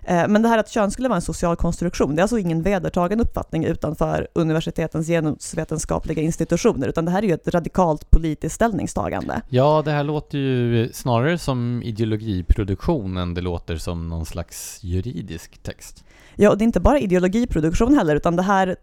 Eh, 0.08 0.28
men 0.28 0.42
det 0.42 0.50
här 0.50 0.58
att 0.58 0.70
kön 0.70 0.92
skulle 0.92 1.08
vara 1.08 1.16
en 1.16 1.22
social 1.22 1.56
konstruktion, 1.56 2.16
det 2.16 2.20
är 2.20 2.22
alltså 2.22 2.38
ingen 2.38 2.62
vedertagen 2.62 3.20
uppfattning 3.20 3.66
utanför 3.66 4.28
universitetens 4.34 5.08
genusvetenskapliga 5.08 6.22
institutioner, 6.22 6.88
utan 6.88 7.06
det 7.06 7.12
här 7.12 7.24
är 7.24 7.28
ju 7.28 7.34
ett 7.34 7.48
radikalt 7.48 8.10
politiskt 8.10 8.56
ställningstagande. 8.56 9.42
Ja, 9.50 9.82
det 9.86 9.92
här 9.92 10.04
låter 10.04 10.38
ju 10.38 10.90
snarare 10.94 11.38
som 11.38 11.84
ideologiproduktion 11.84 13.18
än 13.18 13.34
det 13.34 13.42
låter 13.42 13.78
som 13.78 14.08
någon 14.08 14.26
slags 14.26 14.80
juridisk 14.84 15.64
text. 15.64 16.04
Ja, 16.36 16.50
och 16.50 16.58
det 16.58 16.64
är 16.64 16.66
inte 16.66 16.80
bara 16.80 17.00
ideologiproduktion 17.00 17.98
heller, 17.98 18.16
utan 18.16 18.36
det 18.36 18.44
här 18.44 18.76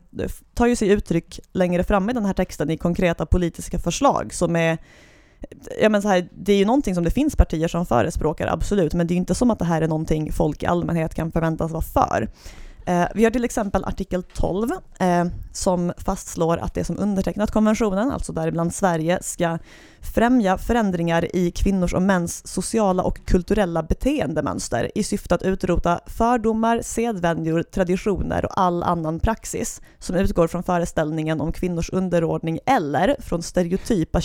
tar 0.55 0.67
ju 0.67 0.77
sig 0.77 0.89
uttryck 0.89 1.41
längre 1.53 1.85
fram 1.85 2.11
i 2.11 2.13
den 2.13 2.25
här 2.25 2.33
texten 2.33 2.71
i 2.71 2.77
konkreta 2.77 3.27
politiska 3.27 3.79
förslag 3.79 4.35
som 4.35 4.57
är 4.57 4.79
ja, 5.81 5.89
men 5.89 6.03
så 6.03 6.09
här, 6.09 6.29
det 6.33 6.53
är 6.53 6.57
ju 6.57 6.65
någonting 6.65 6.95
som 6.95 7.05
det 7.05 7.11
finns 7.11 7.37
partier 7.37 7.69
som 7.69 7.87
förespråkar, 7.87 8.47
absolut, 8.47 8.95
men 8.95 9.07
det 9.07 9.13
är 9.13 9.15
ju 9.17 9.21
inte 9.21 9.35
som 9.35 9.51
att 9.51 9.59
det 9.59 9.65
här 9.65 9.83
är 9.83 9.89
någonting 9.89 10.33
folk 10.33 10.63
i 10.63 10.67
allmänhet 10.67 11.15
kan 11.15 11.33
förväntas 11.33 11.71
vara 11.71 11.83
för. 11.83 12.29
Eh, 12.87 13.07
vi 13.15 13.25
har 13.25 13.31
till 13.31 13.45
exempel 13.45 13.85
artikel 13.85 14.23
12 14.23 14.71
eh, 14.99 15.25
som 15.53 15.93
fastslår 15.97 16.59
att 16.59 16.75
det 16.75 16.85
som 16.85 16.99
undertecknat 16.99 17.51
konventionen, 17.51 18.11
alltså 18.11 18.33
däribland 18.33 18.75
Sverige, 18.75 19.19
ska 19.23 19.59
främja 20.15 20.59
förändringar 20.59 21.37
i 21.37 21.51
kvinnors 21.51 21.95
och 21.95 22.03
mäns 22.03 22.47
sociala 22.47 23.03
och 23.03 23.27
kulturella 23.27 23.83
beteendemönster 23.83 24.91
i 24.95 25.03
syfte 25.03 25.35
att 25.35 25.43
utrota 25.43 26.01
fördomar, 26.07 26.81
sedvänjor, 26.83 27.63
traditioner 27.63 28.45
och 28.45 28.61
all 28.61 28.83
annan 28.83 29.21
praxis 29.21 29.81
som 29.99 30.17
utgår 30.17 30.47
från 30.49 30.63
föreställningen 30.63 31.41
om 31.41 31.53
kvinnors 31.53 31.91
underordning 31.91 32.59
eller 32.67 33.17
från 33.21 33.43
stereotypa, 33.43 34.21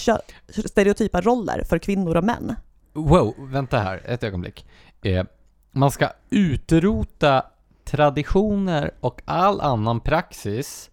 stereotypa 0.66 1.22
roller 1.22 1.64
för 1.64 1.78
kvinnor 1.78 2.18
och 2.18 2.24
män. 2.24 2.56
Wow, 2.94 3.34
vänta 3.40 3.80
här 3.80 4.02
ett 4.06 4.24
ögonblick. 4.24 4.66
Eh, 5.02 5.24
man 5.72 5.92
ska 5.92 6.10
utrota 6.30 7.44
traditioner 7.92 8.92
och 9.00 9.22
all 9.26 9.62
annan 9.62 10.00
praxis 10.00 10.90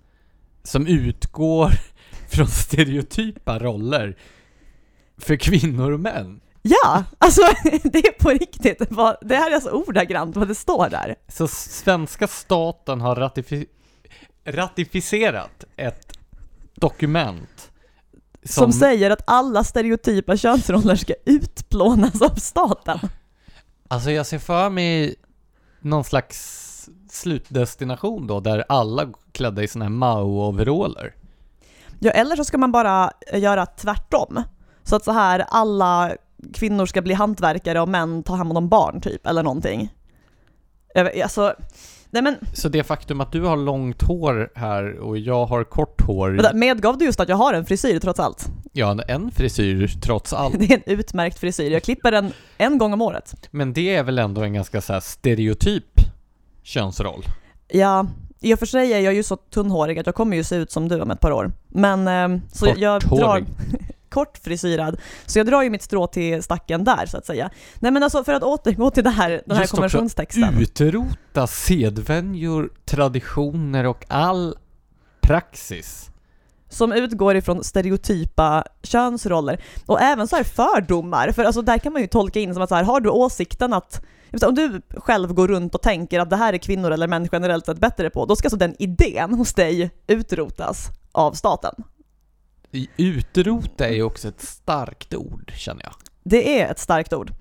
som 0.63 0.87
utgår 0.87 1.73
från 2.29 2.47
stereotypa 2.47 3.59
roller 3.59 4.17
för 5.19 5.37
kvinnor 5.37 5.93
och 5.93 6.01
män. 6.01 6.41
Ja, 6.63 7.05
alltså 7.19 7.41
det 7.65 7.99
är 7.99 8.23
på 8.23 8.31
riktigt. 8.31 8.79
Det 9.21 9.37
här 9.37 9.51
är 9.51 9.55
alltså 9.55 9.71
ordagrant 9.71 10.37
vad 10.37 10.49
det 10.49 10.55
står 10.55 10.89
där. 10.89 11.17
Så 11.29 11.49
svenska 11.49 12.29
staten 12.29 13.01
har 13.01 13.17
ratifi 13.17 13.67
ratificerat 14.45 15.65
ett 15.77 16.19
dokument 16.75 17.71
som... 18.45 18.63
som 18.63 18.73
säger 18.73 19.11
att 19.11 19.23
alla 19.27 19.65
stereotypa 19.65 20.37
könsroller 20.37 20.97
ska 20.97 21.15
utplånas 21.25 22.23
av 22.23 22.35
staten. 22.35 22.99
Alltså 23.89 24.11
jag 24.11 24.27
ser 24.27 24.39
för 24.39 24.71
mig 24.71 25.15
någon 25.81 26.05
slags 26.05 26.66
slutdestination 27.11 28.27
då, 28.27 28.41
där 28.41 28.65
alla 28.69 29.13
klädda 29.33 29.63
i 29.63 29.69
såna 29.69 29.85
här 29.85 29.93
Mao-overaller? 29.93 31.15
Ja, 31.99 32.11
eller 32.11 32.37
så 32.37 32.45
ska 32.45 32.59
man 32.59 32.73
bara 32.73 33.11
göra 33.33 33.67
tvärtom. 33.67 34.43
Så 34.83 34.97
att 34.97 35.05
så 35.05 35.13
här, 35.13 35.45
alla 35.49 36.13
kvinnor 36.55 36.87
ska 36.87 37.03
bli 37.03 37.15
hantverkare 37.15 37.81
och 37.81 37.89
män 37.89 38.23
ta 38.23 38.35
hand 38.35 38.59
om 38.59 38.69
barn 38.69 39.01
typ, 39.01 39.27
eller 39.27 39.43
någonting. 39.43 39.93
Alltså, 41.23 41.55
nej 42.11 42.23
men... 42.23 42.37
Så 42.53 42.69
det 42.69 42.85
faktum 42.85 43.21
att 43.21 43.33
du 43.33 43.43
har 43.43 43.57
långt 43.57 44.03
hår 44.03 44.51
här 44.55 44.99
och 44.99 45.19
jag 45.19 45.47
har 45.47 45.65
kort 45.65 46.03
hår... 46.03 46.55
Medgav 46.55 46.99
du 46.99 47.05
just 47.05 47.21
att 47.21 47.29
jag 47.29 47.37
har 47.37 47.55
en 47.55 47.65
frisyr 47.65 47.99
trots 47.99 48.21
allt? 48.21 48.47
Ja, 48.73 49.03
en 49.09 49.31
frisyr 49.31 50.01
trots 50.03 50.33
allt. 50.33 50.59
Det 50.59 50.65
är 50.65 50.83
en 50.87 50.99
utmärkt 50.99 51.39
frisyr. 51.39 51.71
Jag 51.71 51.83
klipper 51.83 52.13
den 52.13 52.33
en 52.59 52.79
gång 52.79 52.93
om 52.93 53.03
året. 53.03 53.49
Men 53.51 53.73
det 53.73 53.97
är 53.97 54.03
väl 54.03 54.19
ändå 54.19 54.43
en 54.43 54.55
ganska 54.55 54.81
så 54.81 55.01
stereotyp 55.01 56.01
könsroll. 56.67 57.25
Ja, 57.69 58.07
i 58.41 58.55
och 58.55 58.59
för 58.59 58.67
sig 58.67 58.93
är 58.93 59.01
jag 59.01 59.15
ju 59.15 59.23
så 59.23 59.37
tunnhårig 59.37 59.99
att 59.99 60.07
jag 60.07 60.15
kommer 60.15 60.37
ju 60.37 60.45
se 60.45 60.57
ut 60.57 60.71
som 60.71 60.89
du 60.89 61.01
om 61.01 61.11
ett 61.11 61.21
par 61.21 61.31
år. 61.31 61.53
Men 61.69 62.09
eh, 62.09 62.41
så 62.53 62.75
jag 62.77 63.01
drar 63.03 63.45
kort 64.09 64.39
frisyrad. 64.39 65.01
Så 65.27 65.39
jag 65.39 65.47
drar 65.47 65.63
ju 65.63 65.71
mitt 65.71 65.83
strå 65.83 66.07
till 66.07 66.43
stacken 66.43 66.85
där 66.85 67.07
så 67.07 67.17
att 67.17 67.27
säga. 67.27 67.51
Nej 67.79 67.93
men 67.93 68.03
alltså 68.03 68.25
för 68.25 68.33
att 68.33 68.43
återgå 68.43 68.91
till 68.91 69.05
det 69.05 69.11
här, 69.11 69.43
den 69.47 69.57
här 69.57 69.67
konventionstexten. 69.67 70.59
Just 70.59 70.81
utrota 70.81 71.47
sedvänjor, 71.47 72.71
traditioner 72.85 73.87
och 73.87 74.05
all 74.09 74.57
praxis 75.21 76.11
som 76.69 76.93
utgår 76.93 77.37
ifrån 77.37 77.65
stereotypa 77.65 78.65
könsroller 78.83 79.61
och 79.87 80.01
även 80.01 80.29
så 80.29 80.37
här 80.37 80.45
fördomar, 80.45 81.33
för 81.33 81.45
alltså 81.45 81.63
där 81.63 81.79
kan 81.79 81.93
man 81.93 82.03
ju 82.03 82.09
tolka 82.09 82.41
in 82.41 82.55
som 82.55 82.63
att 82.63 82.69
så 82.69 82.75
här, 82.75 82.85
har 82.85 83.01
du 83.01 83.11
åsikten 83.11 83.73
att 83.73 84.03
om 84.43 84.55
du 84.55 84.81
själv 84.97 85.33
går 85.33 85.49
runt 85.49 85.75
och 85.75 85.83
tänker 85.83 86.21
att 86.21 86.31
det 86.31 86.37
här 86.37 86.53
är 86.53 86.59
kvinnor 86.59 86.91
eller 86.91 87.09
män 87.09 87.29
generellt 87.33 87.67
sett 87.67 87.79
bättre 87.79 88.11
på, 88.11 88.27
då 88.27 88.37
ska 88.37 88.47
alltså 88.47 88.59
den 88.59 88.77
idén 88.79 89.35
hos 89.35 89.55
dig 89.55 89.91
utrotas 90.07 90.89
av 91.13 91.33
staten. 91.33 91.75
Utrota 92.97 93.89
är 93.89 93.95
ju 93.95 94.03
också 94.03 94.29
ett 94.29 94.43
starkt 94.43 95.15
ord, 95.15 95.53
känner 95.57 95.83
jag. 95.83 95.95
Det 96.23 96.61
är 96.61 96.71
ett 96.71 96.79
starkt 96.79 97.13
ord. 97.13 97.33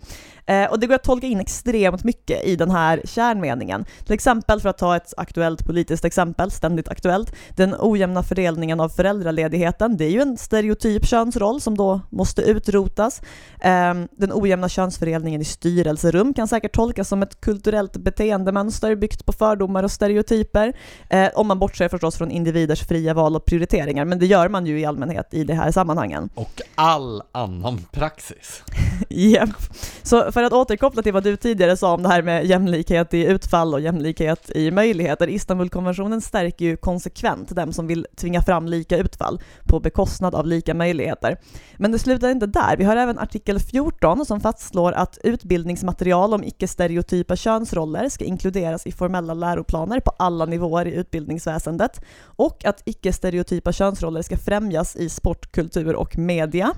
Eh, 0.45 0.65
och 0.71 0.79
det 0.79 0.87
går 0.87 0.95
att 0.95 1.03
tolka 1.03 1.27
in 1.27 1.39
extremt 1.39 2.03
mycket 2.03 2.45
i 2.45 2.55
den 2.55 2.71
här 2.71 3.01
kärnmeningen. 3.05 3.85
Till 4.05 4.13
exempel, 4.13 4.61
för 4.61 4.69
att 4.69 4.77
ta 4.77 4.95
ett 4.95 5.13
aktuellt 5.17 5.65
politiskt 5.65 6.05
exempel, 6.05 6.51
ständigt 6.51 6.87
aktuellt, 6.87 7.35
den 7.55 7.75
ojämna 7.79 8.23
fördelningen 8.23 8.79
av 8.79 8.89
föräldraledigheten, 8.89 9.97
det 9.97 10.05
är 10.05 10.09
ju 10.09 10.21
en 10.21 10.37
stereotyp 10.37 11.05
könsroll 11.05 11.61
som 11.61 11.77
då 11.77 12.01
måste 12.09 12.41
utrotas. 12.41 13.21
Eh, 13.59 13.93
den 14.11 14.31
ojämna 14.33 14.69
könsfördelningen 14.69 15.41
i 15.41 15.45
styrelserum 15.45 16.33
kan 16.33 16.47
säkert 16.47 16.75
tolkas 16.75 17.07
som 17.07 17.23
ett 17.23 17.41
kulturellt 17.41 17.97
beteendemönster 17.97 18.95
byggt 18.95 19.25
på 19.25 19.31
fördomar 19.31 19.83
och 19.83 19.91
stereotyper, 19.91 20.73
eh, 21.09 21.29
om 21.35 21.47
man 21.47 21.59
bortser 21.59 21.89
förstås 21.89 22.17
från 22.17 22.31
individers 22.31 22.87
fria 22.87 23.13
val 23.13 23.35
och 23.35 23.45
prioriteringar, 23.45 24.05
men 24.05 24.19
det 24.19 24.25
gör 24.25 24.49
man 24.49 24.65
ju 24.65 24.79
i 24.79 24.85
allmänhet 24.85 25.33
i 25.33 25.43
de 25.43 25.53
här 25.53 25.71
sammanhangen. 25.71 26.29
Och 26.35 26.61
all 26.75 27.23
annan 27.31 27.85
praxis. 27.91 28.63
Japp. 29.09 29.49
yep. 29.49 29.55
Så 30.03 30.31
för 30.35 30.43
att 30.43 30.53
återkoppla 30.53 31.01
till 31.01 31.13
vad 31.13 31.23
du 31.23 31.35
tidigare 31.35 31.77
sa 31.77 31.93
om 31.93 32.03
det 32.03 32.09
här 32.09 32.21
med 32.21 32.45
jämlikhet 32.45 33.13
i 33.13 33.25
utfall 33.25 33.73
och 33.73 33.81
jämlikhet 33.81 34.51
i 34.55 34.71
möjligheter. 34.71 35.27
Istanbulkonventionen 35.27 36.21
stärker 36.21 36.65
ju 36.65 36.77
konsekvent 36.77 37.55
dem 37.55 37.73
som 37.73 37.87
vill 37.87 38.07
tvinga 38.15 38.41
fram 38.41 38.67
lika 38.67 38.97
utfall 38.97 39.41
på 39.63 39.79
bekostnad 39.79 40.35
av 40.35 40.47
lika 40.47 40.73
möjligheter. 40.73 41.37
Men 41.77 41.91
det 41.91 41.99
slutar 41.99 42.29
inte 42.29 42.45
där. 42.45 42.77
Vi 42.77 42.83
har 42.83 42.95
även 42.95 43.19
artikel 43.19 43.59
14 43.59 44.25
som 44.25 44.41
fastslår 44.41 44.91
att 44.91 45.17
utbildningsmaterial 45.23 46.33
om 46.33 46.43
icke-stereotypa 46.43 47.35
könsroller 47.35 48.09
ska 48.09 48.25
inkluderas 48.25 48.87
i 48.87 48.91
formella 48.91 49.33
läroplaner 49.33 49.99
på 49.99 50.11
alla 50.17 50.45
nivåer 50.45 50.85
i 50.85 50.95
utbildningsväsendet 50.95 52.01
och 52.23 52.65
att 52.65 52.81
icke-stereotypa 52.85 53.71
könsroller 53.71 54.21
ska 54.21 54.37
främjas 54.37 54.95
i 54.95 55.09
sport, 55.09 55.51
kultur 55.51 55.95
och 55.95 56.17
media. 56.17 56.73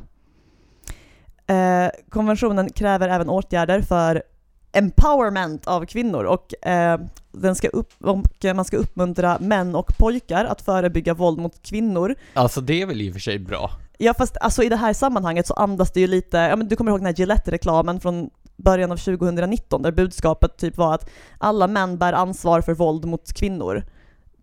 Eh, 1.48 1.90
konventionen 2.10 2.70
kräver 2.70 3.10
även 3.10 3.30
åtgärder 3.30 3.82
för 3.82 4.24
empowerment 4.72 5.68
av 5.68 5.86
kvinnor 5.86 6.24
och, 6.24 6.68
eh, 6.68 7.00
den 7.32 7.56
ska 7.56 7.68
upp, 7.68 7.94
och 8.04 8.18
man 8.56 8.66
ska 8.66 8.78
uppmuntra 8.78 9.38
män 9.40 9.76
och 9.76 9.98
pojkar 9.98 10.46
att 10.46 10.62
förebygga 10.62 11.14
våld 11.14 11.40
mot 11.40 11.62
kvinnor. 11.62 12.16
Alltså 12.34 12.62
det 12.62 12.82
är 12.82 12.86
väl 12.86 13.02
i 13.02 13.10
och 13.10 13.14
för 13.14 13.20
sig 13.20 13.40
bra? 13.40 13.72
Ja 13.98 14.14
fast 14.14 14.38
alltså 14.38 14.64
i 14.64 14.70
det 14.70 14.76
här 14.76 14.94
sammanhanget 14.94 15.48
så 15.48 15.54
andas 15.54 15.92
det 15.92 16.00
ju 16.00 16.08
lite, 16.08 16.38
ja 16.38 16.56
men 16.56 16.68
du 16.68 16.76
kommer 16.76 16.92
ihåg 16.92 17.00
den 17.00 17.06
här 17.06 17.14
Gillette-reklamen 17.14 18.00
från 18.00 18.30
början 18.56 18.92
av 18.92 18.98
2019 18.98 19.82
där 19.82 19.92
budskapet 19.92 20.58
typ 20.58 20.78
var 20.78 20.96
att 20.96 21.10
alla 21.38 21.68
män 21.68 21.98
bär 21.98 22.14
ansvar 22.14 22.62
för 22.62 22.74
våld 22.74 23.06
mot 23.06 23.34
kvinnor 23.34 23.84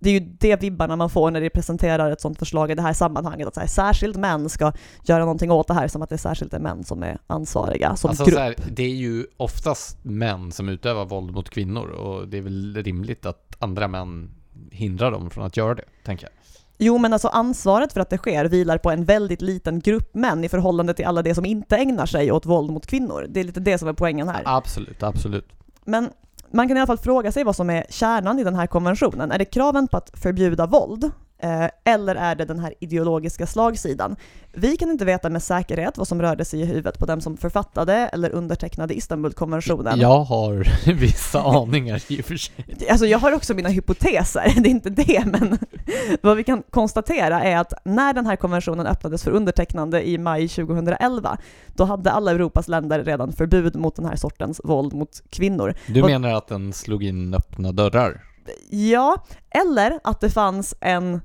det 0.05 0.11
är 0.11 0.21
ju 0.21 0.21
det 0.21 0.63
vibbarna 0.63 0.97
man 0.97 1.11
får 1.11 1.31
när 1.31 1.41
de 1.41 1.51
presenterar 1.51 2.11
ett 2.11 2.21
sånt 2.21 2.39
förslag 2.39 2.71
i 2.71 2.75
det 2.75 2.83
här 2.83 2.93
sammanhanget, 2.93 3.49
att 3.49 3.55
så 3.55 3.61
här, 3.61 3.67
särskilt 3.67 4.17
män 4.17 4.49
ska 4.49 4.73
göra 5.05 5.21
någonting 5.21 5.51
åt 5.51 5.69
det 5.69 5.75
här, 5.75 5.89
som 5.89 6.03
att 6.03 6.11
det 6.11 6.19
särskilt 6.19 6.55
är 6.55 6.59
män 6.59 6.85
som 6.85 7.03
är 7.03 7.19
ansvariga 7.27 7.97
som 7.97 8.11
alltså, 8.11 8.25
grupp. 8.25 8.39
Här, 8.39 8.55
det 8.71 8.83
är 8.83 8.95
ju 8.95 9.27
oftast 9.37 9.99
män 10.05 10.53
som 10.53 10.69
utövar 10.69 11.05
våld 11.05 11.35
mot 11.35 11.51
kvinnor 11.51 11.89
och 11.89 12.29
det 12.29 12.39
är 12.39 12.43
väl 12.43 12.83
rimligt 12.85 13.27
att 13.27 13.57
andra 13.59 13.89
män 13.89 14.31
hindrar 14.71 15.11
dem 15.11 15.31
från 15.31 15.45
att 15.45 15.57
göra 15.57 15.75
det, 15.75 15.85
tänker 16.05 16.25
jag. 16.27 16.33
Jo, 16.79 16.99
men 16.99 17.13
alltså 17.13 17.29
ansvaret 17.29 17.93
för 17.93 18.01
att 18.01 18.11
det 18.11 18.19
sker 18.19 18.45
vilar 18.45 18.79
på 18.79 18.91
en 18.91 19.05
väldigt 19.05 19.43
liten 19.43 19.81
grupp 19.81 20.15
män 20.15 20.45
i 20.45 20.49
förhållande 20.49 20.95
till 20.95 21.05
alla 21.05 21.23
de 21.23 21.35
som 21.35 21.45
inte 21.45 21.77
ägnar 21.77 22.07
sig 22.07 22.33
åt 22.33 22.47
våld 22.47 22.71
mot 22.71 22.87
kvinnor. 22.87 23.27
Det 23.29 23.41
är 23.41 23.45
lite 23.45 23.61
det 23.61 23.79
som 23.79 23.89
är 23.89 23.93
poängen 23.93 24.29
här. 24.29 24.43
Absolut, 24.45 25.03
absolut. 25.03 25.49
Men 25.85 26.11
man 26.55 26.69
kan 26.69 26.77
i 26.77 26.81
alla 26.81 26.87
fall 26.87 26.99
fråga 26.99 27.33
sig 27.33 27.45
vad 27.45 27.57
som 27.57 27.71
är 27.71 27.87
kärnan 27.89 28.39
i 28.39 28.45
den 28.45 28.55
här 28.55 28.67
konventionen. 28.67 29.33
Är 29.33 29.39
det 29.39 29.45
kraven 29.45 29.89
på 29.89 29.97
att 29.97 30.11
förbjuda 30.15 30.67
våld? 30.67 31.11
Eh, 31.39 31.67
eller 31.85 32.15
är 32.15 32.35
det 32.35 32.45
den 32.45 32.59
här 32.59 32.75
ideologiska 32.81 33.47
slagsidan? 33.47 34.17
Vi 34.53 34.77
kan 34.77 34.91
inte 34.91 35.05
veta 35.05 35.31
med 35.31 35.43
säkerhet 35.43 35.99
vad 35.99 36.09
som 36.09 36.23
rörde 36.23 36.45
sig 36.45 36.61
i 36.61 36.65
huvudet 36.65 36.99
på 36.99 37.07
dem 37.07 37.21
som 37.21 37.37
författade 37.37 37.95
eller 37.95 38.31
undertecknade 38.31 38.95
Istanbulkonventionen. 38.95 40.01
Jag 40.01 40.25
har 40.25 40.67
vissa 40.93 41.43
aningar 41.43 42.03
i 42.09 42.21
och 42.21 42.25
för 42.25 42.37
sig. 42.37 42.55
Alltså 42.91 43.07
jag 43.07 43.19
har 43.19 43.33
också 43.33 43.55
mina 43.55 43.69
hypoteser, 43.69 44.53
det 44.63 44.69
är 44.69 44.71
inte 44.71 44.91
det, 44.91 45.25
men 45.27 45.59
vad 46.23 46.37
vi 46.37 46.45
kan 46.45 46.63
konstatera 46.71 47.43
är 47.43 47.57
att 47.57 47.73
när 47.85 48.13
den 48.13 48.27
här 48.27 48.37
konventionen 48.37 48.87
öppnades 48.87 49.25
för 49.25 49.31
undertecknande 49.31 50.09
i 50.09 50.19
maj 50.19 50.49
2011, 50.49 51.39
då 51.75 51.85
hade 51.85 52.11
alla 52.11 52.31
Europas 52.31 52.69
länder 52.69 53.05
redan 53.05 53.33
förbud 53.33 53.77
mot 53.77 53.97
den 53.97 54.05
här 54.05 54.17
sortens 54.17 54.61
våld 54.65 54.95
mot 54.95 55.23
kvinnor. 55.31 55.75
Du 55.87 56.03
menar 56.03 56.35
att 56.35 56.49
den 56.49 56.73
slog 56.73 57.05
in 57.05 57.35
öppna 57.35 57.73
dörrar? 57.73 58.25
Ja, 58.71 59.25
eller 59.51 60.01
att 60.05 60.21
det 60.21 60.31
fanns 60.31 60.75
en 60.81 61.21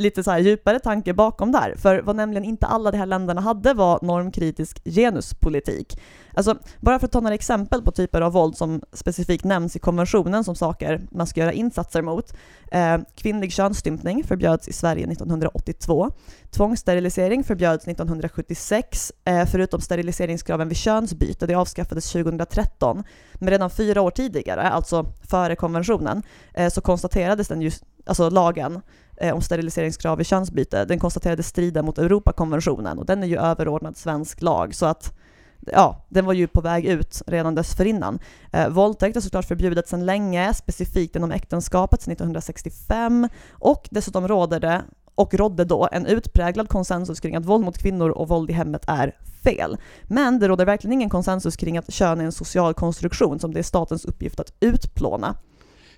lite 0.00 0.22
så 0.22 0.30
här 0.30 0.38
djupare 0.38 0.78
tanke 0.78 1.14
bakom 1.14 1.52
där. 1.52 1.74
För 1.76 2.02
vad 2.02 2.16
nämligen 2.16 2.44
inte 2.44 2.66
alla 2.66 2.90
de 2.90 2.98
här 2.98 3.06
länderna 3.06 3.40
hade 3.40 3.74
var 3.74 3.98
normkritisk 4.02 4.84
genuspolitik. 4.84 6.00
Alltså, 6.34 6.58
bara 6.80 6.98
för 6.98 7.06
att 7.06 7.12
ta 7.12 7.20
några 7.20 7.34
exempel 7.34 7.82
på 7.82 7.90
typer 7.90 8.20
av 8.20 8.32
våld 8.32 8.56
som 8.56 8.82
specifikt 8.92 9.44
nämns 9.44 9.76
i 9.76 9.78
konventionen 9.78 10.44
som 10.44 10.54
saker 10.54 11.00
man 11.10 11.26
ska 11.26 11.40
göra 11.40 11.52
insatser 11.52 12.02
mot. 12.02 12.34
Eh, 12.72 12.98
kvinnlig 13.14 13.52
könsstympning 13.52 14.24
förbjöds 14.24 14.68
i 14.68 14.72
Sverige 14.72 15.06
1982. 15.06 16.10
Tvångssterilisering 16.50 17.44
förbjöds 17.44 17.86
1976, 17.86 19.12
eh, 19.24 19.46
förutom 19.46 19.80
steriliseringskraven 19.80 20.68
vid 20.68 20.76
könsbyte, 20.76 21.46
det 21.46 21.54
avskaffades 21.54 22.12
2013. 22.12 23.04
Men 23.34 23.50
redan 23.50 23.70
fyra 23.70 24.02
år 24.02 24.10
tidigare, 24.10 24.62
alltså 24.62 25.06
före 25.30 25.56
konventionen, 25.56 26.22
eh, 26.54 26.68
så 26.68 26.80
konstaterades 26.80 27.48
den 27.48 27.60
just, 27.60 27.84
alltså 28.06 28.30
lagen 28.30 28.80
Eh, 29.20 29.34
om 29.34 29.40
steriliseringskrav 29.40 30.18
vid 30.18 30.26
könsbyte, 30.26 30.84
den 30.84 30.98
konstaterades 30.98 31.46
strida 31.46 31.82
mot 31.82 31.98
Europakonventionen 31.98 32.98
och 32.98 33.06
den 33.06 33.22
är 33.22 33.26
ju 33.26 33.38
överordnad 33.38 33.96
svensk 33.96 34.42
lag 34.42 34.74
så 34.74 34.86
att 34.86 35.18
ja, 35.66 36.06
den 36.08 36.24
var 36.24 36.32
ju 36.32 36.46
på 36.46 36.60
väg 36.60 36.86
ut 36.86 37.22
redan 37.26 37.54
dessförinnan. 37.54 38.18
Eh, 38.52 38.68
våldtäkt 38.68 39.16
är 39.16 39.20
såklart 39.20 39.44
förbjudet 39.44 39.88
sedan 39.88 40.06
länge, 40.06 40.54
specifikt 40.54 41.16
inom 41.16 41.32
äktenskapet 41.32 42.02
sedan 42.02 42.12
1965 42.12 43.28
och 43.50 43.88
dessutom 43.90 44.28
råder 44.28 44.60
det 44.60 44.82
och 45.14 45.34
rådde 45.34 45.64
då 45.64 45.88
en 45.92 46.06
utpräglad 46.06 46.68
konsensus 46.68 47.20
kring 47.20 47.36
att 47.36 47.44
våld 47.44 47.64
mot 47.64 47.78
kvinnor 47.78 48.10
och 48.10 48.28
våld 48.28 48.50
i 48.50 48.52
hemmet 48.52 48.84
är 48.86 49.16
fel. 49.44 49.76
Men 50.04 50.38
det 50.38 50.48
råder 50.48 50.64
verkligen 50.64 50.92
ingen 50.92 51.10
konsensus 51.10 51.56
kring 51.56 51.78
att 51.78 51.92
kön 51.92 52.20
är 52.20 52.24
en 52.24 52.32
social 52.32 52.74
konstruktion 52.74 53.40
som 53.40 53.54
det 53.54 53.58
är 53.58 53.62
statens 53.62 54.04
uppgift 54.04 54.40
att 54.40 54.52
utplåna. 54.60 55.36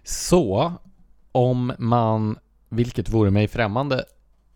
Så, 0.04 0.72
om 1.32 1.72
man, 1.78 2.36
vilket 2.72 3.08
vore 3.08 3.30
mig 3.30 3.48
främmande, 3.48 4.04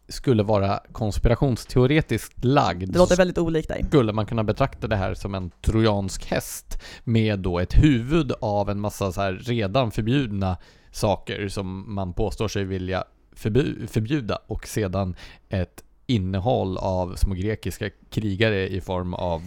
skulle 0.08 0.42
vara 0.42 0.80
konspirationsteoretiskt 0.92 2.44
lagd 2.44 2.92
Det 2.92 2.98
låter 2.98 3.16
väldigt 3.16 3.38
olikt 3.38 3.68
dig. 3.68 3.84
skulle 3.88 4.12
man 4.12 4.26
kunna 4.26 4.44
betrakta 4.44 4.86
det 4.86 4.96
här 4.96 5.14
som 5.14 5.34
en 5.34 5.50
trojansk 5.60 6.26
häst 6.26 6.82
med 7.04 7.38
då 7.38 7.58
ett 7.58 7.74
huvud 7.74 8.32
av 8.40 8.70
en 8.70 8.80
massa 8.80 9.12
så 9.12 9.20
här 9.20 9.32
redan 9.32 9.90
förbjudna 9.90 10.56
saker 10.90 11.48
som 11.48 11.94
man 11.94 12.12
påstår 12.12 12.48
sig 12.48 12.64
vilja 12.64 13.04
förbu- 13.36 13.86
förbjuda 13.86 14.38
och 14.46 14.66
sedan 14.66 15.16
ett 15.48 15.82
innehåll 16.06 16.78
av 16.78 17.16
små 17.16 17.34
grekiska 17.34 17.90
krigare 18.10 18.68
i 18.68 18.80
form 18.80 19.14
av 19.14 19.42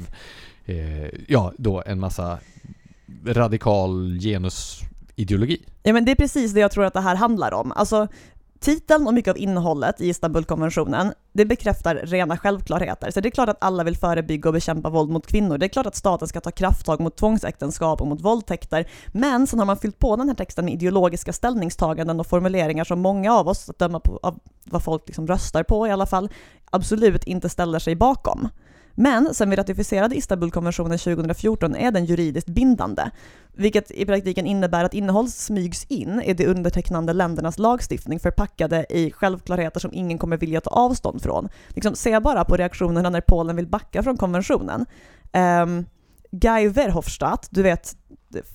eh, 0.65 1.05
ja, 1.27 1.53
då 1.57 1.83
en 1.85 1.99
massa 1.99 2.39
radikal 3.25 4.19
genusideologi. 4.19 5.61
Ja 5.83 5.93
men 5.93 6.05
det 6.05 6.11
är 6.11 6.15
precis 6.15 6.53
det 6.53 6.59
jag 6.59 6.71
tror 6.71 6.85
att 6.85 6.93
det 6.93 7.01
här 7.01 7.15
handlar 7.15 7.53
om. 7.53 7.71
Alltså 7.71 8.07
titeln 8.59 9.07
och 9.07 9.13
mycket 9.13 9.31
av 9.31 9.37
innehållet 9.37 10.01
i 10.01 10.09
Istanbulkonventionen, 10.09 11.13
det 11.33 11.45
bekräftar 11.45 11.95
rena 11.95 12.37
självklarheter. 12.37 13.11
Så 13.11 13.19
det 13.19 13.29
är 13.29 13.31
klart 13.31 13.49
att 13.49 13.63
alla 13.63 13.83
vill 13.83 13.97
förebygga 13.97 14.49
och 14.49 14.53
bekämpa 14.53 14.89
våld 14.89 15.09
mot 15.09 15.27
kvinnor. 15.27 15.57
Det 15.57 15.65
är 15.65 15.67
klart 15.67 15.85
att 15.85 15.95
staten 15.95 16.27
ska 16.27 16.41
ta 16.41 16.51
krafttag 16.51 16.99
mot 16.99 17.17
tvångsäktenskap 17.17 18.01
och 18.01 18.07
mot 18.07 18.21
våldtäkter. 18.21 18.89
Men 19.07 19.47
sen 19.47 19.59
har 19.59 19.65
man 19.65 19.77
fyllt 19.77 19.99
på 19.99 20.15
den 20.15 20.27
här 20.27 20.35
texten 20.35 20.65
med 20.65 20.73
ideologiska 20.73 21.33
ställningstaganden 21.33 22.19
och 22.19 22.27
formuleringar 22.27 22.83
som 22.83 22.99
många 22.99 23.33
av 23.33 23.47
oss, 23.47 23.69
att 23.69 23.79
döma 23.79 23.99
på 23.99 24.19
av 24.23 24.39
vad 24.63 24.83
folk 24.83 25.07
liksom 25.07 25.27
röstar 25.27 25.63
på 25.63 25.87
i 25.87 25.91
alla 25.91 26.05
fall, 26.05 26.29
absolut 26.71 27.23
inte 27.23 27.49
ställer 27.49 27.79
sig 27.79 27.95
bakom. 27.95 28.49
Men 29.01 29.33
sen 29.33 29.49
vi 29.49 29.55
ratificerade 29.55 30.15
Istanbulkonventionen 30.15 30.97
2014 30.97 31.75
är 31.75 31.91
den 31.91 32.05
juridiskt 32.05 32.49
bindande, 32.49 33.09
vilket 33.53 33.91
i 33.91 34.05
praktiken 34.05 34.45
innebär 34.45 34.83
att 34.83 34.93
innehåll 34.93 35.29
smygs 35.29 35.85
in 35.89 36.21
i 36.21 36.33
de 36.33 36.45
undertecknande 36.45 37.13
ländernas 37.13 37.59
lagstiftning 37.59 38.19
förpackade 38.19 38.85
i 38.89 39.11
självklarheter 39.11 39.79
som 39.79 39.93
ingen 39.93 40.17
kommer 40.17 40.37
vilja 40.37 40.61
ta 40.61 40.69
avstånd 40.69 41.21
från. 41.21 41.49
Liksom, 41.67 41.95
se 41.95 42.19
bara 42.19 42.45
på 42.45 42.57
reaktionerna 42.57 43.09
när 43.09 43.21
Polen 43.21 43.55
vill 43.55 43.67
backa 43.67 44.03
från 44.03 44.17
konventionen. 44.17 44.85
Um, 45.33 45.85
Guy 46.31 46.69
Verhofstadt, 46.69 47.47
du 47.51 47.61
vet 47.63 47.95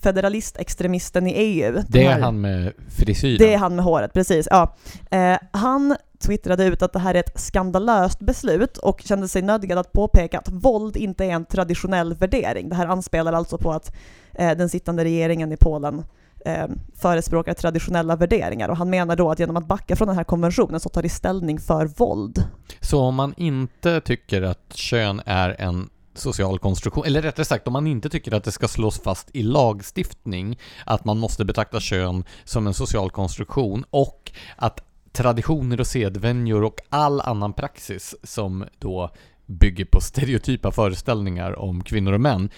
federalistextremisten 0.03 1.27
i 1.27 1.31
EU. 1.31 1.83
Det 1.87 2.05
är 2.05 2.19
han 2.19 2.41
med 2.41 2.73
frisyren. 2.89 3.37
det 3.37 3.53
är 3.53 3.57
han 3.57 3.75
med 3.75 3.85
håret, 3.85 4.13
precis. 4.13 4.47
Ja. 4.51 4.75
Eh, 5.11 5.37
han 5.51 5.95
twittrade 6.19 6.65
ut 6.65 6.81
att 6.81 6.93
det 6.93 6.99
här 6.99 7.15
är 7.15 7.19
ett 7.19 7.39
skandalöst 7.39 8.19
beslut 8.19 8.77
och 8.77 9.01
kände 9.01 9.27
sig 9.27 9.41
nödgad 9.41 9.77
att 9.77 9.93
påpeka 9.93 10.39
att 10.39 10.49
våld 10.49 10.97
inte 10.97 11.25
är 11.25 11.29
en 11.29 11.45
traditionell 11.45 12.13
värdering. 12.13 12.69
Det 12.69 12.75
här 12.75 12.87
anspelar 12.87 13.33
alltså 13.33 13.57
på 13.57 13.71
att 13.71 13.95
eh, 14.33 14.57
den 14.57 14.69
sittande 14.69 15.03
regeringen 15.03 15.51
i 15.51 15.57
Polen 15.57 16.05
eh, 16.45 16.67
förespråkar 16.95 17.53
traditionella 17.53 18.15
värderingar 18.15 18.69
och 18.69 18.77
han 18.77 18.89
menar 18.89 19.15
då 19.15 19.31
att 19.31 19.39
genom 19.39 19.57
att 19.57 19.67
backa 19.67 19.95
från 19.95 20.07
den 20.07 20.17
här 20.17 20.23
konventionen 20.23 20.79
så 20.79 20.89
tar 20.89 21.01
de 21.01 21.09
ställning 21.09 21.59
för 21.59 21.85
våld. 21.85 22.43
Så 22.79 23.01
om 23.01 23.15
man 23.15 23.33
inte 23.37 24.01
tycker 24.01 24.41
att 24.41 24.73
kön 24.73 25.21
är 25.25 25.61
en 25.61 25.89
social 26.13 26.59
konstruktion, 26.59 27.05
eller 27.05 27.21
rättare 27.21 27.45
sagt 27.45 27.67
om 27.67 27.73
man 27.73 27.87
inte 27.87 28.09
tycker 28.09 28.33
att 28.33 28.43
det 28.43 28.51
ska 28.51 28.67
slås 28.67 28.99
fast 28.99 29.29
i 29.33 29.43
lagstiftning 29.43 30.59
att 30.85 31.05
man 31.05 31.17
måste 31.17 31.45
betrakta 31.45 31.79
kön 31.79 32.23
som 32.43 32.67
en 32.67 32.73
social 32.73 33.11
konstruktion 33.11 33.85
och 33.89 34.31
att 34.55 34.81
traditioner 35.15 35.79
och 35.79 35.87
sedvänjor 35.87 36.63
och 36.63 36.79
all 36.89 37.21
annan 37.21 37.53
praxis 37.53 38.15
som 38.23 38.65
då 38.79 39.11
bygger 39.45 39.85
på 39.85 40.01
stereotypa 40.01 40.71
föreställningar 40.71 41.59
om 41.59 41.83
kvinnor 41.83 42.13
och 42.13 42.21
män 42.21 42.49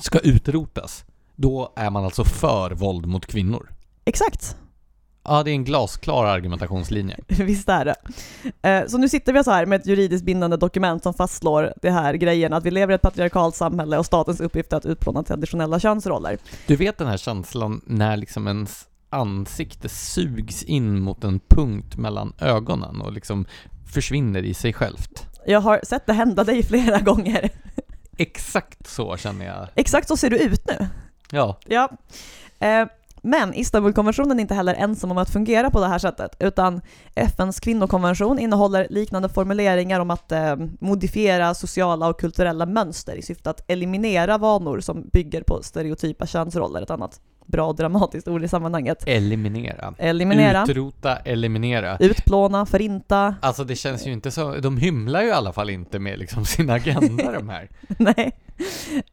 ska 0.00 0.18
utrotas, 0.18 1.04
då 1.36 1.72
är 1.76 1.90
man 1.90 2.04
alltså 2.04 2.24
för 2.24 2.70
våld 2.70 3.06
mot 3.06 3.26
kvinnor. 3.26 3.70
Exakt, 4.04 4.56
Ja, 5.28 5.42
det 5.42 5.50
är 5.50 5.52
en 5.52 5.64
glasklar 5.64 6.26
argumentationslinje. 6.26 7.16
visst 7.26 7.68
är 7.68 7.84
det. 7.84 7.94
Eh, 8.68 8.86
så 8.86 8.98
nu 8.98 9.08
sitter 9.08 9.32
vi 9.32 9.44
så 9.44 9.50
här 9.50 9.66
med 9.66 9.80
ett 9.80 9.86
juridiskt 9.86 10.24
bindande 10.24 10.56
dokument 10.56 11.02
som 11.02 11.14
fastslår 11.14 11.72
det 11.82 11.90
här 11.90 12.14
grejen 12.14 12.52
att 12.52 12.64
vi 12.64 12.70
lever 12.70 12.92
i 12.92 12.94
ett 12.94 13.02
patriarkalt 13.02 13.54
samhälle 13.54 13.98
och 13.98 14.06
statens 14.06 14.40
uppgift 14.40 14.72
är 14.72 14.76
att 14.76 14.86
utplåna 14.86 15.22
traditionella 15.22 15.80
könsroller. 15.80 16.38
Du 16.66 16.76
vet 16.76 16.98
den 16.98 17.06
här 17.06 17.16
känslan 17.16 17.80
när 17.86 18.16
liksom 18.16 18.46
ens 18.46 18.88
ansikte 19.10 19.88
sugs 19.88 20.62
in 20.62 21.02
mot 21.02 21.24
en 21.24 21.40
punkt 21.48 21.96
mellan 21.96 22.32
ögonen 22.38 23.00
och 23.00 23.12
liksom 23.12 23.46
försvinner 23.92 24.42
i 24.42 24.54
sig 24.54 24.72
självt. 24.72 25.26
Jag 25.46 25.60
har 25.60 25.80
sett 25.82 26.06
det 26.06 26.12
hända 26.12 26.44
dig 26.44 26.62
flera 26.62 26.98
gånger. 26.98 27.50
Exakt 28.16 28.86
så 28.86 29.16
känner 29.16 29.46
jag. 29.46 29.68
Exakt 29.74 30.08
så 30.08 30.16
ser 30.16 30.30
du 30.30 30.38
ut 30.38 30.66
nu. 30.66 30.86
Ja, 31.30 31.58
Ja. 31.66 31.90
Eh, 32.58 32.86
men 33.22 33.54
Istanbulkonventionen 33.54 34.38
är 34.38 34.40
inte 34.40 34.54
heller 34.54 34.74
ensam 34.74 35.10
om 35.10 35.18
att 35.18 35.30
fungera 35.30 35.70
på 35.70 35.80
det 35.80 35.86
här 35.86 35.98
sättet, 35.98 36.36
utan 36.38 36.80
FNs 37.14 37.60
kvinnokonvention 37.60 38.38
innehåller 38.38 38.86
liknande 38.90 39.28
formuleringar 39.28 40.00
om 40.00 40.10
att 40.10 40.32
eh, 40.32 40.56
modifiera 40.80 41.54
sociala 41.54 42.08
och 42.08 42.20
kulturella 42.20 42.66
mönster 42.66 43.16
i 43.16 43.22
syfte 43.22 43.50
att 43.50 43.70
eliminera 43.70 44.38
vanor 44.38 44.80
som 44.80 45.08
bygger 45.12 45.42
på 45.42 45.62
stereotypa 45.62 46.26
könsroller, 46.26 46.82
ett 46.82 46.90
annat 46.90 47.20
bra 47.48 47.72
dramatiskt 47.72 48.28
ord 48.28 48.44
i 48.44 48.48
sammanhanget. 48.48 49.02
eliminera. 49.06 49.94
Eliminera, 49.98 50.62
Utrota, 50.62 51.16
eliminera. 51.16 51.96
utplåna, 52.00 52.66
förinta. 52.66 53.34
Alltså 53.42 53.64
det 53.64 53.76
känns 53.76 54.06
ju 54.06 54.12
inte 54.12 54.30
så, 54.30 54.54
de 54.54 54.76
hymlar 54.76 55.22
ju 55.22 55.28
i 55.28 55.32
alla 55.32 55.52
fall 55.52 55.70
inte 55.70 55.98
med 55.98 56.18
liksom 56.18 56.44
sin 56.44 56.70
agenda 56.70 57.32
de 57.32 57.48
här. 57.48 57.68
Nej. 57.98 58.32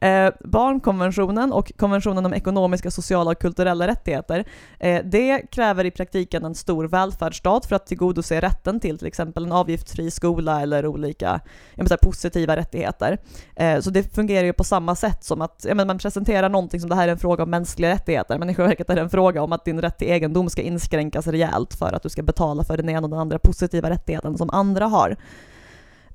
Eh, 0.00 0.30
barnkonventionen 0.40 1.52
och 1.52 1.72
konventionen 1.76 2.26
om 2.26 2.34
ekonomiska, 2.34 2.90
sociala 2.90 3.30
och 3.30 3.38
kulturella 3.38 3.86
rättigheter, 3.86 4.44
eh, 4.80 5.04
det 5.04 5.50
kräver 5.50 5.84
i 5.84 5.90
praktiken 5.90 6.44
en 6.44 6.54
stor 6.54 6.84
välfärdsstat 6.84 7.66
för 7.66 7.76
att 7.76 7.86
tillgodose 7.86 8.40
rätten 8.40 8.80
till 8.80 8.98
till 8.98 9.06
exempel 9.06 9.44
en 9.44 9.52
avgiftsfri 9.52 10.10
skola 10.10 10.62
eller 10.62 10.86
olika 10.86 11.40
menar, 11.74 11.96
positiva 11.96 12.56
rättigheter. 12.56 13.18
Eh, 13.56 13.80
så 13.80 13.90
det 13.90 14.14
fungerar 14.14 14.44
ju 14.44 14.52
på 14.52 14.64
samma 14.64 14.94
sätt 14.94 15.24
som 15.24 15.42
att 15.42 15.64
jag 15.68 15.76
menar, 15.76 15.86
man 15.86 15.98
presenterar 15.98 16.48
någonting 16.48 16.80
som 16.80 16.90
det 16.90 16.96
här 16.96 17.08
är 17.08 17.12
en 17.12 17.18
fråga 17.18 17.42
om 17.42 17.50
mänskliga 17.50 17.90
rättigheter, 17.90 18.38
men 18.38 18.50
i 18.50 18.54
själva 18.54 18.68
verket 18.68 18.90
är 18.90 18.94
det 18.94 19.00
en 19.00 19.10
fråga 19.10 19.42
om 19.42 19.52
att 19.52 19.64
din 19.64 19.80
rätt 19.80 19.98
till 19.98 20.08
egendom 20.08 20.50
ska 20.50 20.62
inskränkas 20.62 21.26
rejält 21.26 21.74
för 21.74 21.92
att 21.92 22.02
du 22.02 22.08
ska 22.08 22.22
betala 22.22 22.64
för 22.64 22.76
den 22.76 22.88
ena 22.88 23.02
och 23.02 23.10
den 23.10 23.18
andra 23.18 23.38
positiva 23.38 23.90
rättigheten 23.90 24.38
som 24.38 24.50
andra 24.50 24.86
har. 24.86 25.16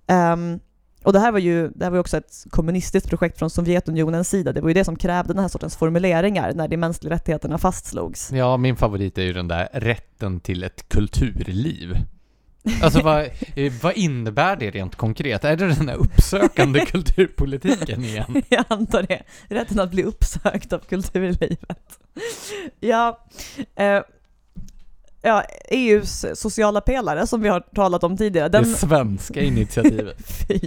Ehm, 0.08 0.60
och 1.04 1.14
det 1.14 1.20
här 1.20 1.32
var 1.32 1.40
ju 1.40 1.70
det 1.76 1.84
här 1.84 1.92
var 1.92 2.00
också 2.00 2.18
ett 2.18 2.46
kommunistiskt 2.50 3.10
projekt 3.10 3.40
från 3.40 3.50
Sovjetunionens 3.50 4.30
sida. 4.30 4.54
Det 4.54 4.62
var 4.62 4.68
ju 4.70 4.74
det 4.74 4.86
som 4.86 4.96
krävde 4.96 5.34
den 5.34 5.42
här 5.42 5.50
sortens 5.50 5.76
formuleringar 5.76 6.54
när 6.54 6.68
de 6.68 6.78
mänskliga 6.78 7.14
rättigheterna 7.14 7.58
fastslogs. 7.58 8.32
Ja, 8.32 8.58
min 8.58 8.76
favorit 8.76 9.18
är 9.18 9.24
ju 9.24 9.34
den 9.34 9.48
där 9.48 9.70
rätten 9.74 10.40
till 10.40 10.64
ett 10.64 10.90
kulturliv. 10.90 11.98
Alltså 12.82 13.02
vad, 13.02 13.22
eh, 13.56 13.74
vad 13.82 13.94
innebär 13.98 14.56
det 14.56 14.72
rent 14.72 14.96
konkret? 14.96 15.44
Är 15.44 15.56
det 15.56 15.68
den 15.68 15.86
där 15.86 15.96
uppsökande 15.96 16.80
kulturpolitiken 16.86 18.04
igen? 18.04 18.44
Jag 18.50 18.66
antar 18.68 19.04
det. 19.04 19.24
Rätten 19.50 19.80
att 19.80 19.92
bli 19.92 20.04
uppsökt 20.04 20.74
av 20.74 20.80
kulturlivet. 20.80 22.00
Ja, 22.80 23.26
eh, 23.76 24.02
ja, 25.22 25.44
EUs 25.70 26.26
sociala 26.34 26.82
pelare 26.82 27.28
som 27.28 27.42
vi 27.42 27.50
har 27.50 27.60
talat 27.60 28.04
om 28.04 28.18
tidigare, 28.18 28.50
Det 28.50 28.58
den, 28.58 28.66
svenska 28.66 29.42
initiativet. 29.42 30.18
fy, 30.48 30.60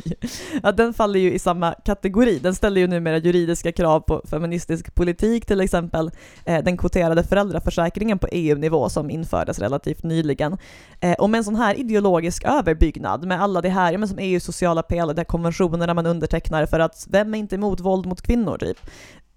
ja, 0.63 0.73
den 0.73 0.95
faller 0.95 1.21
ju 1.21 1.33
i 1.33 1.39
samma 1.39 1.75
kategori. 1.85 2.39
Den 2.39 2.55
ställer 2.55 2.81
ju 2.81 2.87
numera 2.87 3.19
juridiska 3.19 3.73
krav 3.73 4.01
på 4.01 4.23
feministisk 4.31 4.95
politik, 4.95 5.47
till 5.47 5.61
exempel 5.61 6.11
eh, 6.45 6.65
den 6.65 6.77
kvoterade 6.77 7.25
föräldraförsäkringen 7.25 8.19
på 8.19 8.29
EU-nivå 8.33 8.89
som 8.89 9.11
infördes 9.11 9.59
relativt 9.59 10.03
nyligen. 10.03 10.59
Eh, 11.01 11.13
och 11.13 11.31
med 11.31 11.39
en 11.39 11.45
sån 11.45 11.57
här 11.57 11.75
ideologisk 11.75 12.45
överbyggnad 12.45 13.25
med 13.27 13.43
alla 13.43 13.61
det 13.61 13.69
här, 13.69 13.93
ja, 13.93 13.99
men 13.99 14.09
som 14.09 14.19
EUs 14.19 14.45
sociala 14.45 14.83
pelare, 14.83 15.17
de 15.17 15.25
konventionerna 15.25 15.95
man 15.95 16.07
undertecknar 16.07 16.67
för 16.67 16.81
att 16.81 17.07
vem 17.11 17.35
är 17.35 17.39
inte 17.39 17.55
emot 17.55 17.81
våld 17.81 18.07
mot 18.07 18.23
kvinnor 18.23 18.59
typ? 18.59 18.79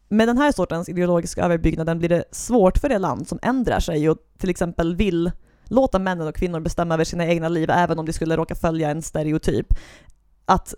Med 0.09 0.27
den 0.27 0.37
här 0.37 0.51
sortens 0.51 0.89
ideologiska 0.89 1.43
överbyggnaden 1.43 1.99
blir 1.99 2.09
det 2.09 2.23
svårt 2.31 2.77
för 2.77 2.89
det 2.89 2.97
land 2.97 3.27
som 3.27 3.39
ändrar 3.41 3.79
sig 3.79 4.09
och 4.09 4.17
till 4.37 4.49
exempel 4.49 4.95
vill 4.95 5.31
låta 5.63 5.99
männen 5.99 6.27
och 6.27 6.35
kvinnor 6.35 6.59
bestämma 6.59 6.93
över 6.93 7.03
sina 7.03 7.25
egna 7.25 7.49
liv 7.49 7.69
även 7.69 7.99
om 7.99 8.05
de 8.05 8.13
skulle 8.13 8.37
råka 8.37 8.55
följa 8.55 8.91
en 8.91 9.01
stereotyp, 9.01 9.67
att 10.45 10.73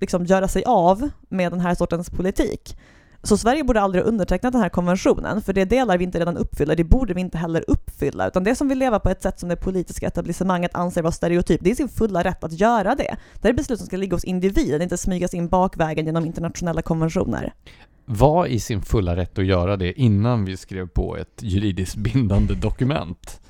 liksom 0.00 0.24
göra 0.24 0.48
sig 0.48 0.64
av 0.64 1.10
med 1.28 1.52
den 1.52 1.60
här 1.60 1.74
sortens 1.74 2.10
politik. 2.10 2.76
Så 3.22 3.36
Sverige 3.36 3.64
borde 3.64 3.80
aldrig 3.80 4.04
ha 4.04 4.08
undertecknat 4.08 4.52
den 4.52 4.62
här 4.62 4.68
konventionen, 4.68 5.42
för 5.42 5.52
det 5.52 5.64
delar 5.64 5.98
vi 5.98 6.04
inte 6.04 6.20
redan 6.20 6.36
uppfyller, 6.36 6.76
det 6.76 6.84
borde 6.84 7.14
vi 7.14 7.20
inte 7.20 7.38
heller 7.38 7.64
uppfylla, 7.68 8.28
utan 8.28 8.44
det 8.44 8.54
som 8.54 8.68
vill 8.68 8.78
leva 8.78 9.00
på 9.00 9.10
ett 9.10 9.22
sätt 9.22 9.40
som 9.40 9.48
det 9.48 9.56
politiska 9.56 10.06
etablissemanget 10.06 10.74
anser 10.74 11.02
vara 11.02 11.12
stereotyp, 11.12 11.60
det 11.64 11.70
är 11.70 11.74
sin 11.74 11.88
fulla 11.88 12.24
rätt 12.24 12.44
att 12.44 12.60
göra 12.60 12.94
det. 12.94 13.16
Det 13.40 13.48
är 13.48 13.52
beslut 13.52 13.78
som 13.78 13.86
ska 13.86 13.96
ligga 13.96 14.16
hos 14.16 14.24
individen, 14.24 14.82
inte 14.82 14.96
smygas 14.96 15.34
in 15.34 15.48
bakvägen 15.48 16.06
genom 16.06 16.24
internationella 16.24 16.82
konventioner. 16.82 17.54
Var 18.04 18.46
i 18.46 18.60
sin 18.60 18.82
fulla 18.82 19.16
rätt 19.16 19.38
att 19.38 19.46
göra 19.46 19.76
det 19.76 20.00
innan 20.00 20.44
vi 20.44 20.56
skrev 20.56 20.88
på 20.88 21.16
ett 21.16 21.42
juridiskt 21.42 21.96
bindande 21.96 22.54
dokument. 22.54 23.40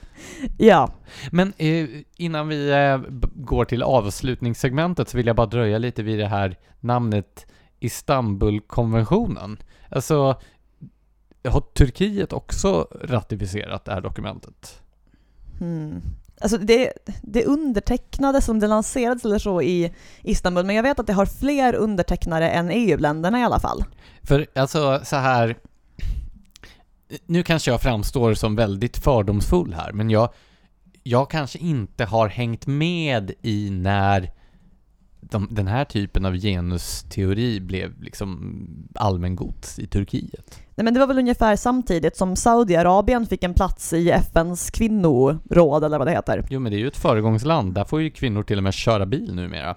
Ja, 0.59 0.91
Men 1.31 1.53
eh, 1.57 1.89
innan 2.17 2.49
vi 2.49 2.71
eh, 2.71 2.99
går 3.35 3.65
till 3.65 3.83
avslutningssegmentet 3.83 5.09
så 5.09 5.17
vill 5.17 5.27
jag 5.27 5.37
bara 5.37 5.47
dröja 5.47 5.79
lite 5.79 6.03
vid 6.03 6.19
det 6.19 6.27
här 6.27 6.57
namnet 6.81 7.47
Istanbulkonventionen. 7.81 9.57
Alltså, 9.89 10.41
har 11.49 11.61
Turkiet 11.61 12.33
också 12.33 12.89
ratificerat 13.03 13.85
det 13.85 13.93
här 13.93 14.01
dokumentet? 14.01 14.83
Hmm. 15.59 16.03
Alltså 16.41 16.59
det, 16.59 16.93
det 17.23 17.45
undertecknades 17.45 18.45
som 18.45 18.61
det 18.61 18.67
lanserades 18.67 19.25
eller 19.25 19.39
så 19.39 19.63
i 19.63 19.95
Istanbul, 20.23 20.65
men 20.65 20.77
jag 20.77 20.83
vet 20.83 20.99
att 20.99 21.07
det 21.07 21.13
har 21.13 21.27
fler 21.27 21.75
undertecknare 21.75 22.51
än 22.51 22.71
EU-länderna 22.71 23.41
i 23.41 23.45
alla 23.45 23.61
fall. 23.61 23.85
För 24.23 24.47
alltså 24.55 25.01
så 25.05 25.17
här, 25.17 25.57
nu 27.27 27.43
kanske 27.43 27.71
jag 27.71 27.81
framstår 27.81 28.35
som 28.35 28.57
väldigt 28.57 28.97
fördomsfull 28.97 29.75
här, 29.75 29.93
men 29.93 30.11
jag, 30.11 30.29
jag 31.03 31.31
kanske 31.31 31.59
inte 31.59 32.05
har 32.05 32.29
hängt 32.29 32.67
med 32.67 33.33
i 33.43 33.71
när 33.71 34.33
de, 35.35 35.49
den 35.51 35.67
här 35.67 35.85
typen 35.85 36.25
av 36.25 36.37
genusteori 36.37 37.61
blev 37.61 38.03
liksom 38.03 38.59
allmängods 38.95 39.79
i 39.79 39.87
Turkiet. 39.87 40.61
Nej, 40.75 40.85
men 40.85 40.95
det 40.95 41.01
var 41.01 41.07
väl 41.07 41.19
ungefär 41.19 41.57
samtidigt 41.57 42.17
som 42.17 42.37
Saudiarabien 42.37 43.27
fick 43.27 43.43
en 43.43 43.55
plats 43.55 43.93
i 43.93 44.11
FNs 44.11 44.71
kvinnoråd 44.71 45.85
eller 45.85 45.99
vad 45.99 46.07
det 46.07 46.13
heter. 46.13 46.47
Jo 46.51 46.61
men 46.61 46.73
det 46.73 46.79
är 46.79 46.81
ju 46.81 46.89
ett 46.89 46.97
föregångsland, 46.97 47.75
där 47.75 47.85
får 47.85 48.03
ju 48.03 48.11
kvinnor 48.11 48.43
till 48.43 48.59
och 48.59 48.65
med 48.65 48.75
köra 48.75 49.07
bil 49.07 49.35
numera. 49.35 49.77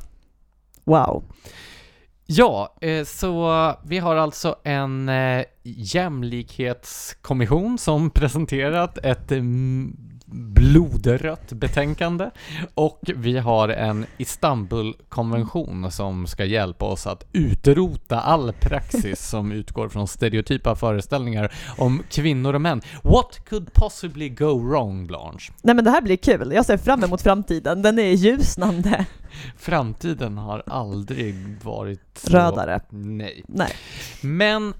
Wow. 0.84 1.24
Ja, 2.26 2.78
eh, 2.82 3.04
så 3.04 3.74
vi 3.84 3.98
har 3.98 4.16
alltså 4.16 4.56
en 4.64 5.10
eh, 5.10 5.44
jämlikhetskommission 5.64 7.78
som 7.78 8.10
presenterat 8.10 8.98
ett 8.98 9.32
mm, 9.32 9.98
blodrött 10.32 11.54
betänkande 11.54 12.30
och 12.74 13.02
vi 13.16 13.38
har 13.38 13.70
en 13.70 14.06
Istanbulkonvention 14.18 15.92
som 15.92 16.28
ska 16.28 16.46
hjälpa 16.46 16.86
oss 16.86 17.08
att 17.08 17.26
utrota 17.34 18.20
all 18.20 18.54
praxis 18.54 19.30
som 19.30 19.52
utgår 19.52 19.90
från 19.90 20.08
stereotypa 20.08 20.76
föreställningar 20.76 21.54
om 21.78 22.04
kvinnor 22.10 22.54
och 22.54 22.62
män. 22.62 22.82
What 23.04 23.46
could 23.50 23.74
possibly 23.74 24.30
go 24.30 24.60
wrong, 24.70 25.08
Blanche? 25.08 25.54
Nej 25.62 25.76
men 25.76 25.86
det 25.86 25.92
här 25.92 26.02
blir 26.02 26.18
kul, 26.18 26.52
jag 26.54 26.66
ser 26.66 26.78
fram 26.78 27.04
emot 27.04 27.22
framtiden, 27.22 27.82
den 27.82 28.00
är 28.00 28.12
ljusnande. 28.12 29.06
Framtiden 29.58 30.38
har 30.38 30.64
aldrig 30.68 31.36
varit 31.64 32.18
så... 32.18 32.32
Rödare. 32.32 32.80
Nej. 32.90 33.44
Nej. 33.48 33.72
Men 34.22 34.74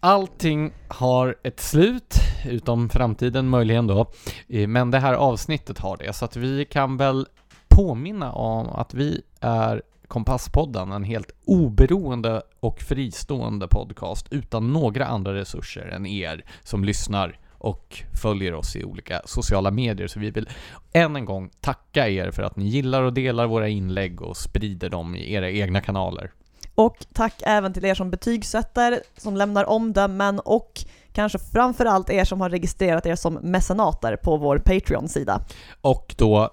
allting 0.00 0.72
har 0.88 1.36
ett 1.42 1.60
slut, 1.60 2.14
utom 2.46 2.88
framtiden 2.88 3.48
möjligen 3.48 3.86
då. 3.86 4.10
Eh, 4.48 4.68
men 4.68 4.90
det 4.90 4.98
här 4.98 5.14
avsnittet 5.14 5.78
har 5.78 5.96
det, 5.96 6.12
så 6.12 6.24
att 6.24 6.36
vi 6.36 6.64
kan 6.64 6.96
väl 6.96 7.26
påminna 7.68 8.32
om 8.32 8.68
att 8.68 8.94
vi 8.94 9.22
är 9.40 9.82
Kompasspodden, 10.08 10.92
en 10.92 11.04
helt 11.04 11.30
oberoende 11.44 12.42
och 12.60 12.80
fristående 12.80 13.68
podcast 13.68 14.26
utan 14.30 14.72
några 14.72 15.06
andra 15.06 15.34
resurser 15.34 15.86
än 15.86 16.06
er 16.06 16.44
som 16.62 16.84
lyssnar 16.84 17.38
och 17.64 18.02
följer 18.22 18.54
oss 18.54 18.76
i 18.76 18.84
olika 18.84 19.22
sociala 19.24 19.70
medier. 19.70 20.06
Så 20.06 20.20
vi 20.20 20.30
vill 20.30 20.48
än 20.92 21.16
en 21.16 21.24
gång 21.24 21.50
tacka 21.60 22.08
er 22.08 22.30
för 22.30 22.42
att 22.42 22.56
ni 22.56 22.64
gillar 22.64 23.02
och 23.02 23.12
delar 23.12 23.46
våra 23.46 23.68
inlägg 23.68 24.22
och 24.22 24.36
sprider 24.36 24.90
dem 24.90 25.16
i 25.16 25.32
era 25.32 25.50
egna 25.50 25.80
kanaler. 25.80 26.32
Och 26.74 27.06
tack 27.12 27.34
även 27.46 27.72
till 27.72 27.84
er 27.84 27.94
som 27.94 28.10
betygsätter, 28.10 29.00
som 29.16 29.36
lämnar 29.36 29.64
omdömen 29.64 30.40
och 30.40 30.84
kanske 31.14 31.38
framförallt 31.38 32.10
er 32.10 32.24
som 32.24 32.40
har 32.40 32.50
registrerat 32.50 33.06
er 33.06 33.14
som 33.14 33.34
mecenater 33.34 34.16
på 34.16 34.36
vår 34.36 34.58
Patreon-sida. 34.58 35.40
Och 35.80 36.14
då 36.18 36.50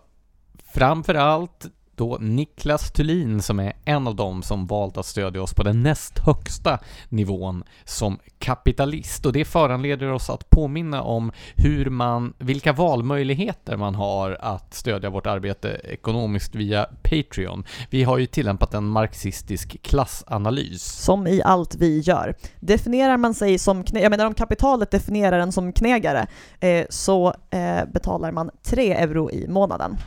framförallt 0.73 1.65
då 2.01 2.17
Niklas 2.21 2.91
Thulin 2.91 3.41
som 3.41 3.59
är 3.59 3.73
en 3.85 4.07
av 4.07 4.15
dem 4.15 4.43
som 4.43 4.67
valt 4.67 4.97
att 4.97 5.05
stödja 5.05 5.41
oss 5.41 5.53
på 5.53 5.63
den 5.63 5.83
näst 5.83 6.19
högsta 6.19 6.79
nivån 7.09 7.63
som 7.83 8.19
kapitalist. 8.39 9.25
Och 9.25 9.33
det 9.33 9.45
föranleder 9.45 10.11
oss 10.11 10.29
att 10.29 10.49
påminna 10.49 11.01
om 11.01 11.31
hur 11.55 11.89
man, 11.89 12.33
vilka 12.37 12.73
valmöjligheter 12.73 13.77
man 13.77 13.95
har 13.95 14.37
att 14.41 14.73
stödja 14.73 15.09
vårt 15.09 15.27
arbete 15.27 15.81
ekonomiskt 15.83 16.55
via 16.55 16.85
Patreon. 17.03 17.63
Vi 17.89 18.03
har 18.03 18.17
ju 18.17 18.25
tillämpat 18.25 18.73
en 18.73 18.85
marxistisk 18.85 19.81
klassanalys. 19.81 20.83
Som 20.83 21.27
i 21.27 21.41
allt 21.43 21.75
vi 21.75 21.99
gör. 21.99 22.35
Definierar 22.59 23.17
man 23.17 23.33
sig 23.33 23.57
som, 23.57 23.83
jag 23.93 24.09
menar 24.09 24.25
om 24.25 24.33
kapitalet 24.33 24.91
definierar 24.91 25.39
en 25.39 25.51
som 25.51 25.73
knegare, 25.73 26.27
eh, 26.59 26.85
så 26.89 27.33
eh, 27.49 27.85
betalar 27.93 28.31
man 28.31 28.49
3 28.63 28.93
euro 28.93 29.31
i 29.31 29.47
månaden. 29.47 29.97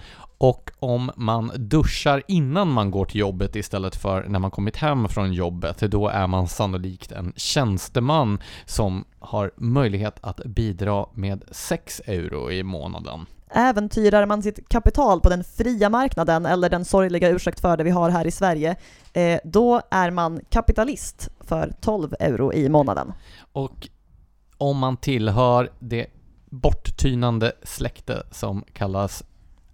Och 0.45 0.71
om 0.79 1.11
man 1.17 1.53
duschar 1.57 2.23
innan 2.29 2.69
man 2.69 2.91
går 2.91 3.05
till 3.05 3.21
jobbet 3.21 3.57
istället 3.57 3.97
för 3.97 4.25
när 4.29 4.39
man 4.39 4.51
kommit 4.51 4.77
hem 4.77 5.09
från 5.09 5.33
jobbet, 5.33 5.79
då 5.79 6.09
är 6.09 6.27
man 6.27 6.49
sannolikt 6.49 7.13
en 7.13 7.33
tjänsteman 7.37 8.39
som 8.67 9.05
har 9.19 9.51
möjlighet 9.57 10.19
att 10.21 10.45
bidra 10.45 11.07
med 11.13 11.45
6 11.51 12.03
euro 12.07 12.51
i 12.51 12.63
månaden. 12.63 13.27
Äventyrar 13.51 14.27
man 14.27 14.43
sitt 14.43 14.69
kapital 14.69 15.21
på 15.21 15.29
den 15.29 15.45
fria 15.45 15.89
marknaden, 15.89 16.47
eller 16.47 16.71
den 16.71 16.85
sorgliga 16.85 17.29
ursäkt 17.29 17.61
för 17.61 17.77
det 17.77 17.85
vi 17.85 17.91
har 17.91 18.11
här 18.11 18.27
i 18.27 18.31
Sverige, 18.31 18.77
eh, 19.13 19.41
då 19.45 19.81
är 19.91 20.11
man 20.11 20.41
kapitalist 20.49 21.29
för 21.41 21.73
12 21.81 22.15
euro 22.21 22.53
i 22.53 22.69
månaden. 22.69 23.13
Och 23.53 23.89
om 24.59 24.79
man 24.79 24.97
tillhör 24.97 25.71
det 25.79 26.07
borttynande 26.51 27.53
släkte 27.63 28.23
som 28.31 28.65
kallas 28.73 29.25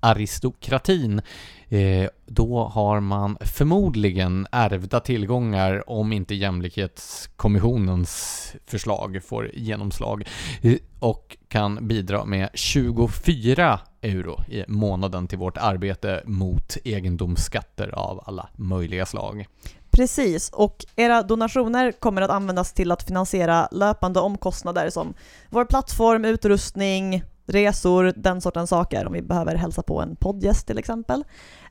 aristokratin, 0.00 1.22
eh, 1.68 2.08
då 2.26 2.64
har 2.64 3.00
man 3.00 3.36
förmodligen 3.40 4.46
ärvda 4.52 5.00
tillgångar 5.00 5.90
om 5.90 6.12
inte 6.12 6.34
jämlikhetskommissionens 6.34 8.54
förslag 8.66 9.20
får 9.24 9.50
genomslag 9.54 10.28
eh, 10.62 10.76
och 10.98 11.36
kan 11.48 11.88
bidra 11.88 12.24
med 12.24 12.50
24 12.54 13.80
euro 14.02 14.40
i 14.48 14.64
månaden 14.68 15.28
till 15.28 15.38
vårt 15.38 15.56
arbete 15.56 16.22
mot 16.26 16.76
egendomsskatter 16.84 17.88
av 17.88 18.24
alla 18.26 18.48
möjliga 18.56 19.06
slag. 19.06 19.46
Precis, 19.90 20.50
och 20.50 20.84
era 20.96 21.22
donationer 21.22 21.92
kommer 21.92 22.22
att 22.22 22.30
användas 22.30 22.72
till 22.72 22.92
att 22.92 23.02
finansiera 23.02 23.68
löpande 23.70 24.20
omkostnader 24.20 24.90
som 24.90 25.14
vår 25.48 25.64
plattform, 25.64 26.24
utrustning, 26.24 27.22
resor, 27.50 28.12
den 28.16 28.40
sortens 28.40 28.70
saker, 28.70 29.06
om 29.06 29.12
vi 29.12 29.22
behöver 29.22 29.54
hälsa 29.54 29.82
på 29.82 30.00
en 30.00 30.16
poddgäst 30.16 30.66
till 30.66 30.78
exempel. 30.78 31.24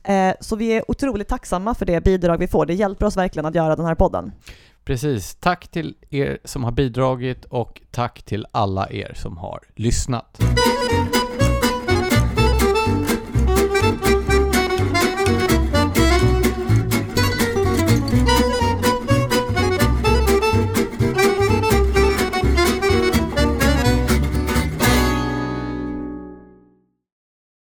Eh, 0.04 0.34
så 0.40 0.56
vi 0.56 0.68
är 0.72 0.90
otroligt 0.90 1.28
tacksamma 1.28 1.74
för 1.74 1.86
det 1.86 2.04
bidrag 2.04 2.38
vi 2.38 2.48
får. 2.48 2.66
Det 2.66 2.74
hjälper 2.74 3.06
oss 3.06 3.16
verkligen 3.16 3.46
att 3.46 3.54
göra 3.54 3.76
den 3.76 3.86
här 3.86 3.94
podden. 3.94 4.32
Precis. 4.84 5.34
Tack 5.34 5.68
till 5.68 5.94
er 6.10 6.38
som 6.44 6.64
har 6.64 6.72
bidragit 6.72 7.44
och 7.44 7.80
tack 7.90 8.22
till 8.22 8.46
alla 8.52 8.90
er 8.90 9.12
som 9.14 9.36
har 9.36 9.60
lyssnat. 9.74 10.38